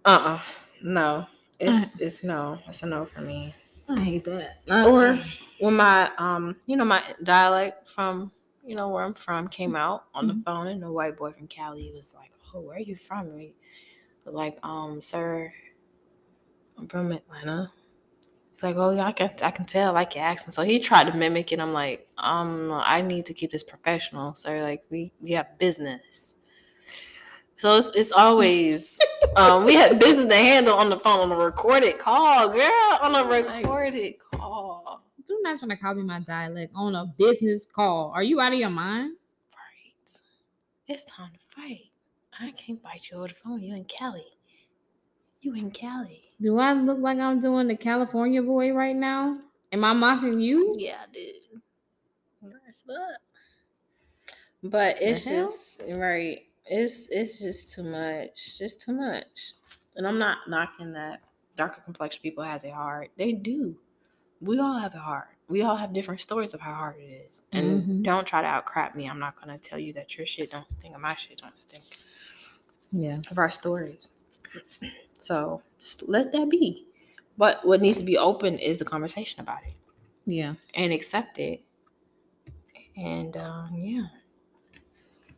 uh, 0.04 0.38
uh 0.38 0.40
no, 0.82 1.26
it's 1.60 2.00
it's 2.00 2.24
no, 2.24 2.58
it's 2.66 2.82
a 2.82 2.86
no 2.86 3.04
for 3.04 3.20
me. 3.20 3.54
I 3.88 4.00
hate 4.00 4.24
that. 4.24 4.60
Or 4.68 5.08
Uh-uh. 5.10 5.22
when 5.60 5.74
my 5.76 6.10
um, 6.18 6.56
you 6.66 6.76
know, 6.76 6.84
my 6.84 7.02
dialect 7.22 7.88
from 7.88 8.30
you 8.66 8.74
know 8.76 8.88
where 8.88 9.04
I'm 9.04 9.14
from 9.14 9.48
came 9.48 9.76
out 9.76 10.04
on 10.14 10.24
Mhm. 10.24 10.28
the 10.28 10.42
phone, 10.44 10.66
and 10.68 10.82
the 10.82 10.90
white 10.90 11.16
boy 11.16 11.32
from 11.32 11.46
Cali 11.48 11.92
was 11.94 12.14
like, 12.14 12.32
"Oh, 12.54 12.60
where 12.60 12.76
are 12.76 12.80
you 12.80 12.96
from?" 12.96 13.26
And 13.28 13.34
we 13.36 13.54
was 14.24 14.34
like, 14.34 14.58
um, 14.62 15.02
sir, 15.02 15.52
I'm 16.82 16.88
from 16.88 17.12
Atlanta. 17.12 17.70
He's 18.52 18.62
like, 18.64 18.74
oh 18.76 18.90
yeah, 18.90 19.06
I 19.06 19.12
can 19.12 19.30
I 19.40 19.52
can 19.52 19.64
tell, 19.64 19.90
I 19.90 20.00
like 20.00 20.16
your 20.16 20.24
accent. 20.24 20.52
So 20.52 20.62
he 20.62 20.80
tried 20.80 21.06
to 21.06 21.16
mimic 21.16 21.52
it. 21.52 21.60
I'm 21.60 21.72
like, 21.72 22.08
um, 22.18 22.72
I 22.72 23.00
need 23.00 23.24
to 23.26 23.32
keep 23.32 23.52
this 23.52 23.62
professional, 23.62 24.34
So 24.34 24.50
Like 24.50 24.82
we 24.90 25.12
we 25.20 25.30
have 25.32 25.56
business. 25.58 26.34
So 27.54 27.76
it's 27.76 27.96
it's 27.96 28.10
always 28.10 28.98
um 29.36 29.64
we 29.64 29.74
had 29.74 30.00
business 30.00 30.26
to 30.26 30.34
handle 30.34 30.74
on 30.74 30.90
the 30.90 30.98
phone 30.98 31.20
on 31.20 31.30
a 31.30 31.36
recorded 31.36 31.98
call, 31.98 32.48
girl, 32.48 32.98
on 33.00 33.14
a 33.14 33.24
recorded 33.24 34.14
call. 34.18 35.04
Do 35.24 35.38
not 35.42 35.60
trying 35.60 35.68
to 35.70 35.76
copy 35.76 36.02
my 36.02 36.18
dialect 36.18 36.72
on 36.74 36.96
a 36.96 37.06
business 37.16 37.64
call. 37.64 38.10
Are 38.12 38.24
you 38.24 38.40
out 38.40 38.52
of 38.52 38.58
your 38.58 38.70
mind? 38.70 39.12
Right. 39.54 40.20
It's 40.88 41.04
time 41.04 41.30
to 41.30 41.60
fight. 41.60 41.92
I 42.40 42.50
can't 42.50 42.82
fight 42.82 43.08
you 43.08 43.18
over 43.18 43.28
the 43.28 43.34
phone. 43.34 43.62
You 43.62 43.76
and 43.76 43.86
Kelly. 43.86 44.26
You 45.42 45.54
and 45.54 45.72
Cali. 45.72 46.31
Do 46.42 46.58
I 46.58 46.72
look 46.72 46.98
like 46.98 47.18
I'm 47.18 47.40
doing 47.40 47.68
the 47.68 47.76
California 47.76 48.42
boy 48.42 48.72
right 48.72 48.96
now? 48.96 49.38
Am 49.70 49.84
I 49.84 49.92
mocking 49.92 50.40
you? 50.40 50.74
Yeah, 50.76 50.96
I 51.08 51.12
did. 51.12 51.34
Nice. 52.42 52.82
But 54.64 55.00
it's 55.00 55.24
just 55.24 55.82
right. 55.88 56.42
It's 56.66 57.08
it's 57.10 57.38
just 57.38 57.72
too 57.72 57.84
much. 57.84 58.58
Just 58.58 58.82
too 58.82 58.92
much. 58.92 59.54
And 59.94 60.06
I'm 60.06 60.18
not 60.18 60.48
knocking 60.48 60.92
that 60.94 61.20
darker 61.56 61.80
complexion 61.82 62.22
people 62.22 62.42
has 62.42 62.64
it 62.64 62.72
hard. 62.72 63.10
They 63.16 63.32
do. 63.32 63.76
We 64.40 64.58
all 64.58 64.78
have 64.78 64.94
it 64.94 64.98
hard. 64.98 65.28
We 65.48 65.62
all 65.62 65.76
have 65.76 65.92
different 65.92 66.20
stories 66.20 66.54
of 66.54 66.60
how 66.60 66.74
hard 66.74 66.96
it 66.98 67.28
is. 67.30 67.44
And 67.52 67.84
Mhm. 67.84 68.02
don't 68.02 68.26
try 68.26 68.42
to 68.42 68.48
outcrap 68.48 68.96
me. 68.96 69.08
I'm 69.08 69.20
not 69.20 69.38
gonna 69.38 69.58
tell 69.58 69.78
you 69.78 69.92
that 69.92 70.16
your 70.16 70.26
shit 70.26 70.50
don't 70.50 70.68
stink 70.70 70.92
and 70.94 71.02
my 71.02 71.14
shit 71.14 71.38
don't 71.38 71.56
stink. 71.56 71.84
Yeah. 72.90 73.20
Of 73.30 73.38
our 73.38 73.50
stories. 73.50 74.10
So 75.22 75.62
just 75.78 76.08
let 76.08 76.32
that 76.32 76.50
be. 76.50 76.86
But 77.38 77.64
what 77.66 77.80
needs 77.80 77.98
to 77.98 78.04
be 78.04 78.18
open 78.18 78.58
is 78.58 78.78
the 78.78 78.84
conversation 78.84 79.40
about 79.40 79.60
it 79.66 79.74
Yeah. 80.26 80.54
and 80.74 80.92
accept 80.92 81.38
it. 81.38 81.62
And 82.96 83.36
um, 83.38 83.70
yeah, 83.74 84.04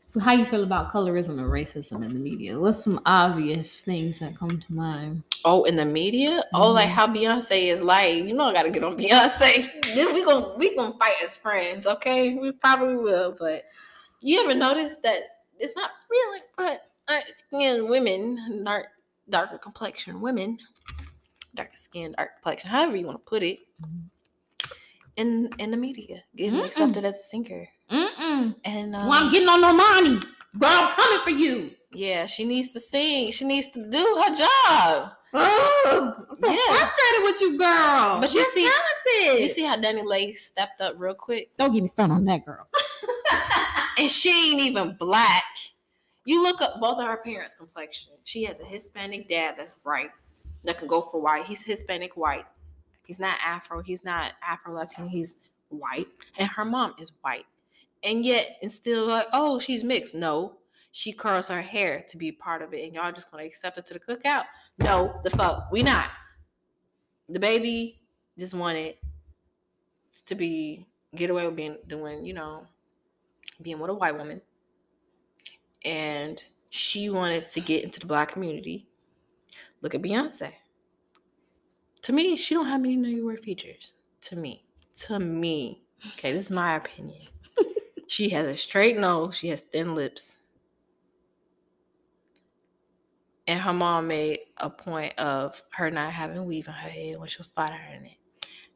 So 0.06 0.20
how 0.20 0.32
you 0.32 0.44
feel 0.44 0.64
about 0.64 0.90
colorism 0.90 1.30
and 1.38 1.50
racism 1.50 2.04
in 2.04 2.12
the 2.12 2.18
media? 2.20 2.58
What's 2.58 2.82
some 2.84 3.00
obvious 3.06 3.80
things 3.80 4.18
that 4.18 4.36
come 4.36 4.60
to 4.60 4.72
mind? 4.72 5.22
Oh, 5.44 5.64
in 5.64 5.76
the 5.76 5.84
media? 5.84 6.42
Oh, 6.54 6.72
like 6.72 6.88
how 6.88 7.06
Beyonce 7.06 7.66
is 7.66 7.82
like, 7.82 8.14
you 8.14 8.34
know 8.34 8.44
I 8.44 8.52
gotta 8.52 8.70
get 8.70 8.82
on 8.82 8.96
Beyonce. 8.98 9.70
Then 9.94 10.14
we 10.14 10.24
gonna 10.24 10.54
we 10.56 10.74
gonna 10.74 10.96
fight 10.98 11.16
as 11.22 11.36
friends, 11.36 11.86
okay? 11.86 12.36
We 12.38 12.52
probably 12.52 12.96
will, 12.96 13.36
but 13.38 13.64
you 14.20 14.40
ever 14.40 14.54
notice 14.54 14.96
that 14.98 15.20
it's 15.58 15.76
not 15.76 15.90
really 16.10 16.40
but 16.56 16.80
dark 17.06 17.24
skinned 17.30 17.88
women, 17.88 18.64
dark 18.64 18.86
darker 19.28 19.58
complexion 19.58 20.20
women, 20.20 20.58
darker 21.54 21.76
skin, 21.76 22.14
dark 22.16 22.34
complexion, 22.36 22.70
however 22.70 22.96
you 22.96 23.06
want 23.06 23.18
to 23.24 23.28
put 23.30 23.42
it, 23.42 23.58
Mhm. 23.82 24.10
in 25.16 25.50
in 25.58 25.70
the 25.70 25.76
media, 25.76 26.22
getting 26.36 26.58
Mm-mm. 26.60 26.66
accepted 26.66 27.04
as 27.04 27.14
a 27.14 27.22
singer. 27.22 27.68
Mm-mm. 27.90 28.54
And 28.64 28.94
um, 28.96 29.08
well, 29.08 29.22
I'm 29.24 29.32
getting 29.32 29.48
on 29.48 29.62
Normani. 29.62 30.20
Girl, 30.58 30.70
I'm 30.70 30.92
coming 30.92 31.20
for 31.24 31.30
you. 31.30 31.70
yeah, 31.92 32.26
she 32.26 32.44
needs 32.44 32.72
to 32.72 32.80
sing. 32.80 33.30
She 33.32 33.44
needs 33.44 33.68
to 33.72 33.88
do 33.88 33.98
her 33.98 34.34
job. 34.34 35.12
Oh, 35.36 36.14
I'm 36.30 36.34
so 36.36 36.48
Yes. 36.48 36.78
frustrated 36.78 37.22
with 37.24 37.40
you, 37.40 37.58
girl. 37.58 38.20
But 38.20 38.32
you 38.32 38.40
You're 38.40 38.50
see- 38.50 38.68
talented. 38.70 39.42
You 39.42 39.48
see 39.48 39.64
how 39.64 39.76
DaniLeigh 39.76 40.36
stepped 40.36 40.80
up 40.80 40.94
real 40.96 41.14
quick? 41.14 41.50
Don't 41.56 41.72
get 41.72 41.82
me 41.82 41.88
started 41.88 42.14
on 42.14 42.24
that 42.26 42.44
girl. 42.46 42.68
and 43.98 44.08
she 44.10 44.52
ain't 44.52 44.60
even 44.60 44.96
black. 44.98 45.44
You 46.24 46.42
look 46.42 46.62
up 46.62 46.80
both 46.80 46.98
of 46.98 47.06
her 47.06 47.18
parents' 47.18 47.54
complexion. 47.54 48.14
She 48.24 48.44
has 48.44 48.60
a 48.60 48.64
Hispanic 48.64 49.28
dad 49.28 49.56
that's 49.58 49.74
bright, 49.74 50.10
that 50.64 50.78
can 50.78 50.88
go 50.88 51.02
for 51.02 51.20
white. 51.20 51.44
He's 51.44 51.62
Hispanic 51.62 52.16
white. 52.16 52.46
He's 53.06 53.18
not 53.18 53.36
Afro. 53.44 53.82
He's 53.82 54.02
not 54.02 54.32
Afro 54.42 54.74
Latin. 54.74 55.08
He's 55.08 55.38
white, 55.68 56.08
and 56.38 56.48
her 56.48 56.64
mom 56.64 56.94
is 56.98 57.12
white. 57.20 57.44
And 58.02 58.24
yet, 58.24 58.56
it's 58.62 58.74
still 58.74 59.06
like, 59.06 59.26
oh, 59.32 59.58
she's 59.58 59.84
mixed. 59.84 60.14
No, 60.14 60.56
she 60.92 61.12
curls 61.12 61.48
her 61.48 61.60
hair 61.60 62.04
to 62.08 62.16
be 62.16 62.32
part 62.32 62.62
of 62.62 62.72
it, 62.72 62.84
and 62.84 62.94
y'all 62.94 63.12
just 63.12 63.30
gonna 63.30 63.44
accept 63.44 63.76
it 63.76 63.86
to 63.86 63.94
the 63.94 64.00
cookout? 64.00 64.44
No, 64.78 65.20
the 65.24 65.30
fuck, 65.30 65.68
we 65.70 65.82
not. 65.82 66.08
The 67.28 67.40
baby 67.40 68.00
just 68.38 68.54
wanted 68.54 68.96
to 70.26 70.34
be 70.34 70.86
get 71.14 71.30
away 71.30 71.46
with 71.46 71.56
being 71.56 71.76
doing, 71.86 72.24
you 72.24 72.32
know, 72.32 72.66
being 73.62 73.78
with 73.78 73.90
a 73.90 73.94
white 73.94 74.16
woman 74.16 74.40
and 75.84 76.42
she 76.70 77.10
wanted 77.10 77.48
to 77.52 77.60
get 77.60 77.84
into 77.84 78.00
the 78.00 78.06
black 78.06 78.32
community. 78.32 78.88
Look 79.80 79.94
at 79.94 80.02
beyonce. 80.02 80.52
To 82.02 82.12
me 82.12 82.36
she 82.36 82.54
don't 82.54 82.66
have 82.66 82.80
many 82.80 82.96
know 82.96 83.08
your 83.08 83.26
word 83.26 83.40
features. 83.40 83.92
To 84.22 84.36
me. 84.36 84.66
To 84.96 85.18
me. 85.18 85.82
Okay 86.14 86.32
this 86.32 86.46
is 86.46 86.50
my 86.50 86.76
opinion. 86.76 87.20
She 88.06 88.28
has 88.30 88.46
a 88.46 88.56
straight 88.56 88.96
nose. 88.96 89.36
She 89.36 89.48
has 89.48 89.62
thin 89.62 89.94
lips. 89.94 90.40
And 93.46 93.60
her 93.60 93.72
mom 93.72 94.08
made 94.08 94.40
a 94.58 94.70
point 94.70 95.18
of 95.18 95.60
her 95.70 95.90
not 95.90 96.12
having 96.12 96.44
weave 96.46 96.66
in 96.66 96.74
her 96.74 96.88
head 96.88 97.18
when 97.18 97.28
she 97.28 97.38
was 97.38 97.48
fighting 97.48 97.76
her 97.76 97.94
in 97.94 98.06
it. 98.06 98.16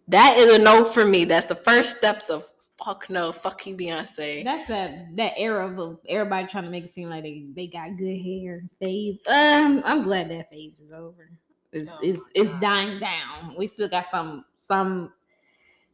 That 0.08 0.36
is 0.36 0.56
a 0.56 0.60
no 0.60 0.84
for 0.84 1.04
me. 1.04 1.24
That's 1.24 1.46
the 1.46 1.54
first 1.54 1.96
steps 1.96 2.30
of 2.30 2.50
fuck 2.82 3.10
no 3.10 3.32
fuck 3.32 3.66
you 3.66 3.76
beyonce 3.76 4.44
That's 4.44 4.68
that 4.68 5.16
that 5.16 5.32
era 5.36 5.66
of 5.66 5.98
everybody 6.08 6.46
trying 6.46 6.64
to 6.64 6.70
make 6.70 6.84
it 6.84 6.90
seem 6.92 7.10
like 7.10 7.24
they, 7.24 7.46
they 7.54 7.66
got 7.66 7.96
good 7.96 8.20
hair 8.20 8.64
phase. 8.80 9.18
Um, 9.26 9.82
I'm 9.84 10.02
glad 10.02 10.30
that 10.30 10.50
phase 10.50 10.74
is 10.78 10.92
over. 10.92 11.30
It's 11.72 11.90
Oh 11.90 11.98
it's, 12.02 12.20
it's 12.34 12.60
dying 12.60 12.98
down. 12.98 13.54
We 13.58 13.66
still 13.66 13.88
got 13.88 14.10
some 14.10 14.44
some 14.66 15.12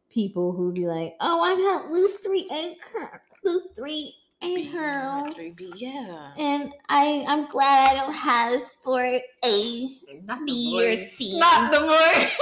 people 0.09 0.51
who 0.51 0.71
be 0.71 0.87
like, 0.87 1.15
oh, 1.19 1.41
I 1.41 1.55
got 1.55 1.91
loose 1.91 2.17
three 2.17 2.47
A 2.51 2.77
cur- 2.81 3.21
loose 3.43 3.67
three 3.75 4.13
A 4.41 4.55
B, 4.55 4.71
curls, 4.71 5.33
3B, 5.33 5.73
yeah. 5.75 6.33
and 6.37 6.71
I 6.89 7.25
I'm 7.27 7.47
glad 7.47 7.91
I 7.91 7.99
don't 7.99 8.13
have 8.13 8.61
sport 8.63 9.21
A. 9.43 9.99
Not 10.23 10.45
B 10.45 11.03
or. 11.03 11.07
C. 11.07 11.39
Not 11.39 11.71
the 11.71 11.79
voice. 11.79 12.37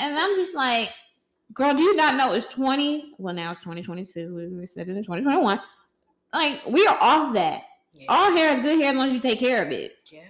And 0.00 0.16
I'm 0.16 0.36
just 0.36 0.54
like, 0.54 0.90
girl, 1.54 1.74
do 1.74 1.82
you 1.82 1.94
not 1.96 2.14
know 2.16 2.32
it's 2.32 2.46
20? 2.46 3.14
Well, 3.18 3.34
now 3.34 3.52
it's 3.52 3.60
2022. 3.60 4.34
We- 4.34 4.48
We 4.48 4.66
said 4.66 4.88
it 4.88 4.96
in 4.96 5.02
2021. 5.02 5.60
Like, 6.32 6.64
we 6.66 6.86
are 6.86 6.98
off 7.00 7.32
that. 7.34 7.62
Yeah. 7.94 8.06
All 8.08 8.32
hair 8.32 8.54
is 8.56 8.60
good 8.62 8.78
hair 8.80 8.90
as 8.92 8.96
long 8.96 9.08
as 9.08 9.14
you 9.14 9.20
take 9.20 9.38
care 9.38 9.64
of 9.64 9.70
it. 9.72 10.02
yeah. 10.12 10.20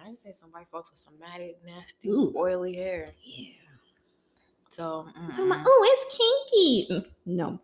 I 0.00 0.08
didn't 0.08 0.18
say 0.18 0.32
somebody 0.32 0.66
folks 0.70 0.90
with 0.90 1.00
some 1.00 1.14
matted, 1.18 1.54
nasty, 1.64 2.10
Ooh. 2.10 2.34
oily 2.36 2.74
hair. 2.74 3.10
Yeah. 3.22 3.48
So, 4.68 5.06
So 5.34 5.42
I'm 5.42 5.48
like, 5.48 5.62
oh, 5.66 6.06
it's 6.06 6.16
kinky. 6.90 7.10
No, 7.24 7.58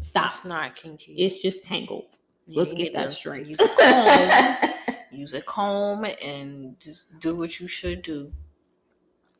stop. 0.00 0.26
it's 0.32 0.44
not 0.44 0.74
kinky. 0.74 1.12
It's 1.14 1.38
just 1.40 1.62
tangled. 1.62 2.18
You 2.48 2.58
Let's 2.58 2.72
get 2.72 2.92
that 2.94 3.10
straight. 3.12 3.46
Use 3.46 3.60
a 3.60 3.68
comb. 3.68 4.94
use 5.12 5.34
a 5.34 5.42
comb 5.42 6.04
and 6.20 6.78
just 6.80 7.18
do 7.20 7.36
what 7.36 7.60
you 7.60 7.68
should 7.68 8.02
do. 8.02 8.32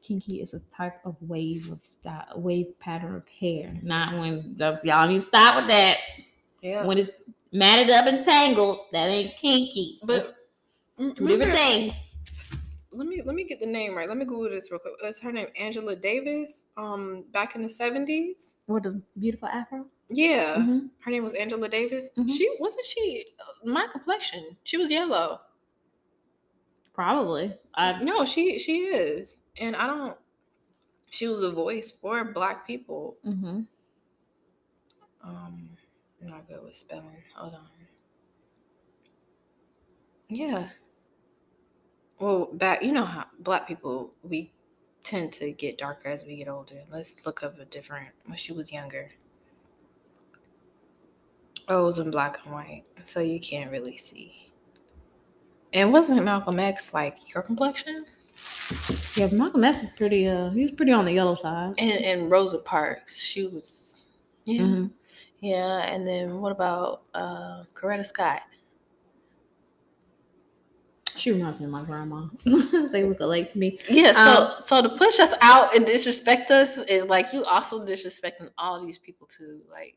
Kinky 0.04 0.40
is 0.42 0.54
a 0.54 0.60
type 0.76 1.00
of 1.04 1.16
wave 1.20 1.72
of 1.72 1.80
style, 1.82 2.26
wave 2.36 2.78
pattern 2.78 3.14
of 3.16 3.26
hair. 3.28 3.74
Not 3.82 4.18
when 4.18 4.54
y'all 4.84 5.08
need 5.08 5.20
to 5.20 5.26
stop 5.26 5.56
with 5.56 5.68
that. 5.68 5.96
Yeah. 6.60 6.86
When 6.86 6.98
it's 6.98 7.10
matted 7.52 7.90
up 7.90 8.06
and 8.06 8.24
tangled, 8.24 8.78
that 8.92 9.08
ain't 9.08 9.36
kinky. 9.36 9.98
but 10.04 10.34
different 10.98 11.54
things. 11.54 11.94
let 12.92 13.06
me 13.08 13.22
let 13.24 13.34
me 13.34 13.44
get 13.44 13.60
the 13.60 13.66
name 13.66 13.94
right. 13.96 14.08
Let 14.08 14.16
me 14.18 14.24
Google 14.24 14.50
this 14.50 14.70
real 14.70 14.78
quick. 14.78 14.94
Is 15.04 15.20
her 15.20 15.32
name 15.32 15.48
Angela 15.58 15.96
Davis? 15.96 16.66
Um, 16.76 17.24
back 17.32 17.56
in 17.56 17.62
the 17.62 17.70
seventies. 17.70 18.54
What 18.66 18.86
a 18.86 19.00
beautiful 19.18 19.48
afro. 19.48 19.86
Yeah. 20.10 20.56
Mhm. 20.56 20.90
Her 21.00 21.10
name 21.10 21.24
was 21.24 21.34
Angela 21.34 21.68
Davis. 21.68 22.10
Mhm. 22.16 22.30
She 22.30 22.56
wasn't 22.60 22.84
she 22.84 23.24
uh, 23.40 23.68
my 23.70 23.86
complexion. 23.90 24.56
She 24.64 24.76
was 24.76 24.90
yellow. 24.90 25.40
Probably. 26.94 27.58
I 27.74 28.02
No, 28.02 28.24
she 28.24 28.58
she 28.58 28.82
is. 28.84 29.38
And 29.60 29.76
I 29.76 29.86
don't 29.86 30.18
she 31.10 31.28
was 31.28 31.42
a 31.42 31.52
voice 31.52 31.90
for 31.90 32.24
black 32.24 32.66
people. 32.66 33.16
mm-hmm. 33.26 33.60
Um 35.22 35.68
I'm 36.22 36.28
not 36.30 36.46
good 36.48 36.62
with 36.62 36.76
spelling. 36.76 37.22
Hold 37.34 37.54
on. 37.54 37.68
Yeah. 40.28 40.68
Well, 42.18 42.48
back 42.52 42.82
you 42.82 42.92
know 42.92 43.04
how 43.04 43.26
black 43.40 43.68
people 43.68 44.14
we 44.22 44.52
tend 45.02 45.32
to 45.34 45.52
get 45.52 45.78
darker 45.78 46.08
as 46.08 46.24
we 46.24 46.36
get 46.36 46.48
older. 46.48 46.82
Let's 46.90 47.24
look 47.26 47.42
up 47.42 47.58
a 47.60 47.64
different 47.66 48.08
when 48.26 48.38
she 48.38 48.52
was 48.52 48.72
younger. 48.72 49.10
Oh, 51.68 51.82
it 51.82 51.84
was 51.84 51.98
in 51.98 52.10
black 52.10 52.44
and 52.44 52.52
white, 52.52 52.84
so 53.04 53.20
you 53.20 53.40
can't 53.40 53.70
really 53.70 53.96
see. 53.96 54.52
And 55.72 55.92
wasn't 55.92 56.24
Malcolm 56.24 56.60
X 56.60 56.92
like 56.92 57.34
your 57.34 57.42
complexion? 57.42 58.04
Yeah, 59.16 59.28
Malcolm 59.32 59.62
X 59.64 59.82
is 59.84 59.88
pretty. 59.90 60.28
Uh, 60.28 60.50
he's 60.50 60.72
pretty 60.72 60.92
on 60.92 61.04
the 61.04 61.12
yellow 61.12 61.34
side. 61.34 61.74
And 61.78 62.04
and 62.04 62.30
Rosa 62.30 62.58
Parks, 62.58 63.20
she 63.20 63.46
was 63.46 64.06
yeah. 64.44 64.62
Mhm. 64.62 64.90
Yeah, 65.40 65.86
and 65.92 66.06
then 66.06 66.40
what 66.40 66.52
about 66.52 67.02
uh 67.14 67.64
Coretta 67.74 68.04
Scott? 68.04 68.42
She 71.16 71.30
reminds 71.30 71.60
me 71.60 71.66
of 71.66 71.70
my 71.70 71.84
grandma. 71.84 72.26
they 72.44 73.04
look 73.04 73.20
alike 73.20 73.48
to 73.52 73.58
me. 73.58 73.78
Yeah, 73.88 74.12
so 74.12 74.46
Um, 74.56 74.62
so 74.62 74.82
to 74.82 74.88
push 74.88 75.20
us 75.20 75.32
out 75.40 75.74
and 75.76 75.86
disrespect 75.86 76.50
us 76.50 76.78
is 76.78 77.04
like 77.04 77.32
you 77.32 77.44
also 77.44 77.86
disrespecting 77.86 78.50
all 78.58 78.84
these 78.84 78.98
people 78.98 79.26
too. 79.28 79.60
Like 79.70 79.96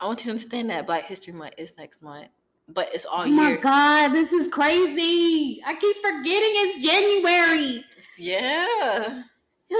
I 0.00 0.06
want 0.06 0.20
you 0.20 0.24
to 0.24 0.30
understand 0.30 0.70
that 0.70 0.86
Black 0.86 1.06
History 1.06 1.32
Month 1.32 1.54
is 1.56 1.72
next 1.78 2.02
month, 2.02 2.28
but 2.74 2.92
it's 2.94 3.04
all 3.04 3.22
Oh 3.22 3.26
my 3.28 3.56
god, 3.56 4.08
this 4.08 4.32
is 4.32 4.48
crazy! 4.48 5.62
I 5.66 5.74
keep 5.74 5.96
forgetting 5.96 6.52
it's 6.54 6.84
January. 6.84 7.84
Yeah, 8.18 9.22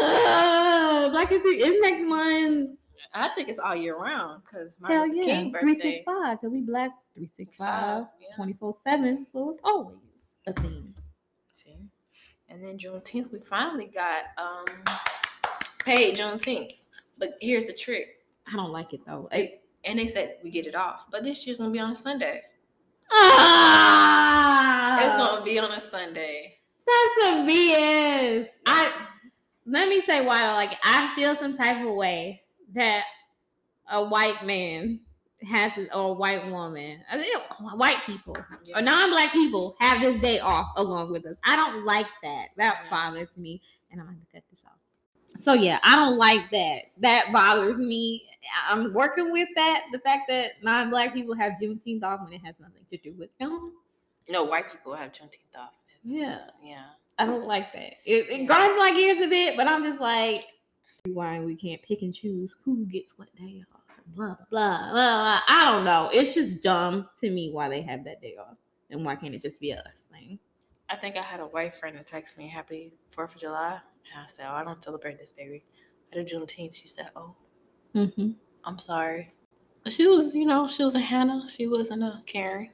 Ugh, 0.01 1.11
Black 1.13 1.29
History 1.31 1.57
is 1.57 1.81
next 1.81 2.03
month. 2.07 2.79
I 3.13 3.29
think 3.29 3.49
it's 3.49 3.59
all 3.59 3.75
year 3.75 3.99
round 3.99 4.43
because 4.45 4.77
Hell 4.87 4.99
Martin 4.99 5.17
Luther 5.17 5.29
yeah, 5.29 5.35
King 5.35 5.53
birthday. 5.53 5.75
six 5.75 6.03
five. 6.03 6.41
Cause 6.41 6.51
we 6.51 6.61
black 6.61 6.93
three 7.15 7.31
six 7.37 7.57
five. 7.57 8.05
Yeah. 8.21 8.37
24 8.37 8.77
7. 8.85 9.27
So 9.33 9.49
it's 9.49 9.59
always 9.65 9.97
a 10.47 10.53
thing. 10.53 10.95
See, 11.53 11.77
and 12.49 12.63
then 12.63 12.79
Juneteenth, 12.79 13.33
we 13.33 13.41
finally 13.41 13.87
got 13.87 14.25
um 14.39 14.67
paid 15.85 16.17
Juneteenth. 16.17 16.85
But 17.19 17.31
here's 17.41 17.67
the 17.67 17.73
trick. 17.73 18.25
I 18.47 18.57
don't 18.57 18.73
like 18.73 18.93
it 18.95 19.01
though. 19.07 19.29
And 19.85 19.99
they 19.99 20.07
said 20.07 20.37
we 20.45 20.51
get 20.51 20.67
it 20.67 20.75
off, 20.75 21.07
but 21.11 21.25
this 21.25 21.47
year's 21.47 21.59
gonna 21.59 21.71
be 21.71 21.81
on 21.81 21.91
a 21.91 21.97
Sunday. 21.97 22.43
Ah, 23.13 24.99
It's 25.05 25.15
gonna 25.17 25.45
be 25.45 25.59
on 25.59 25.71
a 25.71 25.81
Sunday. 25.81 26.59
That's 26.87 27.27
some 27.27 27.49
BS. 27.49 28.49
I 28.67 28.93
let 29.67 29.89
me 29.89 30.01
say 30.01 30.25
why. 30.25 30.53
Like 30.55 30.77
I 30.83 31.13
feel 31.15 31.37
some 31.37 31.53
type 31.53 31.85
of 31.87 31.95
way 31.95 32.43
that 32.75 33.05
a 33.91 34.05
white 34.05 34.45
man 34.45 35.01
has 35.49 35.73
or 35.95 36.11
a 36.11 36.13
white 36.13 36.47
woman, 36.51 37.01
I 37.11 37.17
think 37.19 37.35
white 37.77 37.99
people 38.05 38.37
Yeah. 38.65 38.79
or 38.79 38.83
non-black 38.83 39.33
people 39.33 39.75
have 39.81 40.01
this 40.03 40.21
day 40.21 40.39
off 40.39 40.69
along 40.77 41.13
with 41.13 41.25
us. 41.27 41.37
I 41.45 41.57
don't 41.57 41.85
like 41.87 42.07
that. 42.23 42.49
That 42.57 42.81
Yeah. 42.85 42.91
bothers 42.91 43.31
me, 43.37 43.63
and 43.91 44.01
I'm 44.01 44.07
gonna 44.07 44.19
cut 44.33 44.43
this 44.51 44.63
off. 44.67 44.70
So 45.41 45.55
yeah, 45.55 45.79
I 45.83 45.97
don't 45.97 46.19
like 46.19 46.51
that. 46.51 46.83
That 46.99 47.33
bothers 47.33 47.79
me. 47.79 48.25
I'm 48.69 48.93
working 48.93 49.33
with 49.33 49.49
that. 49.57 49.85
The 49.93 49.99
fact 50.01 50.23
that 50.29 50.63
non-black 50.63 51.15
people 51.15 51.35
have 51.35 51.53
Juneteenth 51.61 52.03
off 52.03 52.21
when 52.23 52.33
it 52.33 52.45
has 52.45 52.55
nothing 52.61 52.85
to 52.91 52.97
do 52.99 53.13
with 53.19 53.31
them. 53.39 53.73
No, 54.29 54.45
white 54.45 54.71
people 54.71 54.95
have 54.95 55.13
Juneteenth 55.13 55.59
off. 55.59 55.73
Yeah, 56.05 56.39
Yeah. 56.63 56.85
I 57.19 57.27
don't 57.27 57.45
like 57.47 57.71
that. 57.75 57.93
It, 58.07 58.31
it 58.31 58.47
grinds 58.47 58.79
my 58.79 58.93
gears 58.97 59.19
a 59.19 59.29
bit, 59.29 59.55
but 59.55 59.69
I'm 59.69 59.85
just 59.85 60.01
like, 60.01 60.47
why 61.07 61.41
we 61.41 61.55
can't 61.55 61.83
pick 61.83 62.01
and 62.01 62.15
choose 62.15 62.55
who 62.65 62.87
gets 62.87 63.19
what 63.19 63.29
day 63.37 63.63
off 63.75 63.99
and 64.03 64.15
blah 64.15 64.37
blah 64.51 64.91
blah. 64.91 64.91
blah. 64.93 65.41
I 65.47 65.71
don't 65.71 65.85
know. 65.85 66.09
It's 66.13 66.35
just 66.35 66.63
dumb 66.63 67.09
to 67.21 67.31
me 67.31 67.51
why 67.53 67.69
they 67.69 67.83
have 67.83 68.05
that 68.05 68.23
day 68.23 68.37
off, 68.41 68.57
and 68.91 69.05
why 69.05 69.17
can't 69.17 69.35
it 69.35 69.43
just 69.43 69.61
be 69.61 69.73
us 69.73 70.05
thing? 70.11 70.39
I 70.91 70.97
think 70.97 71.17
I 71.17 71.23
had 71.23 71.41
a 71.41 71.47
white 71.47 71.75
friend 71.75 71.97
that 71.97 72.07
text 72.07 72.37
me 72.37 72.49
Happy 72.49 72.93
Fourth 73.11 73.35
of 73.35 73.41
July, 73.41 73.79
and 74.13 74.23
I 74.23 74.27
said, 74.27 74.47
"Oh, 74.49 74.55
I 74.55 74.65
don't 74.65 74.83
celebrate 74.83 75.19
this, 75.19 75.33
baby. 75.33 75.63
I 76.13 76.23
do 76.23 76.25
Juneteenth." 76.37 76.75
She 76.75 76.87
said, 76.87 77.11
"Oh, 77.17 77.35
Mm-hmm. 77.95 78.31
I'm 78.65 78.79
sorry." 78.79 79.33
She 79.87 80.07
was, 80.07 80.35
you 80.35 80.45
know, 80.47 80.69
she 80.69 80.85
was 80.85 80.95
a 80.95 81.01
Hannah. 81.01 81.49
She 81.49 81.67
wasn't 81.67 82.03
a 82.03 82.21
Karen. 82.27 82.69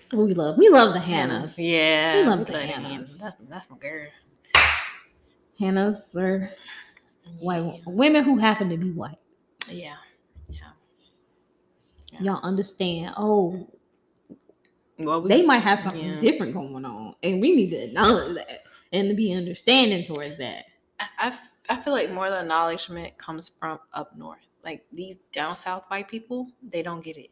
So 0.00 0.24
we 0.24 0.34
love, 0.34 0.56
we 0.56 0.68
love 0.68 0.94
the 0.94 1.00
Hannahs. 1.00 1.54
Yeah, 1.58 2.22
We 2.22 2.28
love 2.28 2.46
the 2.46 2.52
but 2.52 2.62
Hannahs. 2.62 3.18
That's, 3.18 3.42
that's 3.48 3.68
my 3.68 3.76
girl. 3.76 4.06
Hannahs 5.60 6.14
are 6.14 6.50
white 7.40 7.64
Yeah. 7.64 7.80
women 7.86 8.24
who 8.24 8.38
happen 8.38 8.70
to 8.70 8.76
be 8.76 8.92
white. 8.92 9.18
Yeah. 9.68 9.96
Yeah. 10.48 10.58
Yeah. 12.12 12.20
Y'all 12.22 12.40
understand? 12.44 13.14
Oh, 13.16 13.68
Well, 15.04 15.22
we, 15.22 15.28
they 15.28 15.42
might 15.44 15.62
have 15.62 15.80
something 15.80 16.04
yeah. 16.04 16.20
different 16.20 16.54
going 16.54 16.84
on, 16.84 17.14
and 17.22 17.40
we 17.40 17.54
need 17.54 17.70
to 17.70 17.76
acknowledge 17.84 18.34
that 18.36 18.64
and 18.92 19.08
to 19.08 19.14
be 19.14 19.32
understanding 19.32 20.06
towards 20.12 20.36
that. 20.38 20.64
I, 20.98 21.06
I 21.18 21.26
f- 21.28 21.48
I 21.68 21.76
feel 21.76 21.92
like 21.92 22.10
more 22.10 22.26
of 22.26 22.32
the 22.32 22.40
acknowledgement 22.40 23.16
comes 23.18 23.48
from 23.48 23.78
up 23.94 24.16
north. 24.16 24.48
Like 24.64 24.84
these 24.92 25.18
down 25.32 25.54
south 25.56 25.84
white 25.88 26.08
people, 26.08 26.48
they 26.62 26.82
don't 26.82 27.02
get 27.04 27.16
it. 27.16 27.30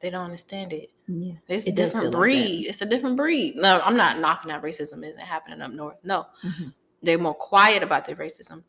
They 0.00 0.10
don't 0.10 0.24
understand 0.24 0.72
it. 0.72 0.90
Yeah, 1.08 1.34
It's 1.48 1.66
a 1.66 1.70
It 1.70 1.76
different 1.76 2.06
feel 2.12 2.20
like 2.20 2.20
breed. 2.20 2.66
it's 2.68 2.82
a 2.82 2.86
different 2.86 3.16
breed. 3.16 3.56
No, 3.56 3.80
I'm 3.84 3.96
not 3.96 4.18
knocking 4.18 4.48
that 4.50 4.62
racism 4.62 5.04
isn't 5.06 5.22
happening 5.22 5.62
up 5.62 5.70
north. 5.70 5.96
No, 6.02 6.26
Mhm. 6.44 6.74
they're 7.02 7.18
more 7.18 7.34
quiet 7.34 7.82
about 7.82 8.04
their 8.04 8.16
racism, 8.16 8.62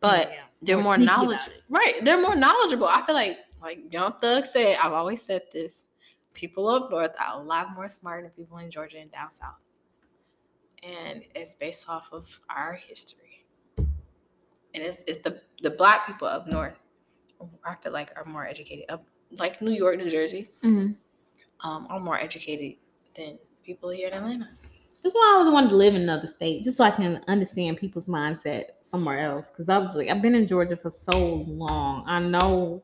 but 0.00 0.28
Yeah. 0.30 0.40
they're 0.60 0.76
More 0.76 0.98
more 0.98 0.98
knowledgeable. 0.98 1.56
Right, 1.70 2.04
they're 2.04 2.20
more 2.20 2.34
knowledgeable. 2.36 2.86
I 2.88 3.06
feel 3.06 3.14
like, 3.14 3.38
like 3.62 3.92
Young 3.92 4.12
Thug 4.14 4.44
said, 4.44 4.76
I've 4.82 4.92
always 4.92 5.22
said 5.22 5.42
this: 5.52 5.86
people 6.34 6.68
up 6.68 6.90
north 6.90 7.14
are 7.24 7.40
a 7.40 7.42
lot 7.42 7.74
more 7.74 7.88
smart 7.88 8.22
than 8.22 8.30
people 8.32 8.58
in 8.58 8.70
Georgia 8.70 8.98
and 8.98 9.10
down 9.10 9.30
south, 9.30 9.54
and 10.82 11.22
it's 11.34 11.54
based 11.54 11.88
off 11.88 12.12
of 12.12 12.40
our 12.50 12.74
history. 12.74 13.46
And 13.78 14.82
it's 14.82 15.02
it's 15.06 15.18
the 15.22 15.40
the 15.62 15.70
black 15.70 16.06
people 16.06 16.28
up 16.28 16.46
north. 16.46 16.74
I 17.64 17.74
feel 17.76 17.92
like 17.92 18.12
are 18.16 18.24
more 18.24 18.46
educated. 18.46 18.86
Up 18.88 19.04
like 19.38 19.60
New 19.62 19.72
York, 19.72 19.96
New 19.98 20.08
Jersey, 20.10 20.50
Mhm. 20.62 20.96
um, 21.64 21.86
are 21.90 22.00
more 22.00 22.16
educated 22.16 22.78
than 23.14 23.38
people 23.64 23.90
here 23.90 24.08
in 24.08 24.14
Atlanta. 24.14 24.48
That's 25.02 25.14
why 25.14 25.32
I 25.34 25.38
always 25.38 25.52
wanted 25.52 25.70
to 25.70 25.76
live 25.76 25.94
in 25.94 26.02
another 26.02 26.26
state, 26.26 26.62
just 26.64 26.78
so 26.78 26.84
I 26.84 26.90
can 26.90 27.22
understand 27.28 27.76
people's 27.76 28.08
mindset 28.08 28.64
somewhere 28.82 29.18
else. 29.18 29.50
Because 29.50 29.68
I 29.68 29.76
was 29.78 29.94
like, 29.94 30.08
I've 30.08 30.22
been 30.22 30.34
in 30.34 30.46
Georgia 30.46 30.76
for 30.76 30.90
so 30.90 31.44
long. 31.46 32.04
I 32.06 32.20
know, 32.20 32.82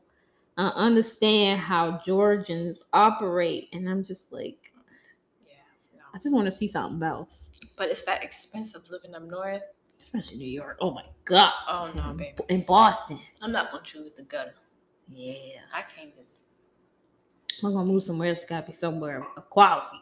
I 0.57 0.67
understand 0.69 1.59
how 1.59 1.99
Georgians 2.05 2.81
operate, 2.93 3.69
and 3.73 3.89
I'm 3.89 4.03
just 4.03 4.31
like, 4.31 4.71
Yeah, 5.47 5.53
no. 5.95 6.01
I 6.13 6.17
just 6.17 6.33
want 6.33 6.45
to 6.45 6.51
see 6.51 6.67
something 6.67 7.01
else, 7.07 7.49
but 7.75 7.89
it's 7.89 8.03
that 8.03 8.23
expensive 8.23 8.89
living 8.89 9.15
up 9.15 9.23
north. 9.23 9.63
especially 10.01 10.37
New 10.37 10.49
York. 10.49 10.77
Oh 10.81 10.91
my 10.91 11.05
god, 11.25 11.53
Oh 11.67 11.91
no, 11.95 12.13
baby, 12.13 12.35
in 12.49 12.63
Boston. 12.65 13.19
I'm 13.41 13.51
not 13.51 13.71
gonna 13.71 13.83
choose 13.83 14.11
the 14.13 14.23
gutter. 14.23 14.53
Yeah, 15.09 15.59
I 15.73 15.83
can't 15.83 16.13
do. 16.15 16.21
I'm 17.63 17.73
gonna 17.73 17.85
move 17.85 18.03
somewhere. 18.03 18.31
It's 18.31 18.45
gotta 18.45 18.67
be 18.67 18.73
somewhere 18.73 19.25
of 19.37 19.49
quality. 19.49 19.97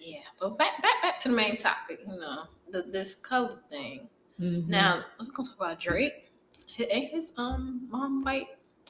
Yeah, 0.00 0.20
but 0.40 0.56
back 0.56 0.80
back 0.82 1.02
back 1.02 1.20
to 1.20 1.28
the 1.28 1.34
main 1.34 1.56
topic. 1.56 2.00
You 2.06 2.18
know, 2.18 2.44
the, 2.70 2.82
this 2.82 3.14
color 3.16 3.58
thing. 3.68 4.08
Mhm. 4.40 4.66
Now 4.68 5.04
we're 5.18 5.26
gonna 5.26 5.48
talk 5.48 5.56
about 5.56 5.78
Drake. 5.80 6.30
Ain't 6.78 7.10
his 7.10 7.32
um 7.36 7.86
mom 7.90 8.22
white? 8.24 8.46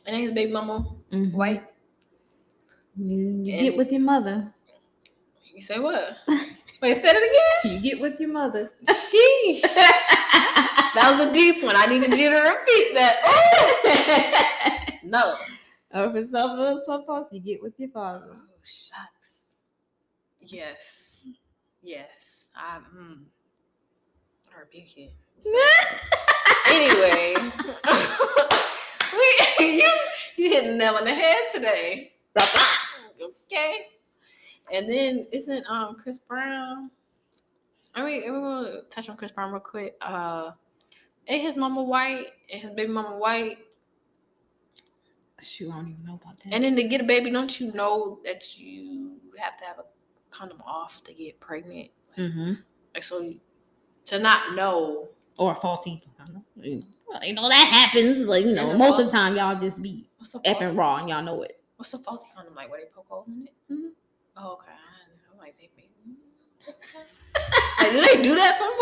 And 0.06 0.16
his 0.16 0.32
baby 0.32 0.52
mama 0.52 0.86
Mhm. 1.12 1.32
white? 1.32 1.62
You, 2.96 3.44
get 3.44 3.76
with 3.76 3.92
your 3.92 4.00
mother. 4.00 4.52
You 5.54 5.60
say 5.62 5.78
what? 5.78 6.16
Wait, 6.82 6.96
say 6.96 7.10
it 7.10 7.16
again. 7.16 7.76
You 7.76 7.80
get 7.80 8.00
with 8.00 8.18
your 8.20 8.30
mother. 8.32 8.72
Sheesh. 8.84 9.62
That 10.92 11.12
was 11.16 11.28
a 11.28 11.32
deep 11.32 11.62
one. 11.62 11.76
I 11.76 11.86
needed 11.86 12.10
you 12.18 12.30
to 12.30 12.36
repeat 12.36 12.94
that. 12.94 13.20
Oh 13.24 14.96
no. 15.04 15.36
or 15.94 16.06
if 16.10 16.16
it's 16.16 16.32
something 16.32 16.82
supposed, 16.84 17.28
you 17.32 17.38
get 17.40 17.62
with 17.62 17.74
your 17.78 17.90
father. 17.90 18.26
Oh 18.34 18.42
shucks. 18.64 19.44
Yes. 20.40 21.20
Yes. 21.80 22.46
I 22.56 22.80
mm. 22.92 23.22
I 24.52 24.60
rebuke 24.60 24.96
you. 24.96 25.08
Anyway. 26.66 27.34
we, 30.62 30.66
you 30.68 30.72
you 30.72 30.78
hit 30.78 30.78
the 30.78 30.84
nail 30.84 30.94
on 30.94 31.04
the 31.04 31.14
head 31.14 31.44
today. 31.52 32.12
Okay. 33.22 33.86
And 34.72 34.88
then 34.88 35.26
isn't 35.32 35.64
um 35.68 35.96
Chris 35.96 36.18
Brown? 36.18 36.90
I 37.94 38.04
mean, 38.04 38.22
we're 38.32 38.40
gonna 38.40 38.82
touch 38.90 39.08
on 39.08 39.16
Chris 39.16 39.32
Brown 39.32 39.52
real 39.52 39.60
quick. 39.60 39.96
Uh, 40.00 40.52
ain't 41.26 41.42
his 41.42 41.56
mama 41.56 41.82
white 41.82 42.26
and 42.52 42.62
his 42.62 42.70
baby 42.70 42.92
mama 42.92 43.16
white? 43.16 43.58
Shoot, 45.40 45.72
I 45.72 45.76
don't 45.76 45.88
even 45.88 46.04
know 46.04 46.20
about 46.22 46.38
that. 46.40 46.54
And 46.54 46.64
then 46.64 46.76
to 46.76 46.84
get 46.84 47.00
a 47.00 47.04
baby, 47.04 47.30
don't 47.30 47.60
you 47.60 47.72
know 47.72 48.20
that 48.24 48.58
you 48.58 49.18
have 49.38 49.56
to 49.56 49.64
have 49.64 49.78
a 49.78 49.84
condom 50.30 50.62
off 50.66 51.02
to 51.04 51.14
get 51.14 51.40
pregnant? 51.40 51.90
mm-hmm. 52.18 52.52
Like 52.94 53.02
so, 53.02 53.20
you- 53.20 53.40
to 54.06 54.18
not 54.18 54.54
know. 54.54 55.08
Or 55.38 55.52
a 55.52 55.54
faulty. 55.54 56.02
Well, 57.10 57.24
you 57.24 57.34
know 57.34 57.48
that 57.48 57.66
happens. 57.66 58.26
Like 58.26 58.44
you 58.44 58.54
know, 58.54 58.76
most 58.76 59.00
of 59.00 59.06
the 59.06 59.12
time 59.12 59.36
y'all 59.36 59.60
just 59.60 59.82
be 59.82 60.08
effing 60.46 60.76
raw 60.76 60.96
and 60.96 61.08
y'all 61.08 61.22
know 61.22 61.42
it. 61.42 61.60
What's 61.76 61.92
a 61.94 61.98
faulty 61.98 62.26
condom 62.34 62.54
like? 62.54 62.70
Where 62.70 62.80
they 62.80 62.86
poke 62.94 63.06
holes 63.08 63.26
in 63.26 63.48
it? 63.48 63.72
Mhm. 63.72 63.90
Oh, 64.36 64.52
okay. 64.52 64.70
I- 64.70 65.32
I'm 65.32 65.38
like, 65.38 65.56
they 65.58 65.70
make. 65.76 65.90
Mm, 66.06 66.14
like, 67.80 67.92
do 67.92 68.00
they 68.00 68.22
do 68.22 68.34
that 68.36 68.54
somewhere? 68.54 68.78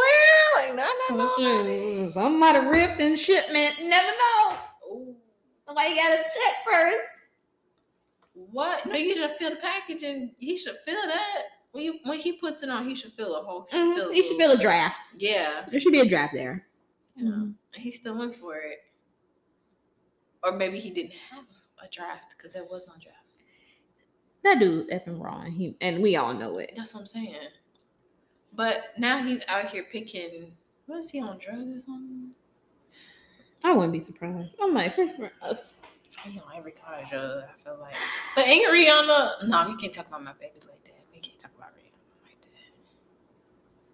Like, 0.56 0.76
no, 0.76 1.16
no, 1.16 1.30
oh, 1.38 1.62
no. 1.62 2.10
Something 2.12 2.38
might 2.38 2.54
have 2.54 2.66
ripped 2.66 3.00
in 3.00 3.16
shipment. 3.16 3.74
Never 3.82 4.08
know. 4.08 4.58
Ooh. 4.92 5.16
Somebody 5.66 5.94
got 5.94 6.08
to 6.08 6.16
check 6.16 6.54
first. 6.70 6.96
What? 8.34 8.86
No, 8.86 8.94
you 8.94 9.14
should 9.14 9.30
fill 9.38 9.50
the 9.50 9.56
package, 9.56 10.02
and 10.02 10.30
he 10.38 10.56
should 10.56 10.76
fill 10.84 11.06
that. 11.06 11.42
When, 11.72 11.84
you, 11.84 11.98
when 12.04 12.18
he 12.18 12.32
puts 12.32 12.62
it 12.62 12.70
on, 12.70 12.88
he 12.88 12.94
should 12.94 13.12
fill 13.12 13.36
a 13.36 13.42
whole. 13.42 13.66
He 13.70 13.76
should 13.76 13.86
mm-hmm. 13.86 13.96
fill 13.96 14.12
You 14.12 14.22
should 14.24 14.36
feel 14.36 14.50
a 14.52 14.58
draft. 14.58 15.10
Yeah, 15.18 15.64
There 15.70 15.78
should 15.80 15.92
be 15.92 16.00
a 16.00 16.08
draft 16.08 16.34
there. 16.34 16.66
you 17.16 17.24
know, 17.24 17.30
mm-hmm. 17.30 17.50
He 17.78 17.90
still 17.90 18.18
went 18.18 18.34
for 18.34 18.56
it. 18.56 18.78
Or 20.42 20.52
maybe 20.52 20.78
he 20.78 20.90
didn't 20.90 21.14
have 21.30 21.44
a 21.82 21.88
draft 21.88 22.34
because 22.36 22.52
there 22.52 22.64
was 22.64 22.86
no 22.86 22.94
draft. 22.94 23.44
That 24.44 24.60
dude 24.60 24.88
effing 24.90 25.20
and 25.44 25.52
he 25.52 25.76
and 25.80 26.00
we 26.00 26.16
all 26.16 26.32
know 26.32 26.58
it. 26.58 26.72
That's 26.76 26.94
what 26.94 27.00
I'm 27.00 27.06
saying. 27.06 27.34
But 28.52 28.82
now 28.98 29.22
he's 29.22 29.44
out 29.48 29.66
here 29.66 29.84
picking. 29.84 30.52
What 30.86 30.98
is 30.98 31.10
he 31.10 31.20
on 31.20 31.38
drugs 31.38 31.76
or 31.76 31.80
something? 31.80 32.30
I 33.64 33.72
wouldn't 33.72 33.92
be 33.92 34.00
surprised. 34.00 34.54
I'm 34.62 34.72
like, 34.72 34.94
Chris 34.94 35.10
Brown. 35.12 35.30
He 36.24 36.38
on 36.38 36.46
every 36.56 36.72
kind 36.72 37.02
of 37.04 37.10
drug. 37.10 37.44
I 37.44 37.62
feel 37.62 37.78
like. 37.80 37.94
But 38.34 38.46
ain't 38.46 38.68
Rihanna? 38.68 39.48
No, 39.48 39.68
we 39.68 39.76
can't 39.76 39.92
talk 39.92 40.08
about 40.08 40.24
my 40.24 40.32
babies 40.40 40.66
like 40.68 40.82
that. 40.84 41.04
We 41.12 41.20
can't 41.20 41.38
talk 41.38 41.50
about 41.56 41.70
Rihanna 41.76 42.24
like 42.24 42.40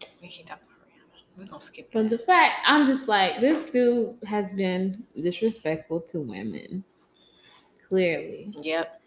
that. 0.00 0.08
We 0.22 0.28
can't 0.28 0.46
talk 0.46 0.58
about. 0.58 0.73
We're 1.36 1.46
gonna 1.46 1.60
skip 1.60 1.90
But 1.92 2.10
the 2.10 2.18
fact, 2.18 2.60
I'm 2.66 2.86
just 2.86 3.08
like, 3.08 3.40
this 3.40 3.70
dude 3.70 4.16
has 4.26 4.52
been 4.52 5.02
disrespectful 5.20 6.00
to 6.02 6.20
women. 6.20 6.84
Clearly. 7.88 8.52
Yep. 8.62 9.00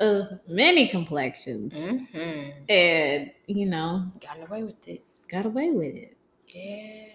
Of 0.00 0.26
many 0.48 0.88
complexions. 0.88 1.72
Mm-hmm. 1.74 2.50
And, 2.68 3.30
you 3.46 3.66
know, 3.66 4.04
Gotten 4.20 4.44
away 4.44 4.62
with 4.64 4.88
it. 4.88 5.04
got 5.28 5.46
away 5.46 5.70
with 5.70 5.94
it. 5.94 6.16
Yeah. 6.48 7.06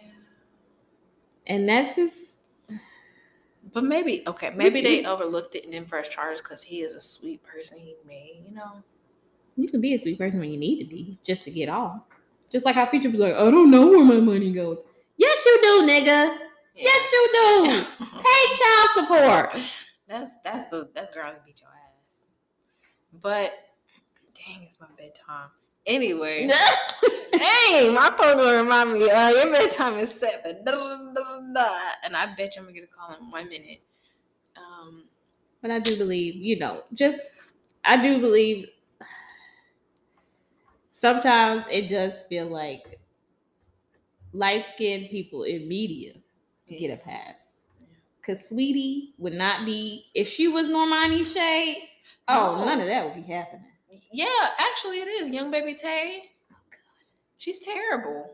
And 1.48 1.68
that's 1.68 1.96
just, 1.98 2.16
But 3.74 3.84
maybe 3.84 4.24
okay, 4.28 4.52
maybe 4.56 4.82
they 4.82 5.06
overlooked 5.06 5.56
it 5.56 5.66
and 5.66 5.74
then 5.74 5.86
pressed 5.86 6.12
charges 6.12 6.42
because 6.42 6.64
he 6.64 6.82
is 6.82 6.94
a 6.94 7.02
sweet 7.02 7.44
person. 7.44 7.78
He 7.80 7.96
may, 8.08 8.42
you 8.48 8.54
know. 8.54 8.84
you 9.58 9.68
can 9.68 9.82
be 9.82 9.94
a 9.94 10.00
sweet 10.00 10.18
person 10.18 10.40
when 10.40 10.50
you 10.50 10.58
need 10.58 10.80
to 10.84 10.90
be, 10.90 11.18
just 11.24 11.44
to 11.44 11.52
get 11.52 11.68
off. 11.70 12.02
Just 12.54 12.66
like 12.66 12.76
how 12.76 12.86
Future 12.86 13.10
was 13.10 13.20
like, 13.20 13.34
I 13.34 13.40
don't 13.52 13.72
know 13.72 13.88
where 13.88 14.06
my 14.06 14.20
money 14.20 14.54
goes. 14.54 14.84
Yes, 15.18 15.46
you 15.46 15.60
do, 15.62 15.82
nigga. 15.88 16.38
Yes, 16.76 17.12
you 17.12 17.30
do. 17.34 18.06
Pay 18.06 18.56
child 18.58 18.90
support. 18.96 19.80
That's 20.08 20.38
that's 20.44 20.72
a 20.74 20.88
that's 20.94 21.12
girls 21.12 21.36
beat 21.46 21.60
your 21.62 21.70
ass. 21.72 22.26
But 23.22 23.52
dang, 24.36 24.64
it's 24.64 24.80
my 24.80 24.88
bedtime. 24.98 25.50
Anyway. 25.86 26.50
Dang, 27.34 27.94
my 27.96 28.14
phone 28.18 28.38
gonna 28.38 28.62
remind 28.64 28.94
me, 28.94 29.10
uh, 29.10 29.30
your 29.32 29.52
bedtime 29.52 29.96
is 29.96 30.14
seven. 30.14 30.58
And 30.66 32.16
I 32.16 32.34
bet 32.38 32.56
you 32.56 32.62
I'm 32.62 32.66
gonna 32.66 32.74
get 32.74 32.84
a 32.84 32.88
call 32.88 33.16
in 33.20 33.32
one 33.32 33.50
minute. 33.50 33.82
Um, 34.56 35.06
But 35.62 35.72
I 35.72 35.80
do 35.80 35.98
believe, 35.98 36.36
you 36.36 36.60
know, 36.60 36.84
just 36.94 37.20
I 37.84 38.02
do 38.02 38.22
believe 38.22 38.70
sometimes 41.04 41.66
it 41.70 41.90
does 41.90 42.24
feel 42.24 42.48
like 42.48 42.98
light 44.32 44.66
skinned 44.74 45.10
people 45.10 45.44
in 45.44 45.68
media 45.68 46.14
get 46.70 46.92
a 46.92 46.96
pass. 46.98 47.36
Cause 48.26 48.50
Saweetie 48.50 49.10
would 49.18 49.34
not 49.34 49.66
be 49.66 50.06
if 50.16 50.30
she 50.30 50.48
was 50.48 50.70
Normani 50.70 51.26
Shade. 51.26 51.90
Oh, 52.30 52.56
No. 52.58 52.64
none 52.66 52.80
of 52.80 52.88
that 52.88 53.04
would 53.06 53.16
be 53.16 53.34
happening. 53.34 53.70
yeah, 54.14 54.28
actually, 54.60 55.00
it 55.02 55.10
is. 55.10 55.30
Young 55.30 55.52
baby 55.52 55.74
Tay. 55.74 56.24
Oh 56.54 56.56
God. 56.72 56.80
She's 57.38 57.60
terrible. 57.60 58.32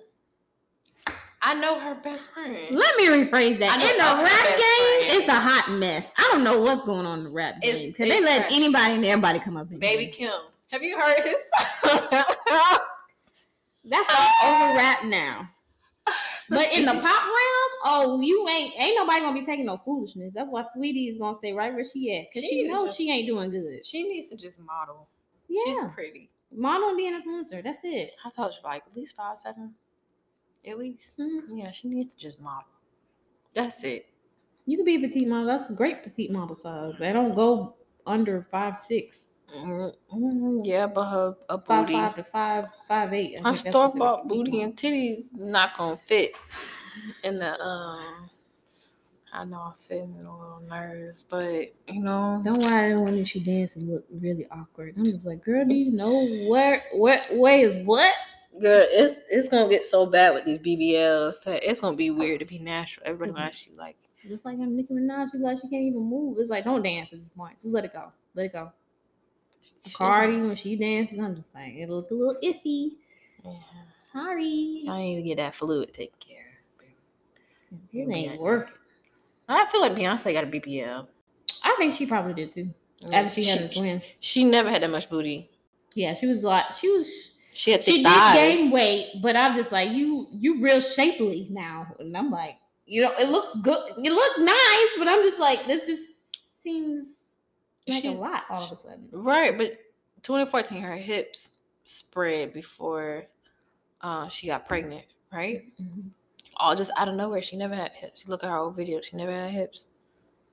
I 1.41 1.55
know 1.55 1.79
her 1.79 1.95
best 1.95 2.31
friend. 2.31 2.55
Let 2.69 2.95
me 2.97 3.07
rephrase 3.07 3.57
that. 3.59 3.81
In 3.81 3.97
the 3.97 4.23
rap 4.23 4.45
game, 4.45 5.09
friend. 5.09 5.21
it's 5.23 5.27
a 5.27 5.39
hot 5.39 5.71
mess. 5.71 6.05
I 6.19 6.29
don't 6.31 6.43
know 6.43 6.59
what's 6.61 6.83
going 6.83 7.07
on 7.07 7.19
in 7.19 7.23
the 7.23 7.31
rap 7.31 7.55
It's- 7.63 7.79
game 7.79 7.89
because 7.91 8.09
they 8.09 8.21
let 8.21 8.51
anybody 8.51 8.93
and 8.93 9.05
everybody 9.05 9.39
come 9.39 9.57
up. 9.57 9.69
Baby. 9.79 10.13
Keem. 10.15 10.29
Have 10.71 10.83
you 10.83 10.97
heard 10.99 11.17
his 11.23 11.39
song? 11.83 12.07
That's 13.85 14.07
I'm 14.09 14.31
over 14.67 14.77
rap 14.77 15.03
now. 15.05 15.49
But 16.49 16.71
in 16.73 16.85
the 16.85 16.93
pop 16.93 17.03
realm, 17.03 17.71
oh, 17.85 18.21
you 18.23 18.47
ain't 18.49 18.73
ain't 18.79 18.95
nobody 18.95 19.19
gonna 19.21 19.39
be 19.39 19.45
taking 19.45 19.65
no 19.65 19.77
foolishness. 19.85 20.31
That's 20.33 20.49
why 20.49 20.63
Saweetie 20.63 21.11
is 21.11 21.17
gonna 21.19 21.35
stay 21.35 21.53
right 21.53 21.73
where 21.73 21.85
she 21.85 22.15
at 22.17 22.27
because 22.29 22.47
She 22.47 22.63
she 22.63 22.67
knows 22.67 22.87
just- 22.87 22.97
she 22.97 23.11
ain't 23.11 23.27
doing 23.27 23.51
good. 23.51 23.85
she 23.85 24.03
needs 24.03 24.29
to 24.29 24.35
just 24.35 24.59
model. 24.59 25.07
Yeah, 25.47 25.61
She's 25.65 25.77
pretty. 25.93 26.29
model 26.51 26.89
and 26.89 26.97
be 26.97 27.07
an 27.07 27.21
influencer. 27.21 27.63
That's 27.63 27.81
it. 27.83 28.13
I 28.25 28.29
thought 28.29 28.53
she 28.53 28.59
was 28.59 28.63
like 28.65 28.83
at 28.87 28.95
least 28.95 29.15
five 29.15 29.37
seven. 29.37 29.73
At 30.67 30.77
least. 30.77 31.17
Mhm. 31.17 31.41
Yeah, 31.53 31.71
she 31.71 31.87
needs 31.87 32.13
to 32.13 32.19
just 32.19 32.41
model. 32.41 32.67
That's 33.53 33.83
it. 33.83 34.07
You 34.65 34.77
can 34.77 34.85
be 34.85 34.95
a 34.95 34.99
petite 34.99 35.27
model. 35.27 35.45
That's 35.47 35.69
a 35.69 35.73
great 35.73 36.03
petite 36.03 36.31
model 36.31 36.55
size. 36.55 36.95
They 36.99 37.13
don't 37.13 37.33
go 37.35 37.75
under 38.05 38.41
five 38.41 38.75
six, 38.75 39.27
Mm, 39.55 39.95
mm, 40.13 40.61
yeah, 40.63 40.87
but 40.87 41.09
her 41.09 41.35
a 41.49 41.57
booty, 41.57 41.93
five 41.93 42.13
five 42.13 42.15
to 42.15 42.23
five 42.23 42.65
five 42.87 43.13
eight. 43.13 43.37
I 43.43 43.49
her 43.49 43.55
store 43.55 43.93
bought 43.95 44.27
booty 44.27 44.61
and 44.61 44.75
titties 44.75 45.33
not 45.33 45.75
gonna 45.77 45.97
fit 45.97 46.31
in 47.23 47.39
the 47.39 47.59
um. 47.59 48.29
I 49.31 49.45
know 49.45 49.59
I'm 49.59 49.73
sitting 49.75 50.15
a 50.15 50.17
little 50.17 50.61
nerves, 50.67 51.23
but 51.29 51.71
you 51.87 52.01
know, 52.01 52.41
Don't 52.43 52.63
worry 52.63 52.97
when 52.97 53.23
she 53.25 53.39
dances 53.39 53.83
look 53.83 54.03
really 54.11 54.47
awkward. 54.49 54.95
I'm 54.97 55.05
just 55.05 55.23
like, 55.23 55.43
girl, 55.43 55.65
do 55.65 55.75
you 55.75 55.91
know 55.91 56.27
where 56.49 56.83
what 56.93 57.27
way 57.31 57.61
is 57.61 57.77
what? 57.85 58.11
girl, 58.59 58.85
it's 58.89 59.17
it's 59.29 59.47
gonna 59.47 59.69
get 59.69 59.85
so 59.85 60.05
bad 60.05 60.33
with 60.33 60.45
these 60.45 60.57
BBLs 60.57 61.43
that 61.43 61.63
it's 61.63 61.81
gonna 61.81 61.95
be 61.95 62.11
weird 62.11 62.39
to 62.39 62.45
be 62.45 62.59
natural. 62.59 63.05
Everybody 63.05 63.31
gonna 63.31 63.45
ask 63.45 63.67
you 63.67 63.73
like, 63.77 63.97
Just 64.27 64.45
like 64.45 64.57
I'm 64.59 64.75
Nicki 64.75 64.93
Minaj, 64.93 65.31
she's 65.31 65.41
like 65.41 65.57
she 65.57 65.67
can't 65.69 65.83
even 65.83 66.01
move. 66.01 66.37
It's 66.39 66.49
like 66.49 66.63
don't 66.63 66.81
dance 66.81 67.13
at 67.13 67.19
this 67.19 67.29
point. 67.29 67.59
Just 67.59 67.73
let 67.73 67.85
it 67.85 67.93
go. 67.93 68.11
Let 68.35 68.47
it 68.47 68.53
go. 68.53 68.71
Cardi 69.93 70.41
when 70.41 70.55
she 70.55 70.75
dances, 70.75 71.19
I'm 71.19 71.35
just 71.35 71.51
saying 71.53 71.79
it 71.79 71.89
look 71.89 72.11
a 72.11 72.13
little 72.13 72.37
iffy. 72.43 72.91
Yeah. 73.43 73.53
Sorry, 74.11 74.85
I 74.89 74.97
need 74.99 75.15
to 75.17 75.21
get 75.21 75.37
that 75.37 75.55
fluid 75.55 75.93
taken 75.93 76.15
care 76.19 76.45
of. 76.79 77.77
it 77.93 78.11
ain't 78.11 78.41
working. 78.41 78.73
I 79.47 79.65
feel 79.67 79.81
like 79.81 79.95
Beyonce 79.95 80.33
got 80.33 80.43
a 80.43 80.47
BBL. 80.47 81.07
I 81.63 81.75
think 81.77 81.93
she 81.93 82.05
probably 82.05 82.33
did 82.33 82.51
too. 82.51 82.73
After 83.11 83.41
she 83.41 83.45
had 83.49 83.69
the 83.69 83.73
twins. 83.73 84.03
she 84.19 84.43
never 84.43 84.69
had 84.69 84.83
that 84.83 84.91
much 84.91 85.09
booty. 85.09 85.49
Yeah, 85.93 86.13
she 86.13 86.27
was 86.27 86.43
like 86.43 86.71
she 86.73 86.89
was 86.89 87.31
She 87.53 87.71
had 87.71 87.83
thick 87.83 87.95
she 87.95 88.03
did 88.03 88.33
gain 88.33 88.71
weight, 88.71 89.21
but 89.21 89.35
I'm 89.35 89.55
just 89.55 89.71
like 89.71 89.91
you 89.91 90.27
you 90.31 90.61
real 90.61 90.81
shapely 90.81 91.47
now, 91.49 91.87
and 91.99 92.15
I'm 92.15 92.29
like 92.29 92.57
you 92.85 93.01
know 93.01 93.13
it 93.17 93.29
looks 93.29 93.55
good, 93.61 93.93
you 93.97 94.13
look 94.13 94.39
nice, 94.39 94.97
but 94.97 95.07
I'm 95.07 95.23
just 95.23 95.39
like 95.39 95.65
this 95.65 95.87
just 95.87 96.03
seems 96.61 97.18
like 97.89 98.01
She's- 98.01 98.17
a 98.17 98.21
lot 98.21 98.43
all 98.49 98.57
of 98.63 98.71
a 98.71 98.75
sudden. 98.75 99.09
Right, 99.11 99.57
but 99.57 99.77
2014, 100.23 100.81
her 100.81 100.95
hips 100.95 101.61
spread 101.83 102.53
before 102.53 103.25
uh, 104.01 104.29
she 104.29 104.47
got 104.47 104.67
pregnant. 104.67 105.05
Right, 105.31 105.65
Mhm. 105.81 106.09
all 106.57 106.75
just 106.75 106.91
out 106.97 107.07
of 107.09 107.15
nowhere. 107.15 107.41
She 107.41 107.55
never 107.57 107.75
had 107.75 107.91
hips. 107.91 108.23
You 108.25 108.29
look 108.31 108.43
at 108.43 108.49
her 108.49 108.57
old 108.57 108.75
videos. 108.77 109.03
She 109.05 109.17
never 109.17 109.31
had 109.31 109.51
hips. 109.51 109.85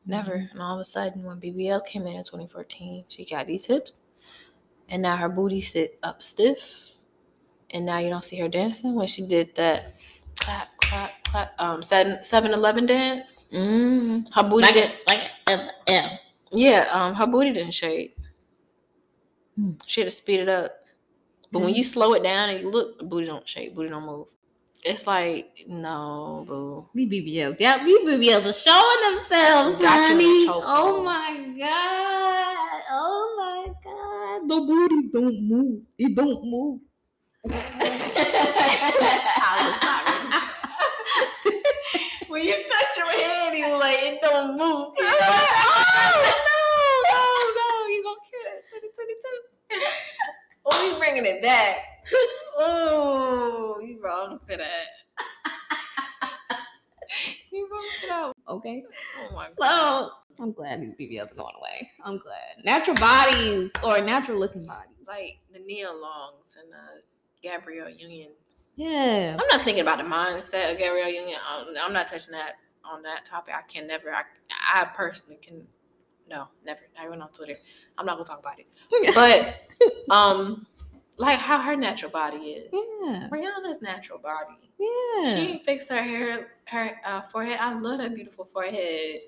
Never. 0.05 0.37
Mhm. 0.39 0.51
And 0.53 0.63
all 0.63 0.75
of 0.75 0.81
a 0.81 0.85
sudden, 0.85 1.25
when 1.25 1.39
BBL 1.41 1.81
came 1.81 2.07
in 2.07 2.17
in 2.17 2.25
2014, 2.25 3.05
she 3.09 3.25
got 3.25 3.47
these 3.47 3.65
hips, 3.67 3.95
and 4.89 5.03
now 5.03 5.17
her 5.17 5.29
booty 5.29 5.61
sit 5.61 5.99
up 6.03 6.23
stiff. 6.23 6.99
And 7.71 7.85
now 7.87 7.99
you 7.99 8.09
don't 8.11 8.23
see 8.25 8.37
her 8.39 8.49
dancing 8.49 8.95
when 8.95 9.09
she 9.09 9.23
did 9.27 9.55
that 9.57 9.95
clap, 10.39 10.69
clap, 10.79 11.25
clap, 11.25 11.61
um, 11.61 11.83
7 11.83 12.53
Eleven 12.53 12.87
dance. 12.87 13.47
Mm. 13.53 14.33
Her 14.33 14.43
booty 14.45 14.63
Like 14.67 14.75
didn't. 14.75 14.95
a, 15.09 15.11
like. 15.13 15.71
L. 15.89 16.19
Yeah, 16.53 16.87
um, 16.93 17.15
her 17.15 17.27
booty 17.27 17.53
didn't 17.53 17.75
shake. 17.75 18.17
Hmm. 19.57 19.73
She 19.87 20.01
had 20.01 20.07
to 20.07 20.11
speed 20.11 20.41
it 20.41 20.49
up. 20.49 20.73
But 21.53 21.63
when 21.63 21.75
you 21.75 21.85
slow 21.85 22.15
it 22.15 22.23
down 22.23 22.49
and 22.51 22.61
you 22.61 22.71
look, 22.71 22.99
the 22.99 23.05
booty 23.05 23.27
don't 23.27 23.49
shake, 23.49 23.75
booty 23.75 23.89
don't 23.89 24.05
move. 24.05 24.27
It's 24.85 25.07
like, 25.07 25.65
no, 25.69 26.45
boo. 26.47 26.87
These 26.95 27.09
BBLs, 27.09 27.57
yeah, 27.59 27.83
these 27.85 27.99
BBLs 28.01 28.47
are 28.47 28.53
showing 28.53 29.17
themselves, 29.17 29.79
Got 29.79 30.11
you 30.11 30.15
in 30.15 30.21
a 30.21 30.25
honey. 30.25 30.47
Oh 30.65 31.03
my 31.03 31.55
god! 31.59 32.83
Oh 32.91 33.35
my 33.37 33.67
god! 33.83 34.49
The 34.49 34.61
booty 34.61 35.09
don't 35.13 35.43
move. 35.49 35.83
It 35.99 36.15
don't 36.15 36.45
move. 36.45 36.81
when 42.37 42.45
you 42.45 42.53
touch 42.53 42.99
your 42.99 43.07
head, 43.07 43.57
you 43.57 43.81
like 43.81 43.97
it 43.99 44.21
don't 44.21 44.59
move. 44.59 44.59
oh 44.61 44.93
no, 47.09 47.23
no, 47.57 47.89
you 47.89 48.03
gonna 48.05 48.21
kill 48.31 48.45
that 48.53 48.61
2022. 48.69 49.87
Oh, 50.69 50.91
you 50.91 50.99
bringing 50.99 51.25
it 51.25 51.41
back. 51.43 51.77
Oh, 52.59 53.79
you 53.85 54.01
wrong 54.03 54.41
for 54.49 54.57
that. 54.57 54.87
you 57.53 57.69
wrong 57.71 57.89
for 58.01 58.07
that. 58.09 58.33
Okay. 58.49 58.83
Oh 59.21 59.35
my 59.35 59.49
god. 59.59 60.11
So 60.37 60.43
I'm 60.43 60.53
glad 60.53 60.81
these 60.81 60.95
BBLs 60.95 61.33
are 61.33 61.37
going 61.37 61.55
away. 61.59 61.91
I'm 62.05 62.19
glad. 62.19 62.65
Natural 62.65 62.97
bodies 62.97 63.71
or 63.85 64.01
natural 64.01 64.39
looking 64.39 64.67
bodies. 64.67 64.97
Like 65.07 65.39
the 65.53 65.61
Nia 65.61 65.93
Longs 65.93 66.57
and 66.61 66.73
the 66.73 67.03
Gabrielle 67.43 67.91
Unions. 67.91 68.69
Yeah. 68.77 69.37
I'm 69.39 69.47
not 69.51 69.65
thinking 69.65 69.83
about 69.83 69.99
the 69.99 70.05
mindset 70.05 70.73
of 70.73 70.79
Gabrielle 70.79 71.11
Union. 71.11 71.39
I'm, 71.49 71.67
I'm 71.81 71.93
not 71.93 72.09
touching 72.09 72.33
that 72.33 72.55
on 72.85 73.03
that 73.03 73.25
topic. 73.25 73.55
I 73.57 73.63
can 73.63 73.87
never. 73.87 74.11
I, 74.13 74.23
I 74.75 74.85
personally 74.85 75.39
can. 75.41 75.67
No, 76.29 76.49
never. 76.65 76.81
I 76.99 77.09
went 77.09 77.23
on 77.23 77.31
Twitter. 77.31 77.57
I'm 77.99 78.07
not 78.07 78.15
gonna 78.15 78.25
talk 78.25 78.41
about 78.41 78.59
it. 78.59 78.67
But 79.15 80.15
um, 80.15 80.67
like 81.19 81.39
how 81.39 81.61
her 81.61 81.77
natural 81.77 82.11
body 82.11 82.37
is. 82.37 82.71
yeah. 82.73 83.29
Rihanna's 83.31 83.81
natural 83.81 84.19
body. 84.19 84.59
Yeah. 84.79 85.35
She 85.35 85.63
fixed 85.65 85.89
her 85.89 86.03
hair, 86.03 86.53
her 86.67 87.01
uh, 87.05 87.23
forehead. 87.23 87.59
I 87.61 87.79
love 87.79 87.99
that 87.99 88.15
beautiful 88.15 88.45
forehead. 88.45 89.21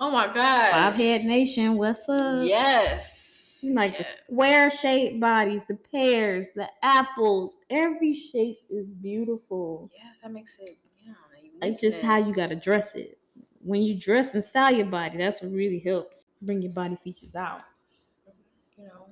Oh 0.00 0.10
my 0.10 0.26
god. 0.26 0.70
Five 0.72 0.96
Head 0.96 1.24
Nation, 1.24 1.76
what's 1.76 2.08
up? 2.08 2.44
Yes. 2.46 3.33
Like 3.72 3.94
yes. 3.98 4.06
the 4.26 4.34
square 4.34 4.70
shaped 4.70 5.20
bodies, 5.20 5.62
the 5.68 5.74
pears, 5.74 6.46
the 6.54 6.68
apples, 6.82 7.54
every 7.70 8.14
shape 8.14 8.58
is 8.68 8.86
beautiful. 8.86 9.90
Yes, 9.96 10.18
that 10.22 10.32
makes 10.32 10.58
it. 10.58 10.78
Yeah. 11.04 11.12
It's 11.62 11.80
just 11.80 12.00
how 12.02 12.18
you 12.18 12.34
gotta 12.34 12.56
dress 12.56 12.94
it. 12.94 13.18
When 13.62 13.82
you 13.82 13.98
dress 13.98 14.34
and 14.34 14.44
style 14.44 14.74
your 14.74 14.86
body, 14.86 15.18
that's 15.18 15.40
what 15.40 15.52
really 15.52 15.78
helps 15.78 16.26
bring 16.42 16.62
your 16.62 16.72
body 16.72 16.98
features 17.02 17.34
out. 17.34 17.62
You 18.78 18.84
know. 18.84 19.06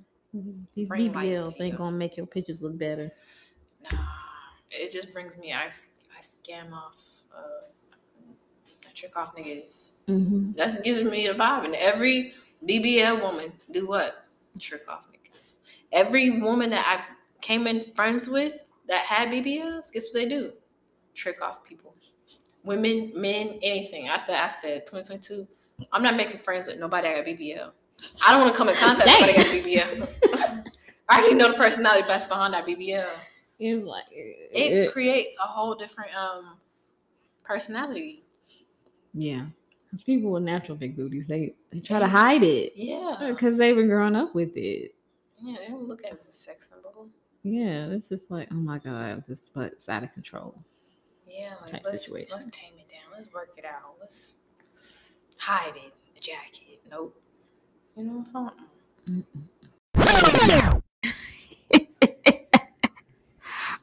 These 0.75 0.89
Bring 0.89 1.13
light 1.13 1.29
BBLs 1.29 1.61
ain't 1.61 1.77
gonna 1.77 1.97
make 1.97 2.17
your 2.17 2.27
pictures 2.27 2.63
look 2.63 2.79
better. 2.79 3.11
Nah, 3.91 3.99
it 4.71 4.91
just 4.91 5.13
brings 5.13 5.37
me. 5.37 5.53
I 5.53 5.67
I 5.67 6.21
scam 6.21 6.73
off. 6.73 6.99
Uh, 7.35 7.67
I 8.87 8.93
trick 8.95 9.17
off 9.17 9.37
niggas. 9.37 10.05
Mm-hmm. 10.09 10.53
That 10.53 10.83
gives 10.85 11.03
me 11.03 11.27
a 11.27 11.35
vibe. 11.35 11.67
And 11.67 11.75
every 11.75 12.33
BBL 12.67 13.21
woman 13.21 13.53
do 13.73 13.87
what? 13.87 14.22
Trick 14.61 14.85
off 14.89 15.07
niggas. 15.11 15.59
Every 15.93 16.41
woman 16.41 16.71
that 16.71 16.87
I've 16.87 17.41
came 17.41 17.67
in 17.67 17.93
friends 17.95 18.29
with 18.29 18.65
that 18.89 19.05
had 19.05 19.29
BBLs, 19.29 19.93
guess 19.93 20.07
what 20.07 20.15
they 20.15 20.29
do? 20.29 20.53
Trick 21.15 21.43
off 21.43 21.65
people. 21.65 21.95
Women, 22.65 23.13
men, 23.15 23.59
anything. 23.63 24.09
I 24.09 24.19
said, 24.19 24.39
I 24.41 24.49
said, 24.49 24.87
2022. 24.87 25.47
I'm 25.93 26.03
not 26.03 26.17
making 26.17 26.39
friends 26.39 26.67
with 26.69 26.79
nobody 26.79 27.09
that 27.09 27.25
got 27.25 27.27
BBL. 27.27 27.73
I 28.25 28.31
don't 28.31 28.41
want 28.41 28.53
to 28.55 28.59
come 28.59 28.69
in 28.69 28.77
contact 28.77 29.07
with 29.07 29.17
somebody 29.17 29.33
that 29.33 29.47
got 29.47 30.63
BBL. 30.63 30.73
I 31.09 31.19
already 31.19 31.35
know 31.35 31.49
the 31.51 31.59
personality 31.59 32.07
best 32.07 32.29
behind 32.29 32.55
that 32.55 32.65
BBL 32.67 33.07
It's 33.59 33.85
like 33.85 34.05
it 34.11 34.93
creates 34.93 35.37
a 35.43 35.47
whole 35.47 35.75
different 35.75 36.11
um 36.17 36.57
personality. 37.45 38.25
yeah. 39.13 39.47
Because 39.93 40.05
people 40.05 40.33
with 40.33 40.43
natural 40.43 40.75
big 40.75 40.97
booties, 40.97 41.27
they, 41.27 41.55
they 41.71 41.79
try 41.79 41.99
to 41.99 42.07
hide 42.09 42.43
it 42.43 42.73
Yeah. 42.77 43.15
because 43.29 43.59
they've 43.59 43.77
been 43.77 43.89
growing 43.89 44.17
up 44.17 44.35
with 44.35 44.57
it. 44.57 44.95
Yeah, 45.39 45.57
they 45.61 45.69
don't 45.69 45.87
look 45.87 46.01
at 46.03 46.13
it 46.13 46.15
as 46.15 46.27
a 46.27 46.33
sex 46.33 46.71
symbol. 46.71 47.09
Yeah, 47.43 47.89
it's 47.89 48.09
just 48.09 48.31
like, 48.31 48.49
oh 48.51 48.55
my 48.55 48.79
god, 48.79 49.23
this 49.29 49.51
is 49.55 49.89
out 49.91 50.03
of 50.03 50.11
control. 50.15 50.55
Yeah, 51.29 51.53
like 51.61 51.85
let's, 51.85 52.07
situation. 52.07 52.31
Let's 52.33 52.47
tame 52.47 52.73
it 52.79 52.89
down. 52.89 53.13
Let's 53.15 53.31
work 53.35 53.51
it 53.59 53.67
out. 53.67 53.97
Let's 54.01 54.37
hide 55.37 55.77
it. 55.77 55.93
The 56.15 56.21
jacket. 56.21 56.81
Nope. 56.91 57.21
You 57.95 58.05
know 58.05 58.25
something. 58.33 59.27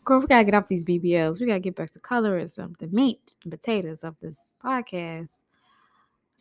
Girl, 0.06 0.22
we 0.22 0.26
gotta 0.26 0.44
get 0.44 0.56
off 0.56 0.68
these 0.68 0.86
BBLs. 0.86 1.40
We 1.40 1.46
gotta 1.46 1.60
get 1.60 1.76
back 1.76 1.92
to 1.92 2.00
colorism, 2.00 2.76
the 2.80 2.88
meat 2.88 3.36
and 3.44 3.52
potatoes 3.52 4.04
of 4.04 4.18
this 4.20 4.38
podcast. 4.64 5.30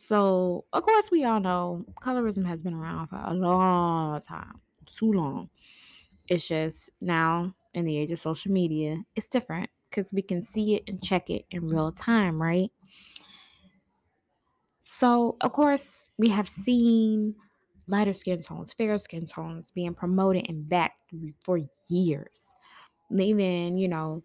So, 0.09 0.65
of 0.73 0.81
course, 0.81 1.11
we 1.11 1.23
all 1.23 1.39
know 1.39 1.85
colorism 2.01 2.43
has 2.47 2.63
been 2.63 2.73
around 2.73 3.09
for 3.09 3.21
a 3.23 3.31
long 3.31 4.19
time, 4.21 4.59
too 4.87 5.13
long. 5.13 5.51
It's 6.27 6.47
just 6.47 6.89
now 6.99 7.53
in 7.75 7.85
the 7.85 7.95
age 7.95 8.11
of 8.11 8.19
social 8.19 8.51
media, 8.51 9.03
it's 9.15 9.27
different 9.27 9.69
because 9.87 10.11
we 10.11 10.23
can 10.23 10.41
see 10.41 10.73
it 10.73 10.83
and 10.87 10.99
check 11.03 11.29
it 11.29 11.45
in 11.51 11.67
real 11.67 11.91
time, 11.91 12.41
right? 12.41 12.71
So, 14.81 15.37
of 15.41 15.51
course, 15.51 16.05
we 16.17 16.29
have 16.29 16.49
seen 16.49 17.35
lighter 17.85 18.13
skin 18.13 18.41
tones, 18.41 18.73
fairer 18.73 18.97
skin 18.97 19.27
tones 19.27 19.69
being 19.69 19.93
promoted 19.93 20.47
and 20.49 20.67
backed 20.67 21.13
for 21.45 21.59
years. 21.87 22.47
Even, 23.11 23.77
you 23.77 23.87
know, 23.87 24.23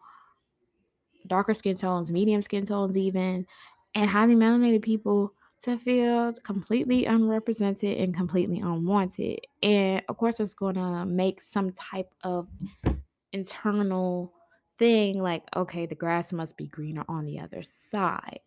darker 1.26 1.52
skin 1.52 1.76
tones, 1.76 2.10
medium 2.10 2.40
skin 2.40 2.64
tones, 2.64 2.96
even, 2.96 3.46
and 3.94 4.08
highly 4.08 4.34
melanated 4.34 4.80
people 4.80 5.34
to 5.64 5.78
feel 5.78 6.32
completely 6.44 7.06
unrepresented 7.06 7.98
and 7.98 8.14
completely 8.14 8.60
unwanted. 8.60 9.40
And 9.62 10.02
of 10.08 10.16
course, 10.16 10.38
it's 10.40 10.54
going 10.54 10.74
to 10.74 11.06
make 11.06 11.40
some 11.40 11.72
type 11.72 12.12
of 12.22 12.48
internal 13.32 14.32
thing 14.78 15.22
like, 15.22 15.42
okay, 15.56 15.86
the 15.86 15.94
grass 15.94 16.32
must 16.32 16.56
be 16.56 16.66
greener 16.66 17.04
on 17.08 17.24
the 17.24 17.40
other 17.40 17.62
side. 17.90 18.40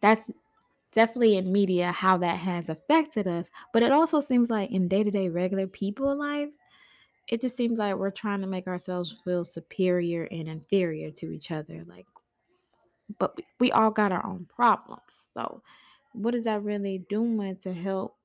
That's 0.00 0.30
definitely 0.92 1.36
in 1.36 1.52
media 1.52 1.90
how 1.90 2.18
that 2.18 2.36
has 2.38 2.68
affected 2.68 3.26
us. 3.26 3.48
But 3.72 3.82
it 3.82 3.92
also 3.92 4.20
seems 4.20 4.50
like 4.50 4.70
in 4.70 4.88
day 4.88 5.02
to 5.02 5.10
day 5.10 5.28
regular 5.28 5.66
people 5.66 6.16
lives, 6.16 6.58
it 7.28 7.40
just 7.40 7.56
seems 7.56 7.78
like 7.78 7.96
we're 7.96 8.10
trying 8.10 8.40
to 8.40 8.46
make 8.46 8.68
ourselves 8.68 9.20
feel 9.24 9.44
superior 9.44 10.28
and 10.30 10.48
inferior 10.48 11.10
to 11.10 11.32
each 11.32 11.50
other. 11.50 11.82
Like, 11.86 12.06
but 13.18 13.38
we 13.60 13.72
all 13.72 13.90
got 13.90 14.12
our 14.12 14.24
own 14.24 14.46
problems. 14.46 15.28
So, 15.34 15.62
what 16.12 16.34
is 16.34 16.44
that 16.44 16.62
really 16.62 16.98
doing 16.98 17.56
to 17.58 17.72
help 17.72 18.16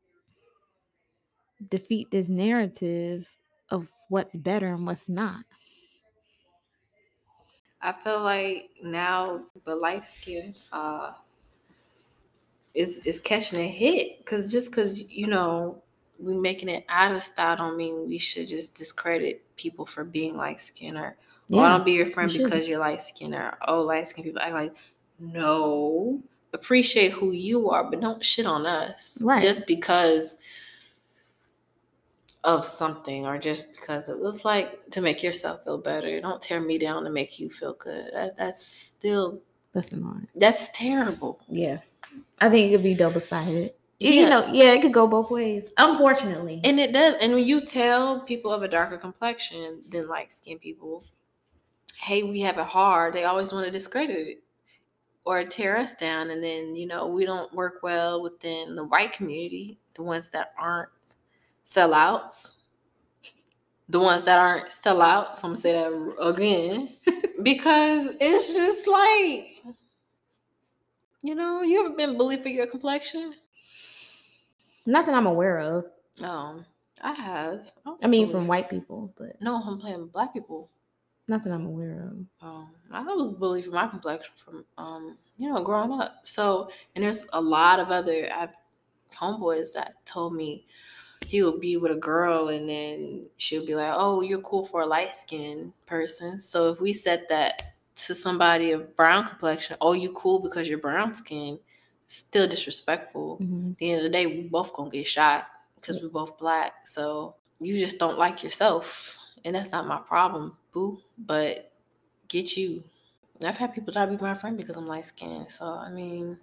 defeat 1.69 2.11
this 2.11 2.27
narrative 2.29 3.27
of 3.69 3.89
what's 4.09 4.35
better 4.35 4.73
and 4.73 4.85
what's 4.85 5.09
not? 5.09 5.45
I 7.81 7.91
feel 7.93 8.21
like 8.23 8.71
now 8.83 9.47
the 9.65 9.75
life 9.75 10.05
skin 10.05 10.55
uh, 10.71 11.13
is 12.73 13.05
is 13.05 13.19
catching 13.19 13.59
a 13.59 13.67
hit 13.67 14.17
because 14.19 14.51
just 14.51 14.71
because 14.71 15.11
you 15.11 15.27
know 15.27 15.81
we're 16.19 16.39
making 16.39 16.69
it 16.69 16.85
out 16.87 17.15
of 17.15 17.23
style 17.23 17.57
don't 17.57 17.77
mean 17.77 18.07
we 18.07 18.17
should 18.17 18.47
just 18.47 18.73
discredit 18.73 19.43
people 19.57 19.85
for 19.85 20.03
being 20.03 20.37
light 20.37 20.61
skinned 20.61 20.97
or 20.97 21.17
yeah, 21.51 21.61
oh, 21.61 21.65
I 21.65 21.69
don't 21.69 21.85
be 21.85 21.91
your 21.91 22.05
friend 22.05 22.31
you 22.31 22.45
because 22.45 22.67
you're 22.67 22.79
light 22.79 23.01
skinned 23.01 23.35
or 23.35 23.57
oh 23.67 23.81
light 23.81 24.07
skinned 24.07 24.25
people. 24.25 24.41
I 24.41 24.51
like 24.51 24.73
no 25.19 26.21
appreciate 26.53 27.11
who 27.11 27.31
you 27.31 27.69
are, 27.69 27.89
but 27.89 27.99
don't 27.99 28.23
shit 28.23 28.45
on 28.45 28.65
us 28.65 29.21
right. 29.21 29.41
just 29.41 29.67
because 29.67 30.37
of 32.43 32.65
something 32.65 33.25
or 33.25 33.37
just 33.37 33.71
because 33.73 34.07
it 34.07 34.17
looks 34.19 34.45
like 34.45 34.89
to 34.91 35.01
make 35.01 35.21
yourself 35.21 35.63
feel 35.65 35.77
better. 35.77 36.19
Don't 36.21 36.41
tear 36.41 36.61
me 36.61 36.77
down 36.77 37.03
to 37.03 37.09
make 37.09 37.37
you 37.37 37.49
feel 37.49 37.73
good. 37.73 38.11
That, 38.13 38.37
that's 38.37 38.65
still 38.65 39.41
that's 39.73 39.91
annoying. 39.91 40.27
That's 40.35 40.69
terrible. 40.69 41.39
Yeah. 41.49 41.79
I 42.39 42.49
think 42.49 42.69
it 42.71 42.75
could 42.75 42.83
be 42.83 42.95
double 42.95 43.21
sided. 43.21 43.73
Yeah. 43.99 44.11
You 44.11 44.29
know, 44.29 44.47
yeah, 44.51 44.71
it 44.71 44.81
could 44.81 44.93
go 44.93 45.07
both 45.07 45.29
ways. 45.29 45.67
Unfortunately. 45.77 46.61
And 46.63 46.79
it 46.79 46.91
does. 46.91 47.15
And 47.21 47.33
when 47.33 47.43
you 47.43 47.61
tell 47.61 48.21
people 48.21 48.51
of 48.51 48.63
a 48.63 48.67
darker 48.67 48.97
complexion 48.97 49.81
than 49.91 50.07
like 50.07 50.31
skin 50.31 50.57
people, 50.57 51.03
hey, 52.01 52.23
we 52.23 52.39
have 52.41 52.57
it 52.57 52.65
hard, 52.65 53.13
they 53.13 53.25
always 53.25 53.53
want 53.53 53.63
to 53.63 53.71
discredit 53.71 54.17
it 54.17 54.43
or 55.23 55.43
tear 55.43 55.77
us 55.77 55.93
down. 55.93 56.31
And 56.31 56.43
then, 56.43 56.75
you 56.75 56.87
know, 56.87 57.05
we 57.05 57.25
don't 57.25 57.53
work 57.53 57.81
well 57.83 58.23
within 58.23 58.75
the 58.75 58.85
white 58.85 59.13
community, 59.13 59.77
the 59.93 60.01
ones 60.01 60.27
that 60.29 60.51
aren't 60.57 60.89
sellouts. 61.63 62.55
The 63.87 63.99
ones 63.99 64.23
that 64.23 64.39
aren't 64.39 64.69
sellouts, 64.69 65.43
I'm 65.43 65.51
gonna 65.51 65.57
say 65.57 65.73
that 65.73 66.15
again, 66.19 66.89
because 67.43 68.15
it's 68.19 68.55
just 68.55 68.87
like, 68.87 69.75
you 71.21 71.35
know, 71.35 71.61
you 71.61 71.85
ever 71.85 71.95
been 71.95 72.17
bullied 72.17 72.41
for 72.41 72.49
your 72.49 72.65
complexion? 72.65 73.33
Nothing 74.87 75.13
I'm 75.13 75.27
aware 75.27 75.59
of. 75.59 75.85
Oh, 76.23 76.63
I 77.01 77.13
have. 77.13 77.69
I, 77.85 77.95
I 78.03 78.07
mean, 78.07 78.29
from 78.29 78.47
white 78.47 78.71
people, 78.71 79.13
but 79.19 79.39
no, 79.39 79.61
I'm 79.61 79.77
playing 79.79 79.99
with 79.99 80.13
black 80.13 80.33
people. 80.33 80.71
Nothing 81.31 81.53
I'm 81.53 81.65
aware 81.65 81.93
of. 81.93 82.45
Um, 82.45 82.71
I 82.91 83.01
was 83.03 83.33
bullied 83.35 83.63
for 83.63 83.71
my 83.71 83.87
complexion 83.87 84.33
from, 84.35 84.65
um, 84.77 85.17
you 85.37 85.47
know, 85.47 85.63
growing 85.63 85.93
up. 85.93 86.19
So, 86.23 86.69
and 86.93 87.05
there's 87.05 87.25
a 87.31 87.39
lot 87.39 87.79
of 87.79 87.89
other 87.89 88.29
I've 88.35 88.53
homeboys 89.15 89.71
that 89.73 90.05
told 90.05 90.33
me 90.33 90.65
he 91.25 91.41
would 91.41 91.61
be 91.61 91.77
with 91.77 91.93
a 91.93 91.95
girl 91.95 92.49
and 92.49 92.67
then 92.67 93.27
she'll 93.37 93.65
be 93.65 93.75
like, 93.75 93.93
"Oh, 93.95 94.19
you're 94.19 94.41
cool 94.41 94.65
for 94.65 94.81
a 94.81 94.85
light 94.85 95.15
skinned 95.15 95.71
person." 95.85 96.41
So 96.41 96.69
if 96.69 96.81
we 96.81 96.91
said 96.91 97.25
that 97.29 97.61
to 98.07 98.13
somebody 98.13 98.71
of 98.73 98.93
brown 98.97 99.29
complexion, 99.29 99.77
"Oh, 99.79 99.93
you 99.93 100.11
cool 100.11 100.39
because 100.39 100.67
you're 100.67 100.79
brown 100.79 101.13
skin," 101.13 101.59
still 102.07 102.45
disrespectful. 102.45 103.37
Mm-hmm. 103.41 103.71
At 103.71 103.77
the 103.77 103.91
end 103.91 103.97
of 103.99 104.03
the 104.03 104.09
day, 104.09 104.27
we 104.27 104.41
both 104.49 104.73
gonna 104.73 104.89
get 104.89 105.07
shot 105.07 105.47
because 105.75 106.01
we're 106.01 106.09
both 106.09 106.37
black. 106.37 106.85
So 106.85 107.35
you 107.61 107.79
just 107.79 107.99
don't 107.99 108.17
like 108.17 108.43
yourself, 108.43 109.17
and 109.45 109.55
that's 109.55 109.71
not 109.71 109.87
my 109.87 109.97
problem, 109.99 110.57
boo. 110.73 110.99
But 111.17 111.71
get 112.27 112.57
you. 112.57 112.83
I've 113.43 113.57
had 113.57 113.73
people 113.73 113.91
try 113.91 114.05
to 114.05 114.11
be 114.11 114.17
my 114.21 114.33
friend 114.33 114.55
because 114.55 114.77
I'm 114.77 114.87
light 114.87 115.05
skinned. 115.05 115.51
So 115.51 115.65
I 115.65 115.89
mean, 115.89 116.37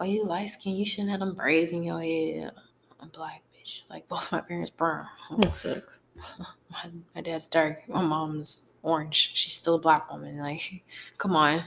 oh, 0.00 0.04
you 0.04 0.24
light 0.24 0.50
skinned, 0.50 0.78
you 0.78 0.86
shouldn't 0.86 1.10
have 1.10 1.20
them 1.20 1.34
braids 1.34 1.72
in 1.72 1.82
your 1.82 2.00
head. 2.00 2.52
I'm 3.00 3.08
black. 3.08 3.42
Bitch. 3.54 3.82
Like 3.88 4.08
both 4.08 4.30
my 4.32 4.40
parents 4.40 4.70
brown. 4.70 5.06
That 5.38 5.50
sucks. 5.50 6.02
my, 6.38 6.90
my 7.14 7.20
dad's 7.20 7.48
dark. 7.48 7.88
My 7.88 8.02
mom's 8.02 8.78
orange. 8.82 9.32
She's 9.34 9.54
still 9.54 9.76
a 9.76 9.80
black 9.80 10.10
woman. 10.10 10.38
Like, 10.38 10.82
come 11.18 11.36
on. 11.36 11.64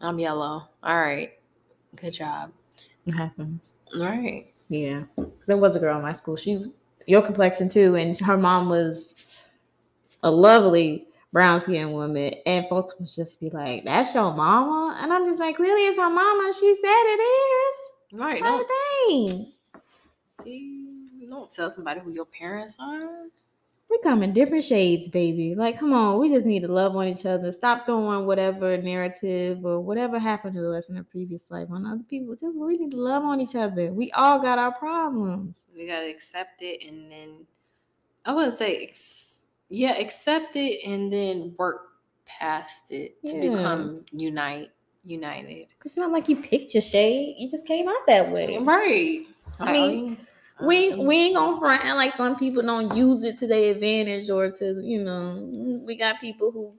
I'm 0.00 0.18
yellow. 0.18 0.68
All 0.82 1.00
right. 1.00 1.32
Good 1.96 2.12
job. 2.12 2.52
It 3.06 3.12
happens. 3.12 3.78
All 3.94 4.02
right. 4.02 4.46
Yeah. 4.68 5.04
There 5.46 5.56
was 5.56 5.76
a 5.76 5.78
girl 5.78 5.96
in 5.96 6.02
my 6.02 6.12
school. 6.12 6.36
She 6.36 6.56
was 6.56 6.68
your 7.06 7.22
complexion 7.22 7.68
too, 7.68 7.96
and 7.96 8.18
her 8.18 8.36
mom 8.36 8.68
was 8.68 9.14
a 10.24 10.30
lovely 10.30 11.06
brown 11.32 11.60
skinned 11.60 11.92
woman, 11.92 12.34
and 12.46 12.66
folks 12.68 12.94
would 12.98 13.12
just 13.12 13.38
be 13.38 13.50
like, 13.50 13.84
"That's 13.84 14.14
your 14.14 14.34
mama," 14.34 14.98
and 15.00 15.12
I'm 15.12 15.26
just 15.26 15.38
like, 15.38 15.56
"Clearly, 15.56 15.86
it's 15.86 15.98
her 15.98 16.10
mama. 16.10 16.52
She 16.58 16.74
said 16.74 17.04
it 17.06 17.20
is." 17.20 18.20
Right. 18.20 18.40
What 18.42 18.66
thing? 19.06 19.52
See, 20.32 20.84
don't 21.28 21.52
tell 21.52 21.70
somebody 21.70 22.00
who 22.00 22.10
your 22.10 22.24
parents 22.26 22.78
are. 22.80 23.26
We 23.90 23.98
come 23.98 24.22
in 24.22 24.32
different 24.32 24.64
shades, 24.64 25.08
baby. 25.08 25.54
Like, 25.54 25.78
come 25.78 25.92
on, 25.92 26.18
we 26.18 26.28
just 26.28 26.46
need 26.46 26.60
to 26.60 26.68
love 26.68 26.96
on 26.96 27.06
each 27.06 27.26
other. 27.26 27.52
Stop 27.52 27.86
throwing 27.86 28.26
whatever 28.26 28.76
narrative 28.78 29.64
or 29.64 29.80
whatever 29.80 30.18
happened 30.18 30.54
to 30.54 30.72
us 30.72 30.88
in 30.88 30.96
a 30.96 31.04
previous 31.04 31.50
life 31.50 31.68
on 31.70 31.86
other 31.86 32.02
people. 32.08 32.34
Just 32.34 32.56
we 32.56 32.78
need 32.78 32.92
to 32.92 32.96
love 32.96 33.24
on 33.24 33.40
each 33.40 33.54
other. 33.54 33.92
We 33.92 34.10
all 34.12 34.38
got 34.40 34.58
our 34.58 34.72
problems. 34.72 35.62
We 35.76 35.86
gotta 35.86 36.08
accept 36.08 36.62
it, 36.62 36.84
and 36.88 37.10
then 37.10 37.46
I 38.24 38.32
wouldn't 38.32 38.56
say, 38.56 38.78
ex- 38.78 39.33
yeah, 39.68 39.96
accept 39.98 40.56
it, 40.56 40.84
and 40.86 41.12
then 41.12 41.54
work 41.58 41.88
past 42.26 42.90
it 42.90 43.16
to 43.26 43.40
become 43.40 44.04
unite, 44.12 44.70
united. 45.04 45.68
It's 45.84 45.96
not 45.96 46.10
like 46.10 46.28
you 46.28 46.36
picked 46.36 46.74
your 46.74 46.82
shade; 46.82 47.36
you 47.38 47.50
just 47.50 47.66
came 47.66 47.88
out 47.88 48.06
that 48.06 48.30
way, 48.30 48.58
right? 48.58 49.26
I 49.60 49.72
mean, 49.72 50.16
oh, 50.60 50.66
we 50.66 50.94
we 51.04 51.16
ain't 51.16 51.36
gonna 51.36 51.58
front 51.58 51.84
and 51.84 51.96
like 51.96 52.14
some 52.14 52.36
people 52.36 52.62
don't 52.62 52.96
use 52.96 53.24
it 53.24 53.38
to 53.38 53.46
their 53.46 53.72
advantage 53.72 54.30
or 54.30 54.50
to 54.50 54.80
you 54.82 55.02
know 55.02 55.38
we 55.84 55.96
got 55.96 56.20
people 56.20 56.50
who 56.50 56.72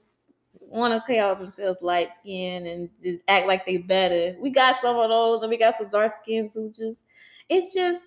want 0.60 0.92
to 0.92 1.14
call 1.14 1.36
themselves 1.36 1.80
light 1.80 2.14
skin 2.14 2.66
and 2.66 2.88
just 3.02 3.22
act 3.28 3.46
like 3.46 3.64
they 3.64 3.78
better. 3.78 4.36
We 4.40 4.50
got 4.50 4.76
some 4.82 4.96
of 4.96 5.08
those, 5.08 5.42
and 5.42 5.50
we 5.50 5.58
got 5.58 5.78
some 5.78 5.88
dark 5.88 6.12
skins 6.22 6.54
who 6.54 6.70
just 6.70 7.04
it's 7.48 7.74
just 7.74 8.04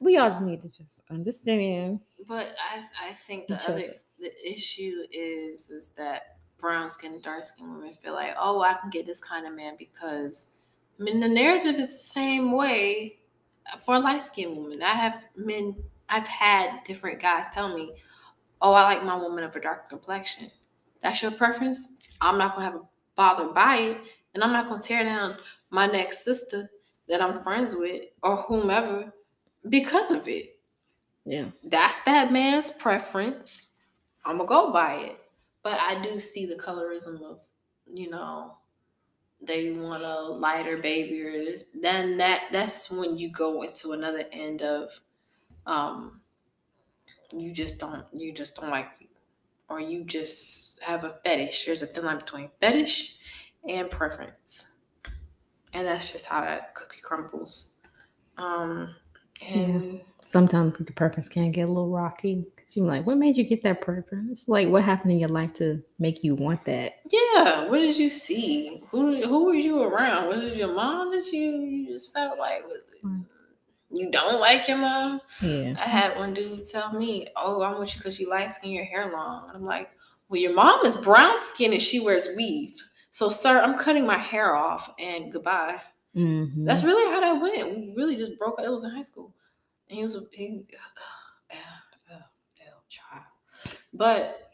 we 0.00 0.16
all 0.16 0.28
just 0.28 0.42
need 0.42 0.62
to 0.62 0.68
just 0.68 1.02
understand. 1.10 2.00
But 2.28 2.48
I 2.72 2.84
I 3.02 3.12
think 3.12 3.48
the 3.48 3.56
other 3.68 3.94
the 4.20 4.32
issue 4.46 5.02
is 5.10 5.70
is 5.70 5.90
that 5.90 6.38
brown 6.58 6.88
skin 6.88 7.20
dark 7.22 7.44
skin 7.44 7.72
women 7.74 7.92
feel 7.94 8.14
like 8.14 8.34
oh 8.38 8.62
I 8.62 8.74
can 8.74 8.90
get 8.90 9.06
this 9.06 9.20
kind 9.20 9.46
of 9.46 9.54
man 9.54 9.74
because 9.78 10.48
I 10.98 11.04
mean 11.04 11.20
the 11.20 11.28
narrative 11.28 11.74
is 11.74 11.88
the 11.88 11.92
same 11.92 12.52
way 12.52 13.18
for 13.80 13.98
light 13.98 14.22
skinned 14.22 14.56
women. 14.56 14.82
I 14.82 14.88
have 14.88 15.24
men, 15.36 15.76
I've 16.08 16.26
had 16.26 16.84
different 16.84 17.20
guys 17.20 17.46
tell 17.52 17.74
me, 17.74 17.92
oh, 18.60 18.72
I 18.72 18.82
like 18.84 19.04
my 19.04 19.16
woman 19.16 19.44
of 19.44 19.54
a 19.56 19.60
darker 19.60 19.86
complexion. 19.88 20.50
That's 21.00 21.22
your 21.22 21.32
preference. 21.32 21.88
I'm 22.20 22.38
not 22.38 22.54
gonna 22.54 22.66
have 22.66 22.74
a 22.76 22.82
bother 23.14 23.48
by 23.48 23.76
it, 23.76 23.98
and 24.34 24.42
I'm 24.42 24.52
not 24.52 24.68
gonna 24.68 24.80
tear 24.80 25.04
down 25.04 25.36
my 25.70 25.86
next 25.86 26.24
sister 26.24 26.70
that 27.08 27.22
I'm 27.22 27.42
friends 27.42 27.74
with 27.76 28.04
or 28.22 28.36
whomever 28.36 29.12
because 29.68 30.10
of 30.10 30.26
it. 30.28 30.58
Yeah. 31.24 31.46
That's 31.64 32.00
that 32.02 32.32
man's 32.32 32.70
preference. 32.70 33.68
I'm 34.26 34.38
gonna 34.38 34.48
go 34.48 34.72
buy 34.72 34.94
it. 34.94 35.18
But 35.62 35.78
I 35.80 36.00
do 36.00 36.20
see 36.20 36.46
the 36.46 36.56
colorism 36.56 37.22
of, 37.22 37.42
you 37.86 38.10
know, 38.10 38.56
they 39.40 39.70
want 39.70 40.02
a 40.02 40.20
lighter 40.20 40.76
baby 40.76 41.22
or 41.22 41.32
this, 41.44 41.64
then 41.74 42.16
that 42.18 42.44
that's 42.52 42.90
when 42.90 43.18
you 43.18 43.30
go 43.30 43.62
into 43.62 43.92
another 43.92 44.24
end 44.32 44.62
of 44.62 45.00
um 45.66 46.20
you 47.36 47.52
just 47.52 47.78
don't 47.78 48.04
you 48.12 48.32
just 48.32 48.56
don't 48.56 48.70
like 48.70 48.88
or 49.68 49.80
you 49.80 50.04
just 50.04 50.82
have 50.82 51.04
a 51.04 51.18
fetish. 51.24 51.64
There's 51.64 51.82
a 51.82 51.86
thin 51.86 52.04
line 52.04 52.18
between 52.18 52.50
fetish 52.60 53.18
and 53.68 53.90
preference. 53.90 54.68
And 55.72 55.86
that's 55.86 56.12
just 56.12 56.26
how 56.26 56.40
that 56.42 56.74
cookie 56.74 57.00
crumbles. 57.02 57.74
Um 58.38 58.94
and 59.42 60.00
Sometimes 60.20 60.76
the 60.78 60.92
preference 60.92 61.28
can 61.28 61.52
get 61.52 61.62
a 61.62 61.66
little 61.68 61.88
rocky 61.88 62.44
because 62.56 62.76
you're 62.76 62.84
like, 62.84 63.06
what 63.06 63.16
made 63.16 63.36
you 63.36 63.44
get 63.44 63.62
that 63.62 63.80
preference? 63.80 64.48
Like, 64.48 64.68
what 64.68 64.82
happened 64.82 65.12
in 65.12 65.18
your 65.20 65.28
life 65.28 65.52
to 65.54 65.80
make 66.00 66.24
you 66.24 66.34
want 66.34 66.64
that? 66.64 66.94
yeah, 67.12 67.68
what 67.68 67.78
did 67.78 67.96
you 67.96 68.10
see? 68.10 68.82
Who 68.90 69.22
who 69.24 69.44
were 69.46 69.54
you 69.54 69.82
around? 69.84 70.28
Was 70.28 70.42
it 70.42 70.56
your 70.56 70.72
mom 70.74 71.12
that 71.12 71.26
you 71.32 71.60
you 71.60 71.86
just 71.86 72.12
felt 72.12 72.38
like 72.40 72.64
Mm. 73.04 73.24
you 73.90 74.10
don't 74.10 74.40
like 74.40 74.66
your 74.66 74.78
mom? 74.78 75.20
Yeah. 75.40 75.74
I 75.78 75.88
had 75.88 76.16
one 76.16 76.34
dude 76.34 76.68
tell 76.68 76.92
me, 76.92 77.28
"Oh, 77.36 77.62
I'm 77.62 77.78
with 77.78 77.94
you 77.94 77.98
because 78.00 78.18
you 78.18 78.28
light 78.28 78.50
skin, 78.50 78.72
your 78.72 78.84
hair 78.84 79.12
long." 79.12 79.46
And 79.48 79.56
I'm 79.58 79.64
like, 79.64 79.90
"Well, 80.28 80.40
your 80.40 80.54
mom 80.54 80.84
is 80.84 80.96
brown 80.96 81.38
skin 81.38 81.72
and 81.72 81.80
she 81.80 82.00
wears 82.00 82.28
weave. 82.36 82.74
So, 83.12 83.28
sir, 83.28 83.60
I'm 83.60 83.78
cutting 83.78 84.04
my 84.06 84.18
hair 84.18 84.56
off 84.56 84.92
and 84.98 85.30
goodbye." 85.32 85.80
Mm-hmm. 86.16 86.64
That's 86.64 86.82
really 86.82 87.10
how 87.10 87.20
that 87.20 87.42
went. 87.42 87.76
We 87.76 87.92
really 87.94 88.16
just 88.16 88.38
broke 88.38 88.58
up. 88.58 88.64
It 88.64 88.70
was 88.70 88.84
in 88.84 88.90
high 88.90 89.02
school, 89.02 89.34
and 89.88 89.98
he 89.98 90.02
was 90.02 90.16
a 90.16 90.22
he, 90.32 90.64
child. 92.88 93.24
But 93.92 94.50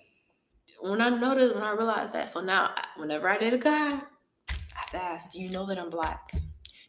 when 0.81 1.01
I 1.01 1.11
noticed, 1.11 1.55
when 1.55 1.63
I 1.63 1.73
realized 1.73 2.13
that, 2.15 2.29
so 2.29 2.41
now 2.41 2.75
whenever 2.97 3.29
I 3.29 3.39
date 3.39 3.53
a 3.53 3.59
guy, 3.59 3.93
I 3.93 4.01
have 4.75 4.91
to 4.91 5.03
ask, 5.03 5.33
"Do 5.33 5.41
you 5.41 5.51
know 5.51 5.65
that 5.67 5.79
I'm 5.79 5.91
black? 5.91 6.33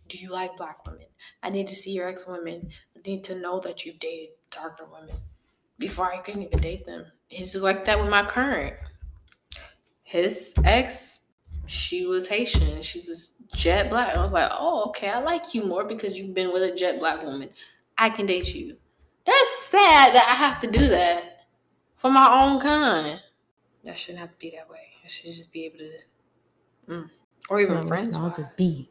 Do 0.07 0.17
you 0.17 0.31
like 0.31 0.57
black 0.57 0.85
women? 0.87 1.05
I 1.43 1.51
need 1.51 1.67
to 1.67 1.75
see 1.75 1.91
your 1.91 2.07
ex 2.07 2.27
women. 2.27 2.69
I 2.95 3.07
need 3.07 3.23
to 3.25 3.35
know 3.35 3.59
that 3.59 3.85
you've 3.85 3.99
dated 3.99 4.29
darker 4.49 4.87
women 4.91 5.17
before 5.77 6.11
I 6.11 6.17
can 6.17 6.41
even 6.41 6.59
date 6.59 6.85
them." 6.85 7.05
It's 7.29 7.51
just 7.51 7.63
like 7.63 7.85
that 7.85 7.99
with 7.99 8.09
my 8.09 8.23
current. 8.23 8.75
His 10.01 10.55
ex, 10.63 11.25
she 11.67 12.07
was 12.07 12.27
Haitian. 12.27 12.81
She 12.81 13.03
was 13.07 13.35
jet 13.55 13.89
black. 13.89 14.15
I 14.15 14.21
was 14.21 14.31
like, 14.31 14.51
"Oh, 14.53 14.85
okay. 14.89 15.09
I 15.09 15.19
like 15.19 15.53
you 15.53 15.63
more 15.63 15.83
because 15.83 16.17
you've 16.17 16.33
been 16.33 16.51
with 16.51 16.63
a 16.63 16.75
jet 16.75 16.99
black 16.99 17.23
woman. 17.23 17.49
I 17.97 18.09
can 18.09 18.25
date 18.25 18.53
you." 18.53 18.77
That's 19.25 19.57
sad 19.67 20.13
that 20.13 20.27
I 20.29 20.35
have 20.35 20.59
to 20.61 20.67
do 20.67 20.87
that 20.89 21.45
for 21.95 22.11
my 22.11 22.41
own 22.41 22.59
kind. 22.59 23.19
That 23.83 23.97
shouldn't 23.97 24.19
have 24.19 24.31
to 24.31 24.37
be 24.37 24.51
that 24.51 24.69
way. 24.69 24.79
I 25.03 25.07
should 25.07 25.33
just 25.33 25.51
be 25.51 25.65
able 25.65 25.79
to, 25.79 25.91
mm. 26.89 27.09
or 27.49 27.61
even 27.61 27.87
friends. 27.87 28.15
all 28.15 28.29
just 28.29 28.55
be. 28.55 28.89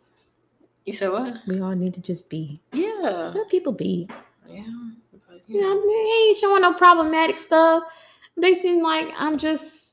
You 0.84 0.92
said 0.92 1.10
what? 1.10 1.38
We 1.46 1.60
all 1.60 1.74
need 1.74 1.94
to 1.94 2.00
just 2.00 2.28
be. 2.28 2.60
Yeah, 2.72 2.98
Just 3.02 3.36
let 3.36 3.48
people 3.48 3.72
be. 3.72 4.08
yeah. 4.48 4.64
But, 5.12 5.48
You 5.48 5.60
know, 5.60 5.80
they 5.80 6.28
ain't 6.28 6.36
showing 6.38 6.62
no 6.62 6.74
problematic 6.74 7.36
stuff. 7.36 7.84
They 8.36 8.60
seem 8.60 8.82
like 8.82 9.08
I'm 9.16 9.36
just 9.36 9.92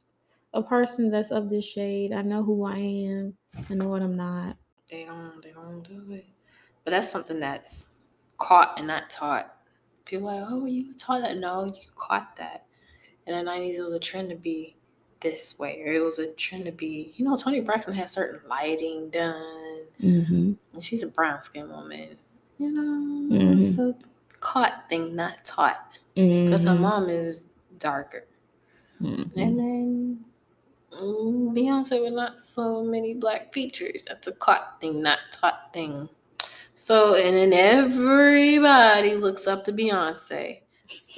a 0.53 0.63
person 0.63 1.11
that's 1.11 1.32
of 1.32 1.49
this 1.49 1.65
shade. 1.65 2.11
I 2.11 2.22
know 2.22 2.43
who 2.43 2.63
I 2.65 2.78
am. 2.78 3.36
I 3.70 3.74
know 3.74 3.88
what 3.88 4.02
I'm 4.02 4.16
not. 4.16 4.58
they 4.89 5.04
don't. 5.06 5.41
They 5.41 5.52
don't 5.52 5.82
do 5.84 6.14
it. 6.14 6.26
But 6.84 6.91
that's 6.91 7.12
something 7.12 7.39
that's 7.39 7.86
caught 8.38 8.78
and 8.78 8.88
not 8.88 9.10
taught. 9.10 9.54
People 10.06 10.30
are 10.30 10.41
like, 10.41 10.45
oh, 10.50 10.66
you 10.66 10.93
taught 10.93 11.22
that? 11.22 11.38
No, 11.38 11.66
you 11.66 11.89
caught 11.95 12.36
that. 12.38 12.66
In 13.28 13.36
the 13.36 13.43
nineties, 13.43 13.78
it 13.78 13.84
was 13.84 13.93
a 13.93 14.00
trend 14.00 14.30
to 14.30 14.36
be 14.36 14.76
this 15.20 15.60
way, 15.60 15.82
or 15.86 15.93
it 15.93 16.00
was 16.00 16.18
a 16.20 16.34
trend 16.34 16.66
to 16.66 16.72
be. 16.72 17.14
You 17.16 17.26
know, 17.26 17.36
Toni 17.38 17.60
Braxton 17.62 17.93
has 17.93 18.12
certain 18.12 18.41
lighting 18.50 19.10
done. 19.10 19.82
Mm-hmm. 20.02 20.54
And 20.74 20.84
she's 20.84 21.04
a 21.04 21.08
brown 21.08 21.41
skinned 21.41 21.70
woman. 21.70 22.18
You 22.58 22.72
know, 22.72 23.28
it's 23.54 23.78
a 23.78 23.95
caught 24.39 24.89
thing, 24.89 25.16
not 25.16 25.43
taught. 25.45 25.86
Because 26.16 26.64
her 26.64 26.76
mom 26.76 27.10
is 27.10 27.47
darker. 27.78 28.26
Mhm. 29.02 29.36
And 29.38 29.60
then 29.60 30.26
Mm, 31.00 31.56
Beyonce 31.56 32.04
with 32.04 32.14
not 32.14 32.39
so 32.39 32.84
many 32.84 33.14
black 33.14 33.54
features. 33.54 34.04
That's 34.08 34.28
a 34.28 34.34
caught 34.34 34.80
thing, 34.82 35.02
not 35.02 35.20
taught 35.32 35.72
thing. 35.74 36.10
So, 36.76 37.16
and 37.16 37.36
then 37.36 37.54
everybody 37.54 39.16
looks 39.16 39.47
up 39.47 39.64
to 39.66 39.74
Beyonce. 39.74 40.60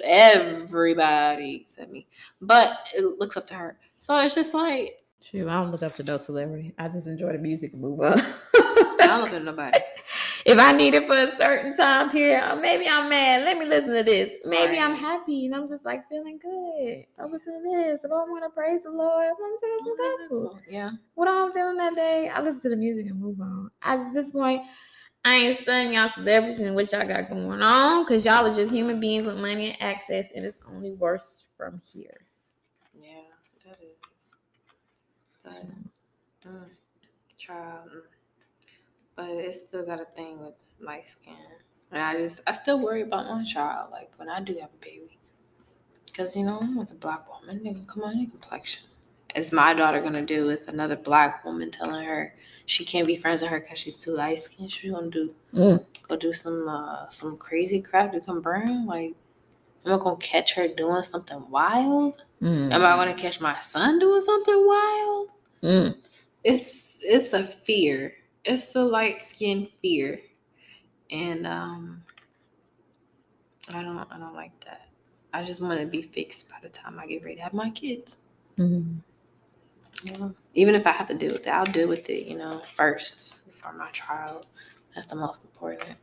Everybody 0.04 1.62
except 1.64 1.92
me. 1.92 2.08
But 2.42 2.78
it 2.96 3.04
looks 3.20 3.38
up 3.38 3.48
to 3.48 3.54
her. 3.54 3.78
So 3.98 4.18
it's 4.20 4.36
just 4.36 4.54
like, 4.54 4.98
Shoot, 5.22 5.48
I 5.48 5.54
don't 5.54 5.72
look 5.72 5.84
up 5.84 5.96
to 5.98 6.04
no 6.04 6.18
celebrity. 6.18 6.74
I 6.80 6.88
just 6.88 7.08
enjoy 7.08 7.34
the 7.34 7.38
music 7.38 7.74
and 7.74 7.82
move 7.82 8.00
on. 8.00 8.20
I 8.56 8.96
don't 9.02 9.22
look 9.22 9.34
at 9.34 9.44
nobody. 9.44 9.80
if 10.46 10.60
I 10.60 10.72
need 10.72 10.94
it 10.94 11.08
for 11.08 11.18
a 11.18 11.36
certain 11.36 11.76
time 11.76 12.10
period, 12.10 12.60
maybe 12.62 12.88
I'm 12.88 13.10
mad. 13.10 13.44
Let 13.44 13.58
me 13.58 13.66
listen 13.66 13.94
to 13.94 14.04
this. 14.04 14.32
Maybe 14.46 14.80
I'm 14.80 14.96
happy 14.96 15.46
and 15.46 15.56
I'm 15.56 15.68
just 15.68 15.86
like 15.86 16.08
feeling 16.10 16.40
good. 16.40 17.06
I 17.20 17.26
listen 17.26 17.62
to 17.62 17.70
this. 17.70 18.04
If 18.04 18.12
I 18.12 18.16
want 18.16 18.44
to 18.44 18.50
praise 18.50 18.84
the 18.84 18.92
Lord, 18.92 19.26
I'm 19.26 19.52
listening 19.52 19.78
to 19.78 19.84
some 19.86 19.98
gospel. 20.48 20.60
Yeah. 20.70 20.92
What 21.16 21.28
I'm 21.28 21.52
feeling 21.54 21.78
that 21.78 21.96
day, 21.96 22.30
I 22.30 22.42
listen 22.42 22.62
to 22.62 22.70
the 22.70 22.76
music 22.76 23.08
and 23.08 23.20
move 23.20 23.40
on. 23.40 23.70
At 23.84 24.14
this 24.14 24.32
point, 24.32 24.64
I 25.24 25.36
ain't 25.36 25.60
studying 25.62 25.94
y'all 25.94 26.10
celebrities 26.10 26.60
and 26.60 26.76
what 26.76 26.92
y'all 26.92 27.08
got 27.08 27.30
going 27.30 27.62
on 27.62 28.04
because 28.04 28.26
y'all 28.26 28.48
are 28.48 28.54
just 28.54 28.72
human 28.72 29.00
beings 29.00 29.28
with 29.28 29.38
money 29.38 29.70
and 29.70 29.82
access, 29.82 30.32
and 30.32 30.44
it's 30.44 30.60
only 30.68 30.92
worse 30.92 31.46
from 31.56 31.80
here. 31.86 32.26
Yeah, 33.00 33.10
that 33.66 33.78
is. 33.82 34.34
But, 35.44 35.54
So, 35.54 35.68
mm, 36.50 36.66
child. 37.38 37.92
But 39.22 39.30
it 39.30 39.54
still 39.54 39.86
got 39.86 40.02
a 40.02 40.06
thing 40.16 40.42
with 40.42 40.56
light 40.80 41.08
skin. 41.08 41.36
And 41.92 42.02
I 42.02 42.18
just, 42.18 42.42
I 42.48 42.54
still 42.54 42.80
worry 42.80 43.02
about 43.04 43.28
my 43.28 43.44
child, 43.44 43.92
like 43.92 44.12
when 44.18 44.30
I 44.30 44.42
do 44.42 44.54
have 44.60 44.70
a 44.74 44.84
baby. 44.84 45.20
Because, 46.06 46.36
you 46.36 46.44
know, 46.44 46.62
as 46.82 46.92
a 46.92 46.96
black 46.96 47.28
woman, 47.30 47.64
can 47.64 47.86
come 47.86 48.04
on 48.04 48.14
any 48.14 48.26
complexion. 48.26 48.84
Is 49.36 49.54
my 49.54 49.74
daughter 49.74 50.02
going 50.02 50.14
to 50.14 50.26
do 50.26 50.46
with 50.48 50.68
another 50.68 50.96
black 50.96 51.46
woman 51.46 51.70
telling 51.70 52.04
her 52.04 52.34
she 52.66 52.84
can't 52.84 53.06
be 53.06 53.16
friends 53.16 53.42
with 53.42 53.52
her 53.52 53.60
because 53.60 53.78
she's 53.78 53.98
too 53.98 54.12
light 54.14 54.40
skinned? 54.40 54.72
She's 54.72 54.92
going 54.92 55.12
to 55.12 55.26
do, 55.28 55.36
Mm. 55.54 55.86
go 56.08 56.16
do 56.16 56.34
some, 56.34 56.68
uh, 56.68 57.08
some 57.10 57.38
crazy 57.38 57.80
crap 57.82 58.12
to 58.14 58.22
come 58.22 58.42
brown? 58.42 58.88
Like, 58.88 59.14
am 59.86 59.94
I 59.94 59.98
going 59.98 60.18
to 60.20 60.26
catch 60.28 60.54
her 60.56 60.68
doing 60.68 61.04
something 61.04 61.46
wild? 61.50 62.24
mm, 62.42 62.74
Am 62.74 62.82
I 62.84 62.96
gonna 62.96 63.14
catch 63.14 63.40
my 63.40 63.60
son 63.60 64.00
doing 64.00 64.22
something 64.22 64.66
wild? 64.68 65.28
mm. 65.64 65.96
It's 66.44 67.04
it's 67.06 67.34
a 67.34 67.44
fear. 67.44 68.14
It's 68.46 68.74
the 68.74 68.84
light 68.84 69.22
skin 69.22 69.68
fear. 69.82 70.20
And 71.12 71.46
um 71.46 72.04
I 73.74 73.82
don't 73.84 73.98
I 74.12 74.18
don't 74.18 74.34
like 74.34 74.58
that. 74.66 74.88
I 75.34 75.44
just 75.44 75.62
want 75.62 75.80
to 75.80 75.86
be 75.86 76.02
fixed 76.02 76.50
by 76.50 76.58
the 76.62 76.70
time 76.70 77.00
I 77.00 77.06
get 77.08 77.24
ready 77.24 77.38
to 77.38 77.42
have 77.44 77.54
my 77.54 77.70
kids. 77.70 78.18
Mm. 78.58 79.02
You 80.04 80.12
know? 80.18 80.36
Even 80.56 80.76
if 80.76 80.86
I 80.88 80.92
have 80.92 81.08
to 81.08 81.14
deal 81.16 81.34
with 81.34 81.48
it, 81.48 81.50
I'll 81.52 81.66
deal 81.66 81.88
with 81.88 82.10
it, 82.10 82.28
you 82.28 82.38
know, 82.38 82.62
first 82.76 83.46
before 83.46 83.72
my 83.74 83.90
child. 83.92 84.48
That's 84.96 85.08
the 85.08 85.16
most 85.16 85.44
important. 85.44 85.96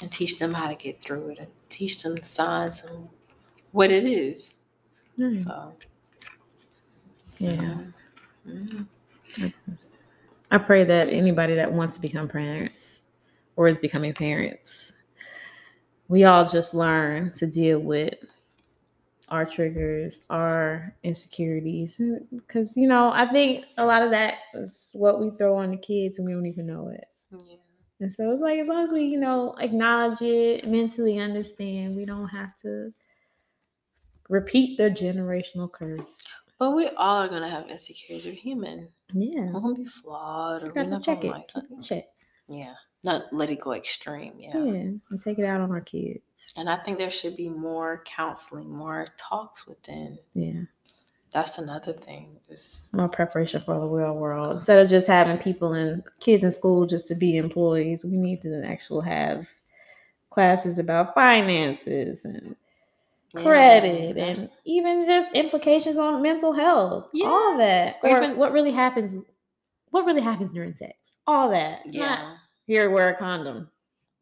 And 0.00 0.10
teach 0.10 0.38
them 0.38 0.54
how 0.54 0.68
to 0.68 0.74
get 0.74 1.00
through 1.00 1.30
it 1.30 1.38
and 1.40 1.48
teach 1.68 2.02
them 2.02 2.14
the 2.14 2.24
signs 2.24 2.82
and 2.84 3.08
what 3.72 3.90
it 3.90 4.04
is. 4.04 4.54
Mm. 5.18 5.36
So 5.36 5.74
Yeah. 7.38 7.78
I 9.38 9.52
just- 9.68 10.11
I 10.52 10.58
pray 10.58 10.84
that 10.84 11.08
anybody 11.08 11.54
that 11.54 11.72
wants 11.72 11.94
to 11.94 12.00
become 12.02 12.28
parents 12.28 13.00
or 13.56 13.68
is 13.68 13.78
becoming 13.78 14.12
parents, 14.12 14.92
we 16.08 16.24
all 16.24 16.46
just 16.46 16.74
learn 16.74 17.32
to 17.36 17.46
deal 17.46 17.78
with 17.78 18.14
our 19.30 19.46
triggers, 19.46 20.20
our 20.28 20.94
insecurities. 21.04 21.98
Because, 22.30 22.76
you 22.76 22.86
know, 22.86 23.10
I 23.14 23.32
think 23.32 23.64
a 23.78 23.86
lot 23.86 24.02
of 24.02 24.10
that 24.10 24.34
is 24.52 24.88
what 24.92 25.20
we 25.20 25.30
throw 25.38 25.56
on 25.56 25.70
the 25.70 25.78
kids 25.78 26.18
and 26.18 26.26
we 26.26 26.34
don't 26.34 26.44
even 26.44 26.66
know 26.66 26.88
it. 26.88 27.06
Yeah. 27.30 27.56
And 28.00 28.12
so 28.12 28.30
it's 28.30 28.42
like, 28.42 28.58
as 28.58 28.68
long 28.68 28.84
as 28.84 28.90
we, 28.90 29.04
you 29.04 29.18
know, 29.18 29.54
acknowledge 29.58 30.20
it, 30.20 30.68
mentally 30.68 31.18
understand, 31.18 31.96
we 31.96 32.04
don't 32.04 32.28
have 32.28 32.50
to 32.60 32.92
repeat 34.28 34.76
the 34.76 34.90
generational 34.90 35.72
curse. 35.72 36.22
But 36.62 36.76
we 36.76 36.88
all 36.90 37.24
are 37.24 37.28
gonna 37.28 37.48
have 37.50 37.68
insecurities. 37.68 38.24
We're 38.24 38.34
human. 38.34 38.88
Yeah. 39.12 39.50
We're 39.50 39.58
gonna 39.58 39.74
be 39.74 39.84
flawed, 39.84 40.62
or 40.62 40.72
we're 40.72 40.84
not 40.84 41.02
check 41.02 41.22
gonna 41.22 41.34
it. 41.34 41.38
like 41.38 41.50
something. 41.50 41.82
check. 41.82 42.04
Yeah, 42.46 42.74
not 43.02 43.32
let 43.32 43.50
it 43.50 43.60
go 43.60 43.72
extreme. 43.72 44.34
Yeah. 44.38 44.56
and 44.56 45.00
take 45.24 45.40
it 45.40 45.44
out 45.44 45.60
on 45.60 45.72
our 45.72 45.80
kids. 45.80 46.20
And 46.54 46.70
I 46.70 46.76
think 46.76 46.98
there 46.98 47.10
should 47.10 47.34
be 47.34 47.48
more 47.48 48.04
counseling, 48.06 48.70
more 48.70 49.08
talks 49.16 49.66
within. 49.66 50.20
Yeah. 50.34 50.60
That's 51.32 51.58
another 51.58 51.94
thing. 51.94 52.38
It's, 52.48 52.94
More 52.94 53.08
preparation 53.08 53.60
for 53.60 53.80
the 53.80 53.88
real 53.88 54.14
world. 54.14 54.58
Instead 54.58 54.78
of 54.78 54.88
just 54.88 55.08
having 55.08 55.38
people 55.38 55.72
and 55.72 56.04
kids 56.20 56.44
in 56.44 56.52
school 56.52 56.86
just 56.86 57.08
to 57.08 57.16
be 57.16 57.38
employees, 57.38 58.04
we 58.04 58.18
need 58.18 58.40
to 58.42 58.62
actually 58.64 59.08
have 59.08 59.48
classes 60.30 60.78
about 60.78 61.12
finances 61.12 62.24
and 62.24 62.46
yeah, 62.46 62.54
credit 63.34 64.14
that's- 64.16 64.38
and 64.40 64.50
even 64.64 65.06
just 65.06 65.34
implications 65.34 65.98
on 65.98 66.22
mental 66.22 66.52
health. 66.52 67.08
Yeah. 67.12 67.28
All 67.28 67.56
that. 67.58 67.96
Or 68.02 68.10
Or 68.10 68.22
even- 68.22 68.36
what 68.36 68.52
really 68.52 68.72
happens 68.72 69.18
what 69.90 70.06
really 70.06 70.22
happens 70.22 70.52
during 70.52 70.72
sex. 70.74 70.94
All 71.26 71.50
that. 71.50 71.84
Not, 71.86 71.94
yeah. 71.94 72.36
here 72.66 72.88
wear 72.90 73.10
a 73.10 73.16
condom. 73.16 73.70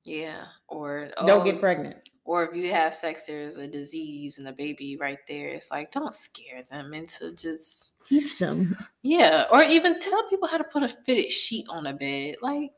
Yeah. 0.04 0.44
Or 0.68 1.11
Don't 1.24 1.42
oh, 1.42 1.44
get 1.44 1.61
pregnant. 1.61 1.96
Or 2.24 2.44
if 2.44 2.54
you 2.54 2.70
have 2.72 2.92
sex, 2.92 3.24
there's 3.24 3.56
a 3.56 3.66
disease 3.66 4.38
and 4.38 4.48
a 4.48 4.52
baby 4.52 4.96
right 4.96 5.18
there. 5.28 5.48
It's 5.48 5.70
like 5.70 5.90
don't 5.92 6.14
scare 6.14 6.61
them 6.70 6.92
into 6.94 7.34
just 7.34 7.92
Teach 8.06 8.38
them. 8.38 8.76
yeah. 9.02 9.46
Or 9.52 9.62
even 9.62 9.98
tell 10.00 10.28
people 10.28 10.48
how 10.48 10.58
to 10.58 10.64
put 10.64 10.82
a 10.82 10.88
fitted 10.88 11.30
sheet 11.30 11.66
on 11.68 11.86
a 11.86 11.92
bed. 11.92 12.36
Like 12.42 12.72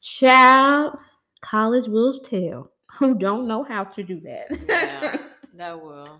child, 0.00 0.98
college 1.40 1.86
will 1.88 2.18
tell 2.18 2.70
who 2.92 3.14
don't 3.14 3.46
know 3.48 3.62
how 3.62 3.84
to 3.84 4.02
do 4.02 4.20
that. 4.20 4.46
Yeah. 4.68 5.16
That 5.54 5.80
will. 5.80 6.18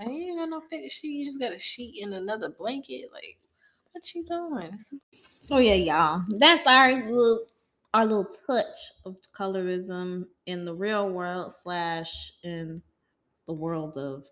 You 0.00 0.06
ain't 0.30 0.38
got 0.38 0.48
no 0.48 0.60
fitted 0.60 0.90
sheet. 0.90 1.08
You 1.10 1.26
just 1.26 1.40
got 1.40 1.52
a 1.52 1.58
sheet 1.58 2.02
and 2.02 2.14
another 2.14 2.48
blanket. 2.48 3.10
Like 3.12 3.38
what 3.92 4.14
you 4.14 4.24
doing? 4.24 4.78
So 5.42 5.58
yeah, 5.58 5.74
y'all. 5.74 6.22
That's 6.38 6.66
our 6.66 6.92
little 7.04 7.46
our 7.92 8.04
little 8.06 8.28
touch 8.46 8.66
of 9.04 9.16
colorism 9.34 10.26
in 10.46 10.64
the 10.64 10.74
real 10.74 11.10
world 11.10 11.52
slash 11.62 12.32
in 12.44 12.80
the 13.46 13.52
world 13.52 13.98
of 13.98 14.24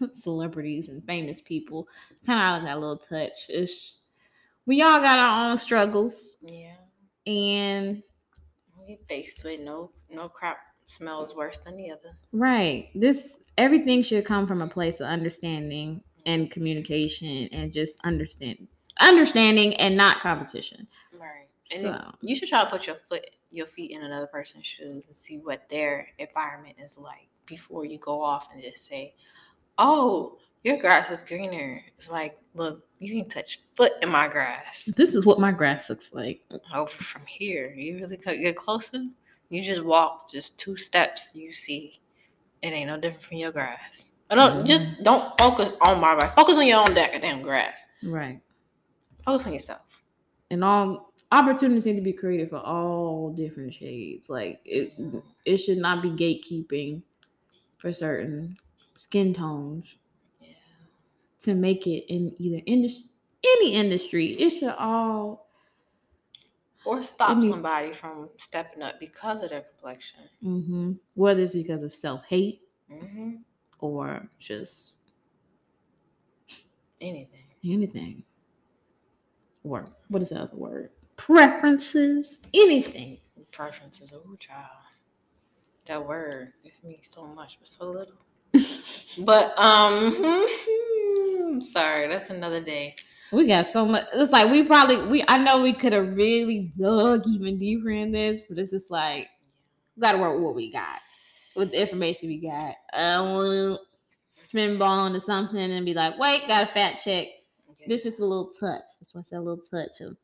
celebrities 0.14 0.88
and 0.88 1.02
famous 1.04 1.40
people. 1.40 1.88
Kind 2.26 2.56
of 2.56 2.62
like 2.62 2.72
a 2.72 2.78
little 2.78 2.98
touch. 2.98 3.32
It's 3.48 4.02
we 4.66 4.82
all 4.82 5.00
got 5.00 5.18
our 5.18 5.50
own 5.50 5.56
struggles, 5.56 6.36
Yeah. 6.42 6.74
and 7.26 8.02
We 8.86 8.98
faced 9.08 9.42
with 9.44 9.60
no 9.60 9.90
no 10.10 10.28
crap 10.28 10.58
smells 10.84 11.34
worse 11.34 11.58
than 11.58 11.76
the 11.76 11.90
other. 11.90 12.16
right, 12.32 12.88
this 12.94 13.36
everything 13.58 14.02
should 14.02 14.24
come 14.24 14.46
from 14.46 14.62
a 14.62 14.66
place 14.66 15.00
of 15.00 15.06
understanding 15.06 16.02
and 16.24 16.50
communication, 16.50 17.48
and 17.52 17.72
just 17.72 17.98
understand 18.04 18.66
understanding 19.00 19.74
and 19.74 19.96
not 19.96 20.20
competition. 20.20 20.86
Right. 21.18 21.48
And 21.72 21.82
So- 21.82 22.12
you 22.22 22.34
should 22.36 22.48
try 22.48 22.64
to 22.64 22.70
put 22.70 22.86
your 22.86 22.96
foot 23.08 23.30
your 23.50 23.66
feet 23.66 23.92
in 23.92 24.02
another 24.02 24.26
person's 24.26 24.66
shoes 24.66 25.06
and 25.06 25.16
see 25.16 25.38
what 25.38 25.66
their 25.70 26.08
environment 26.18 26.76
is 26.78 26.98
like 26.98 27.28
before 27.46 27.86
you 27.86 27.96
go 27.98 28.22
off 28.22 28.50
and 28.52 28.62
just 28.62 28.86
say, 28.86 29.14
Oh, 29.78 30.38
your 30.64 30.76
grass 30.76 31.10
is 31.10 31.22
greener. 31.22 31.82
It's 31.96 32.10
like, 32.10 32.36
look, 32.54 32.84
you 32.98 33.22
can 33.22 33.30
touch 33.30 33.60
foot 33.74 33.92
in 34.02 34.10
my 34.10 34.28
grass. 34.28 34.84
This 34.96 35.14
is 35.14 35.24
what 35.24 35.38
my 35.38 35.50
grass 35.50 35.88
looks 35.88 36.12
like. 36.12 36.42
Over 36.74 36.90
from 36.90 37.24
here. 37.24 37.72
You 37.72 38.00
really 38.00 38.18
get 38.18 38.56
closer. 38.56 39.04
You 39.48 39.62
just 39.62 39.82
walk 39.82 40.30
just 40.30 40.58
two 40.58 40.76
steps, 40.76 41.34
you 41.34 41.54
see 41.54 42.00
it 42.62 42.68
ain't 42.68 42.88
no 42.88 42.98
different 42.98 43.22
from 43.22 43.38
your 43.38 43.52
grass. 43.52 44.08
I 44.30 44.34
don't 44.34 44.66
just 44.66 45.02
don't 45.02 45.36
focus 45.38 45.74
on 45.80 46.00
my 46.00 46.14
grass. 46.14 46.34
Focus 46.34 46.58
on 46.58 46.66
your 46.66 46.80
own 46.80 46.94
deck 46.94 47.14
of 47.14 47.22
damn 47.22 47.40
grass. 47.42 47.88
Right. 48.04 48.40
Focus 49.24 49.46
on 49.46 49.52
yourself. 49.54 50.02
and 50.50 50.62
all 50.64 51.12
opportunities 51.32 51.84
need 51.86 51.96
to 51.96 52.00
be 52.02 52.12
created 52.12 52.48
for 52.50 52.56
all 52.58 53.30
different 53.34 53.74
shades. 53.74 54.28
Like 54.28 54.60
it, 54.64 54.92
it 55.44 55.58
should 55.58 55.78
not 55.78 56.02
be 56.02 56.10
gatekeeping 56.10 57.02
for 57.78 57.92
certain 57.92 58.56
skin 58.98 59.32
tones 59.34 59.98
Yeah. 60.40 60.48
to 61.40 61.54
make 61.54 61.86
it 61.86 62.04
in 62.12 62.34
either 62.38 62.62
industry, 62.66 63.06
any 63.58 63.74
industry. 63.74 64.26
It 64.40 64.50
should 64.50 64.74
all. 64.78 65.47
Or 66.88 67.02
stop 67.02 67.36
needs- 67.36 67.48
somebody 67.50 67.92
from 67.92 68.30
stepping 68.38 68.82
up 68.82 68.98
because 68.98 69.42
of 69.44 69.50
their 69.50 69.60
complexion. 69.60 70.20
hmm 70.40 70.92
Whether 71.14 71.42
it's 71.42 71.54
because 71.54 71.82
of 71.82 71.92
self 71.92 72.24
hate 72.26 72.62
hmm 72.90 73.34
or 73.80 74.26
just 74.38 74.96
Anything. 77.00 77.44
anything, 77.64 78.24
or 79.62 79.86
what 80.08 80.22
is 80.22 80.30
the 80.30 80.40
other 80.40 80.56
word? 80.56 80.90
Preferences, 81.16 82.38
anything. 82.54 83.18
Preferences. 83.52 84.10
Oh, 84.14 84.34
child. 84.36 84.66
That 85.84 86.04
word 86.06 86.54
it 86.64 86.72
means 86.82 87.08
so 87.08 87.26
much, 87.26 87.58
but 87.60 87.68
so 87.68 87.90
little. 87.90 88.14
But 89.24 89.52
um, 89.58 90.46
sorry, 91.64 92.08
that's 92.08 92.30
another 92.30 92.60
day. 92.62 92.96
We 93.32 93.46
got 93.46 93.66
so 93.66 93.84
much. 93.84 94.04
It's 94.14 94.32
like 94.32 94.50
we 94.50 94.62
probably 94.64 95.06
we. 95.06 95.24
I 95.28 95.38
know 95.38 95.60
we 95.60 95.72
could 95.72 95.92
have 95.92 96.16
really 96.16 96.72
dug 96.78 97.26
even 97.26 97.58
deeper 97.58 97.90
in 97.90 98.12
this, 98.12 98.42
but 98.48 98.58
it's 98.58 98.72
just 98.72 98.90
like 98.90 99.28
we 99.96 100.02
got 100.02 100.12
to 100.12 100.18
work 100.18 100.34
with 100.34 100.44
what 100.44 100.54
we 100.54 100.70
got 100.72 101.00
with 101.56 101.72
the 101.72 101.80
information 101.80 102.28
we 102.28 102.38
got. 102.38 102.74
I 102.92 103.14
don't 103.14 103.34
want 103.34 103.80
to 103.80 104.42
spin 104.44 104.78
ball 104.78 105.06
into 105.06 105.20
something 105.20 105.58
and 105.58 105.84
be 105.84 105.94
like, 105.94 106.18
wait, 106.18 106.48
got 106.48 106.64
a 106.64 106.66
fat 106.66 107.00
check. 107.04 107.26
This 107.86 108.06
is 108.06 108.18
a 108.18 108.24
little 108.24 108.52
touch. 108.58 108.82
That's 109.00 109.14
what's 109.14 109.30
that 109.30 109.40
little 109.40 109.62
touch 109.70 110.00
of 110.00 110.16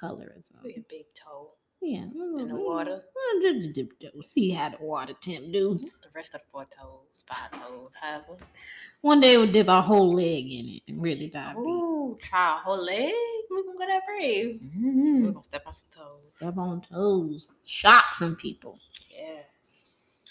colorism. 0.00 0.62
be 0.62 0.74
a 0.76 0.80
big 0.88 1.06
toe 1.14 1.50
Yeah, 1.80 2.04
in 2.38 2.48
the 2.48 2.56
water. 2.56 3.02
See 4.22 4.50
how 4.50 4.70
the 4.70 4.78
water 4.80 5.14
temp 5.20 5.52
do. 5.52 5.78
The 6.08 6.18
rest 6.18 6.34
of 6.34 6.40
the 6.40 6.46
four 6.50 6.64
toes, 6.64 7.22
five 7.26 7.50
toes, 7.52 7.92
however. 8.00 8.38
One 9.02 9.20
day 9.20 9.36
we'll 9.36 9.52
dip 9.52 9.68
our 9.68 9.82
whole 9.82 10.14
leg 10.14 10.50
in 10.50 10.68
it 10.68 10.82
and 10.88 11.02
really 11.02 11.28
dive 11.28 11.54
deep. 11.56 11.66
Ooh, 11.66 12.18
child, 12.22 12.62
whole 12.64 12.82
leg. 12.82 13.12
We 13.50 13.62
gonna 13.62 13.78
go 13.78 13.86
that 13.86 14.06
brave. 14.06 14.60
We're 14.74 14.92
Mhm. 14.92 15.32
gonna 15.34 15.44
step 15.44 15.62
on 15.66 15.74
some 15.74 15.88
toes. 15.90 16.20
Step 16.34 16.56
on 16.56 16.80
toes, 16.80 17.52
shock 17.66 18.14
some 18.18 18.36
people. 18.36 18.78
Yes. 19.10 20.24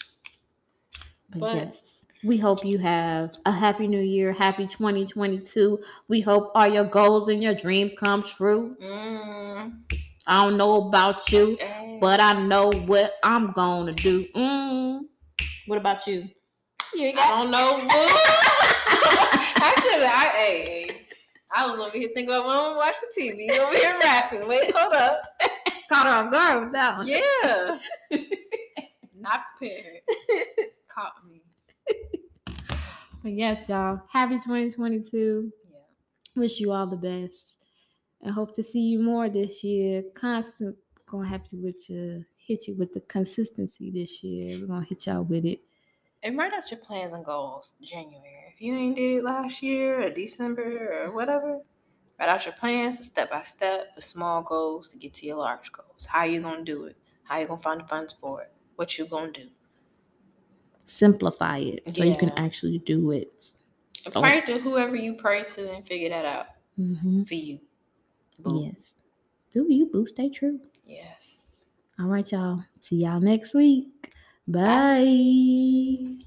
But, 1.30 1.40
But- 1.40 1.54
yes, 1.56 2.04
we 2.24 2.38
hope 2.38 2.64
you 2.64 2.78
have 2.78 3.34
a 3.46 3.52
happy 3.52 3.86
new 3.86 4.00
year, 4.02 4.32
happy 4.32 4.66
2022. 4.66 5.78
We 6.08 6.20
hope 6.22 6.50
all 6.56 6.66
your 6.66 6.84
goals 6.84 7.28
and 7.28 7.40
your 7.42 7.54
dreams 7.54 7.92
come 7.96 8.22
true. 8.24 8.76
Mm, 8.80 9.82
I 10.26 10.42
don't 10.42 10.56
know 10.56 10.88
about 10.88 11.30
you, 11.30 11.56
but 12.00 12.20
I 12.20 12.32
know 12.34 12.70
what 12.86 13.12
I'm 13.22 13.52
gonna 13.52 13.92
do. 13.92 14.26
Mm. 14.34 15.07
What 15.66 15.78
about 15.78 16.06
you? 16.06 16.28
You 16.94 17.06
ain't 17.06 17.18
I 17.18 17.28
don't 17.28 17.50
know. 17.50 17.86
How 19.56 19.74
could 19.82 20.02
I? 20.02 20.30
Hey, 20.34 20.86
hey, 20.88 21.06
I 21.54 21.66
was 21.66 21.78
over 21.78 21.96
here 21.96 22.08
thinking 22.14 22.34
about 22.34 22.46
when 22.46 22.56
I'm 22.56 22.76
watching 22.76 23.08
TV. 23.16 23.50
Over 23.58 23.76
here 23.76 23.94
rapping. 24.02 24.48
Wait, 24.48 24.74
hold 24.74 24.94
up. 24.94 25.20
caught 25.88 26.06
her 26.06 26.12
off 26.12 26.32
guard 26.32 26.64
with 26.64 26.72
that 26.72 26.98
one. 26.98 27.06
Yeah. 27.06 27.78
Not 29.18 29.42
prepared. 29.58 30.00
Caught 30.88 31.14
me. 31.28 31.42
But 33.22 33.32
yes, 33.32 33.68
y'all, 33.68 34.00
happy 34.10 34.36
2022. 34.36 35.52
Yeah. 35.70 35.78
Wish 36.36 36.60
you 36.60 36.72
all 36.72 36.86
the 36.86 36.96
best. 36.96 37.56
And 38.22 38.32
hope 38.32 38.54
to 38.54 38.62
see 38.62 38.80
you 38.80 39.00
more 39.00 39.28
this 39.28 39.62
year. 39.64 40.04
Constant 40.14 40.76
gonna 41.06 41.26
have 41.28 41.42
you 41.50 41.62
with 41.62 41.88
you, 41.90 42.24
hit 42.48 42.66
you 42.66 42.74
with 42.74 42.94
the 42.94 43.00
consistency 43.00 43.90
this 43.90 44.24
year. 44.24 44.58
We're 44.58 44.66
gonna 44.66 44.86
hit 44.88 45.06
y'all 45.06 45.22
with 45.22 45.44
it. 45.44 45.60
And 46.22 46.36
write 46.36 46.52
out 46.54 46.70
your 46.70 46.80
plans 46.80 47.12
and 47.12 47.24
goals 47.24 47.74
January. 47.82 48.52
If 48.52 48.60
you 48.60 48.74
ain't 48.74 48.96
did 48.96 49.18
it 49.18 49.22
last 49.24 49.62
year 49.62 50.02
or 50.02 50.10
December 50.10 51.04
or 51.04 51.14
whatever, 51.14 51.60
write 52.18 52.28
out 52.28 52.44
your 52.46 52.54
plans 52.54 53.04
step 53.04 53.30
by 53.30 53.42
step, 53.42 53.94
the 53.94 54.02
small 54.02 54.42
goals 54.42 54.88
to 54.88 54.96
get 54.98 55.14
to 55.14 55.26
your 55.26 55.36
large 55.36 55.70
goals. 55.70 56.06
How 56.06 56.24
you 56.24 56.40
gonna 56.40 56.64
do 56.64 56.84
it? 56.84 56.96
How 57.22 57.38
you 57.38 57.46
gonna 57.46 57.60
find 57.60 57.80
the 57.80 57.84
funds 57.86 58.14
for 58.18 58.40
it? 58.42 58.50
What 58.76 58.96
you 58.98 59.04
gonna 59.06 59.30
do? 59.30 59.48
Simplify 60.86 61.58
it 61.58 61.94
so 61.94 62.02
you 62.02 62.16
can 62.16 62.30
actually 62.30 62.78
do 62.78 63.10
it. 63.10 63.30
Pray 64.10 64.40
to 64.46 64.58
whoever 64.58 64.96
you 64.96 65.14
pray 65.14 65.44
to 65.44 65.70
and 65.72 65.86
figure 65.86 66.08
that 66.08 66.24
out 66.24 66.46
Mm-hmm. 66.78 67.24
for 67.24 67.34
you. 67.34 67.58
Boo. 68.40 68.62
Yes. 68.64 68.80
Do 69.50 69.66
you, 69.68 69.86
boo? 69.86 70.06
Stay 70.06 70.30
true. 70.30 70.60
Yes. 70.84 71.37
All 72.00 72.06
right, 72.06 72.30
y'all. 72.30 72.64
See 72.78 72.96
y'all 72.96 73.20
next 73.20 73.54
week. 73.54 74.12
Bye. 74.46 76.18